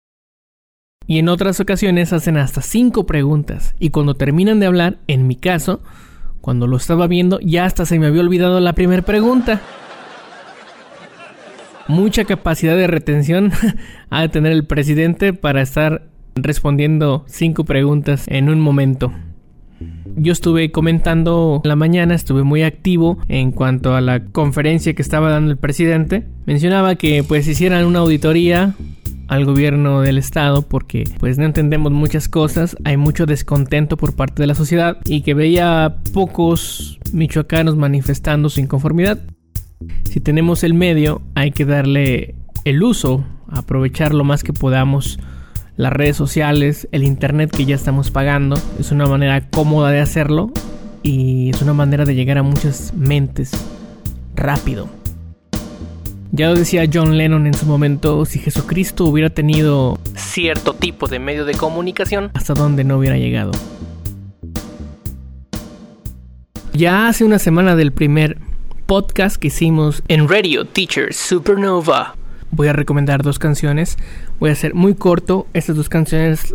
Y 1.07 1.18
en 1.18 1.28
otras 1.28 1.61
ocasiones 1.61 2.14
hacen 2.14 2.38
hasta 2.38 2.62
cinco 2.62 3.04
preguntas 3.04 3.76
y 3.78 3.90
cuando 3.90 4.14
terminan 4.14 4.59
de 4.59 4.66
hablar, 4.66 4.96
en 5.09 5.26
mi 5.26 5.36
caso, 5.36 5.82
cuando 6.40 6.66
lo 6.66 6.78
estaba 6.78 7.07
viendo, 7.07 7.38
ya 7.40 7.66
hasta 7.66 7.84
se 7.84 7.98
me 7.98 8.07
había 8.07 8.22
olvidado 8.22 8.59
la 8.61 8.72
primera 8.72 9.02
pregunta. 9.02 9.61
Mucha 11.86 12.24
capacidad 12.24 12.76
de 12.76 12.86
retención 12.86 13.52
ha 14.11 14.22
de 14.22 14.30
tener 14.30 14.52
el 14.52 14.66
presidente 14.66 15.34
para 15.34 15.61
estar 15.61 16.09
respondiendo 16.34 17.26
cinco 17.28 17.64
preguntas 17.64 18.24
en 18.26 18.48
un 18.48 18.61
momento. 18.61 19.12
Yo 20.16 20.33
estuve 20.33 20.72
comentando 20.72 21.61
en 21.62 21.68
la 21.68 21.77
mañana, 21.77 22.14
estuve 22.14 22.43
muy 22.43 22.62
activo 22.62 23.18
en 23.29 23.53
cuanto 23.53 23.95
a 23.95 24.01
la 24.01 24.24
conferencia 24.24 24.95
que 24.95 25.03
estaba 25.03 25.31
dando 25.31 25.51
el 25.51 25.59
presidente. 25.59 26.27
Mencionaba 26.47 26.95
que 26.95 27.22
pues 27.22 27.47
hicieran 27.47 27.85
una 27.85 27.99
auditoría 27.99 28.74
al 29.29 29.45
gobierno 29.45 30.01
del 30.01 30.18
estado 30.18 30.62
porque 30.62 31.05
pues 31.18 31.39
no 31.39 31.45
entendemos 31.45 31.93
muchas 31.93 32.29
cosas, 32.29 32.77
hay 32.85 32.97
mucho 32.97 33.27
descontento 33.27 33.97
por 33.97 34.14
parte 34.14 34.43
de 34.43 34.47
la 34.47 34.55
sociedad 34.55 34.99
y 35.05 35.22
que 35.22 35.35
veía 35.35 35.97
pocos 36.12 36.99
michoacanos 37.12 37.77
manifestando 37.77 38.49
su 38.49 38.61
inconformidad. 38.61 39.18
Si 40.05 40.20
tenemos 40.20 40.64
el 40.64 40.74
medio, 40.74 41.22
hay 41.35 41.51
que 41.51 41.64
darle 41.64 42.35
el 42.64 42.83
uso, 42.83 43.24
aprovechar 43.49 44.14
lo 44.14 44.24
más 44.24 44.43
que 44.43 44.53
podamos 44.53 45.18
las 45.77 45.93
redes 45.93 46.16
sociales, 46.16 46.89
el 46.93 47.05
internet 47.05 47.51
que 47.55 47.64
ya 47.64 47.74
estamos 47.74 48.11
pagando. 48.11 48.59
Es 48.79 48.93
una 48.93 49.07
manera 49.07 49.49
cómoda 49.51 49.91
de 49.91 50.01
hacerlo 50.01 50.51
y 51.03 51.51
es 51.51 51.62
una 51.62 51.74
manera 51.74 52.05
de 52.05 52.14
llegar 52.14 52.39
a 52.39 52.43
muchas 52.43 52.93
mentes 52.95 53.53
rápido. 54.35 54.89
Ya 56.33 56.49
lo 56.49 56.55
decía 56.55 56.89
John 56.93 57.16
Lennon 57.16 57.47
en 57.47 57.55
su 57.55 57.66
momento, 57.66 58.24
si 58.27 58.39
Jesucristo 58.39 59.05
hubiera 59.05 59.31
tenido 59.31 59.99
cierto 60.16 60.74
tipo 60.74 61.07
de 61.07 61.18
medio 61.18 61.45
de 61.45 61.55
comunicación, 61.55 62.31
hasta 62.35 62.53
donde 62.53 62.85
no 62.85 62.99
hubiera 62.99 63.16
llegado. 63.16 63.53
Ya 66.72 67.09
hace 67.09 67.24
una 67.24 67.39
semana 67.39 67.74
del 67.74 67.93
primer 67.93 68.39
podcast 68.85 69.37
que 69.37 69.47
hicimos 69.47 70.03
en 70.09 70.29
Radio 70.29 70.66
Teacher 70.66 71.14
Supernova, 71.14 72.16
voy 72.51 72.68
a 72.68 72.72
recomendar 72.72 73.22
dos 73.22 73.39
canciones. 73.39 73.97
Voy 74.39 74.51
a 74.51 74.55
ser 74.55 74.74
muy 74.74 74.95
corto. 74.95 75.47
Estas 75.55 75.76
dos 75.76 75.89
canciones, 75.89 76.55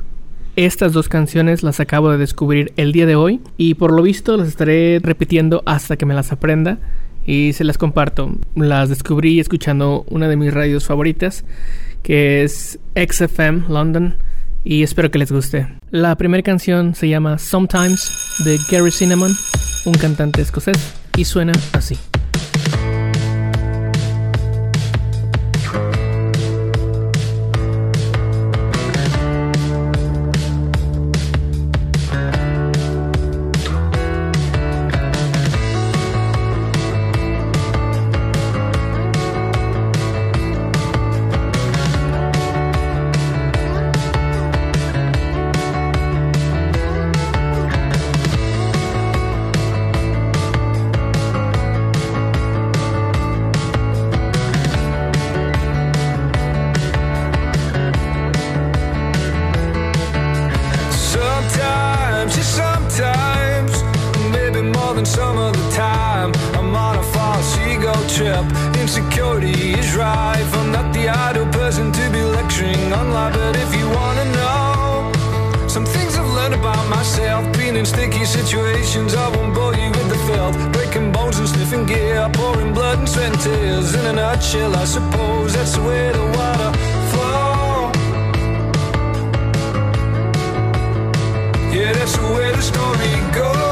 estas 0.55 0.93
dos 0.93 1.09
canciones 1.09 1.63
las 1.63 1.79
acabo 1.79 2.11
de 2.11 2.17
descubrir 2.17 2.73
el 2.77 2.91
día 2.91 3.05
de 3.05 3.15
hoy 3.15 3.41
y 3.57 3.75
por 3.75 3.91
lo 3.91 4.03
visto 4.03 4.38
las 4.38 4.47
estaré 4.47 4.99
repitiendo 5.01 5.63
hasta 5.65 5.97
que 5.97 6.05
me 6.05 6.13
las 6.13 6.32
aprenda 6.32 6.77
y 7.25 7.53
se 7.53 7.63
las 7.63 7.77
comparto. 7.77 8.32
Las 8.55 8.89
descubrí 8.89 9.39
escuchando 9.39 10.05
una 10.09 10.27
de 10.27 10.36
mis 10.36 10.53
radios 10.53 10.86
favoritas, 10.86 11.43
que 12.03 12.43
es 12.43 12.79
XFM 12.95 13.63
London, 13.69 14.17
y 14.63 14.84
espero 14.84 15.09
que 15.11 15.19
les 15.19 15.32
guste. 15.32 15.67
La 15.89 16.15
primera 16.15 16.43
canción 16.43 16.95
se 16.95 17.09
llama 17.09 17.38
Sometimes 17.38 18.41
de 18.45 18.57
Gary 18.69 18.91
Cinnamon, 18.91 19.32
un 19.86 19.93
cantante 19.93 20.41
escocés, 20.41 20.77
y 21.17 21.25
suena 21.25 21.53
así. 21.73 21.97
Trip. 68.22 68.45
Insecurity 68.82 69.74
is 69.80 69.95
rife. 69.95 70.51
I'm 70.59 70.72
not 70.72 70.93
the 70.93 71.09
ideal 71.09 71.47
person 71.47 71.91
to 71.91 72.03
be 72.15 72.22
lecturing 72.22 72.93
on 72.93 73.11
life, 73.11 73.34
but 73.34 73.55
if 73.55 73.72
you 73.80 73.86
wanna 73.99 74.26
know 74.38 75.11
some 75.67 75.86
things 75.86 76.17
I've 76.19 76.32
learned 76.38 76.55
about 76.61 76.84
myself, 76.89 77.41
being 77.57 77.76
in 77.76 77.86
sticky 77.86 78.26
situations, 78.26 79.15
I 79.15 79.28
won't 79.36 79.53
bore 79.55 79.76
you 79.82 79.89
with 79.97 80.09
the 80.13 80.19
filth. 80.28 80.55
Breaking 80.74 81.11
bones 81.11 81.38
and 81.39 81.47
sniffing 81.47 81.86
gear, 81.86 82.30
pouring 82.34 82.74
blood 82.74 82.99
and 82.99 83.09
sweat 83.09 83.32
and 83.32 83.41
tears. 83.41 83.95
In 83.95 84.05
a 84.11 84.13
nutshell, 84.13 84.76
I 84.76 84.86
suppose 84.86 85.53
that's 85.55 85.74
the 85.78 85.84
way 85.89 86.11
the 86.19 86.26
water 86.38 86.72
flows. 87.11 87.95
Yeah, 91.76 91.91
that's 91.97 92.15
the 92.22 92.28
way 92.36 92.47
the 92.57 92.63
story 92.72 93.13
goes. 93.39 93.70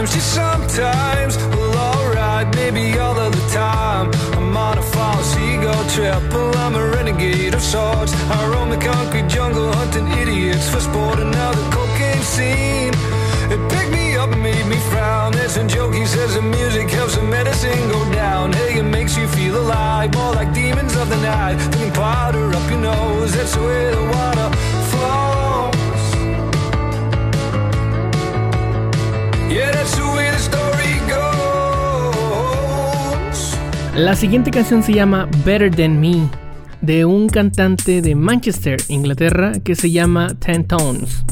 Sometimes, 0.00 0.16
yeah, 0.16 0.56
sometimes, 0.56 1.36
well, 1.54 1.76
alright, 1.76 2.54
maybe 2.54 2.98
all 2.98 3.18
of 3.18 3.32
the 3.32 3.46
time. 3.52 4.10
I'm 4.32 4.56
on 4.56 4.78
a 4.78 4.82
false 4.82 5.36
ego 5.36 5.74
trip, 5.90 6.22
well, 6.32 6.56
I'm 6.56 6.74
a 6.74 6.88
renegade 6.88 7.52
of 7.52 7.60
sorts. 7.60 8.14
I 8.30 8.48
roam 8.48 8.70
the 8.70 8.78
concrete 8.78 9.28
jungle, 9.28 9.70
hunting 9.70 10.08
idiots 10.12 10.70
for 10.70 10.80
sport. 10.80 11.18
And 11.18 11.30
now 11.30 11.52
the 11.52 11.70
cocaine 11.70 12.22
scene, 12.22 12.94
it 13.52 13.60
picked 13.70 13.92
me 13.92 14.16
up 14.16 14.32
and 14.32 14.42
made 14.42 14.64
me 14.64 14.76
frown. 14.90 15.32
There's 15.32 15.58
a 15.58 15.66
joke, 15.68 15.92
he 15.92 16.06
says 16.06 16.34
the 16.34 16.40
music 16.40 16.88
helps 16.88 17.16
the 17.16 17.22
medicine 17.22 17.90
go 17.90 18.10
down. 18.10 18.54
Hey, 18.54 18.78
it 18.78 18.84
makes 18.84 19.18
you 19.18 19.28
feel 19.28 19.58
alive, 19.58 20.14
more 20.14 20.32
like 20.32 20.54
demons 20.54 20.96
of 20.96 21.10
the 21.10 21.16
night. 21.16 21.58
Throwing 21.72 21.92
powder 21.92 22.50
up 22.56 22.70
your 22.70 22.80
nose, 22.80 23.34
that's 23.34 23.54
the 23.54 23.62
way 23.62 23.90
the 23.90 24.02
water 24.02 24.56
flows. 24.88 25.29
La 34.00 34.16
siguiente 34.16 34.50
canción 34.50 34.82
se 34.82 34.94
llama 34.94 35.28
Better 35.44 35.70
Than 35.76 36.00
Me, 36.00 36.26
de 36.80 37.04
un 37.04 37.28
cantante 37.28 38.00
de 38.00 38.14
Manchester, 38.14 38.80
Inglaterra, 38.88 39.52
que 39.62 39.74
se 39.74 39.90
llama 39.90 40.28
Ten 40.38 40.66
Tones. 40.66 41.22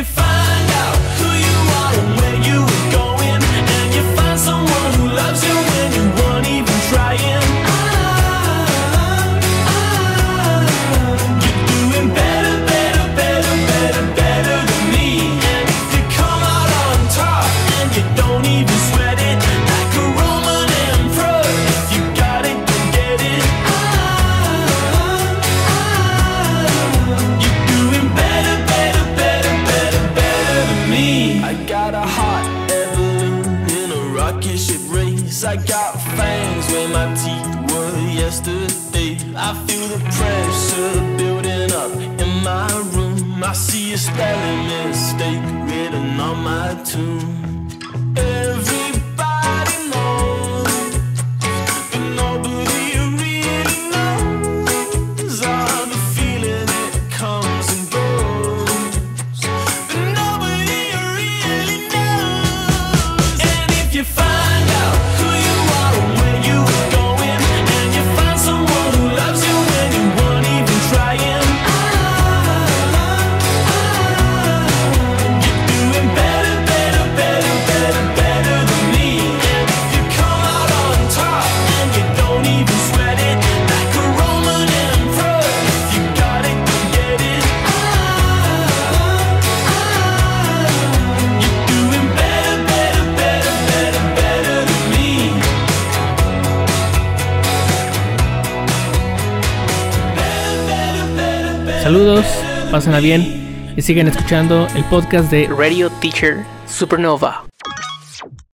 You 0.00 0.04
find 0.06 0.20
out 0.22 0.40
who 0.40 0.44
you 0.46 0.59
spelling 44.00 44.66
mistake 44.66 45.44
written 45.68 46.18
on 46.20 46.42
my 46.42 46.74
tomb. 46.84 47.29
pásenla 102.70 103.00
bien 103.00 103.74
y 103.76 103.82
sigan 103.82 104.08
escuchando 104.08 104.66
el 104.74 104.84
podcast 104.84 105.30
de 105.30 105.48
Radio 105.48 105.90
Teacher 106.00 106.44
Supernova. 106.66 107.49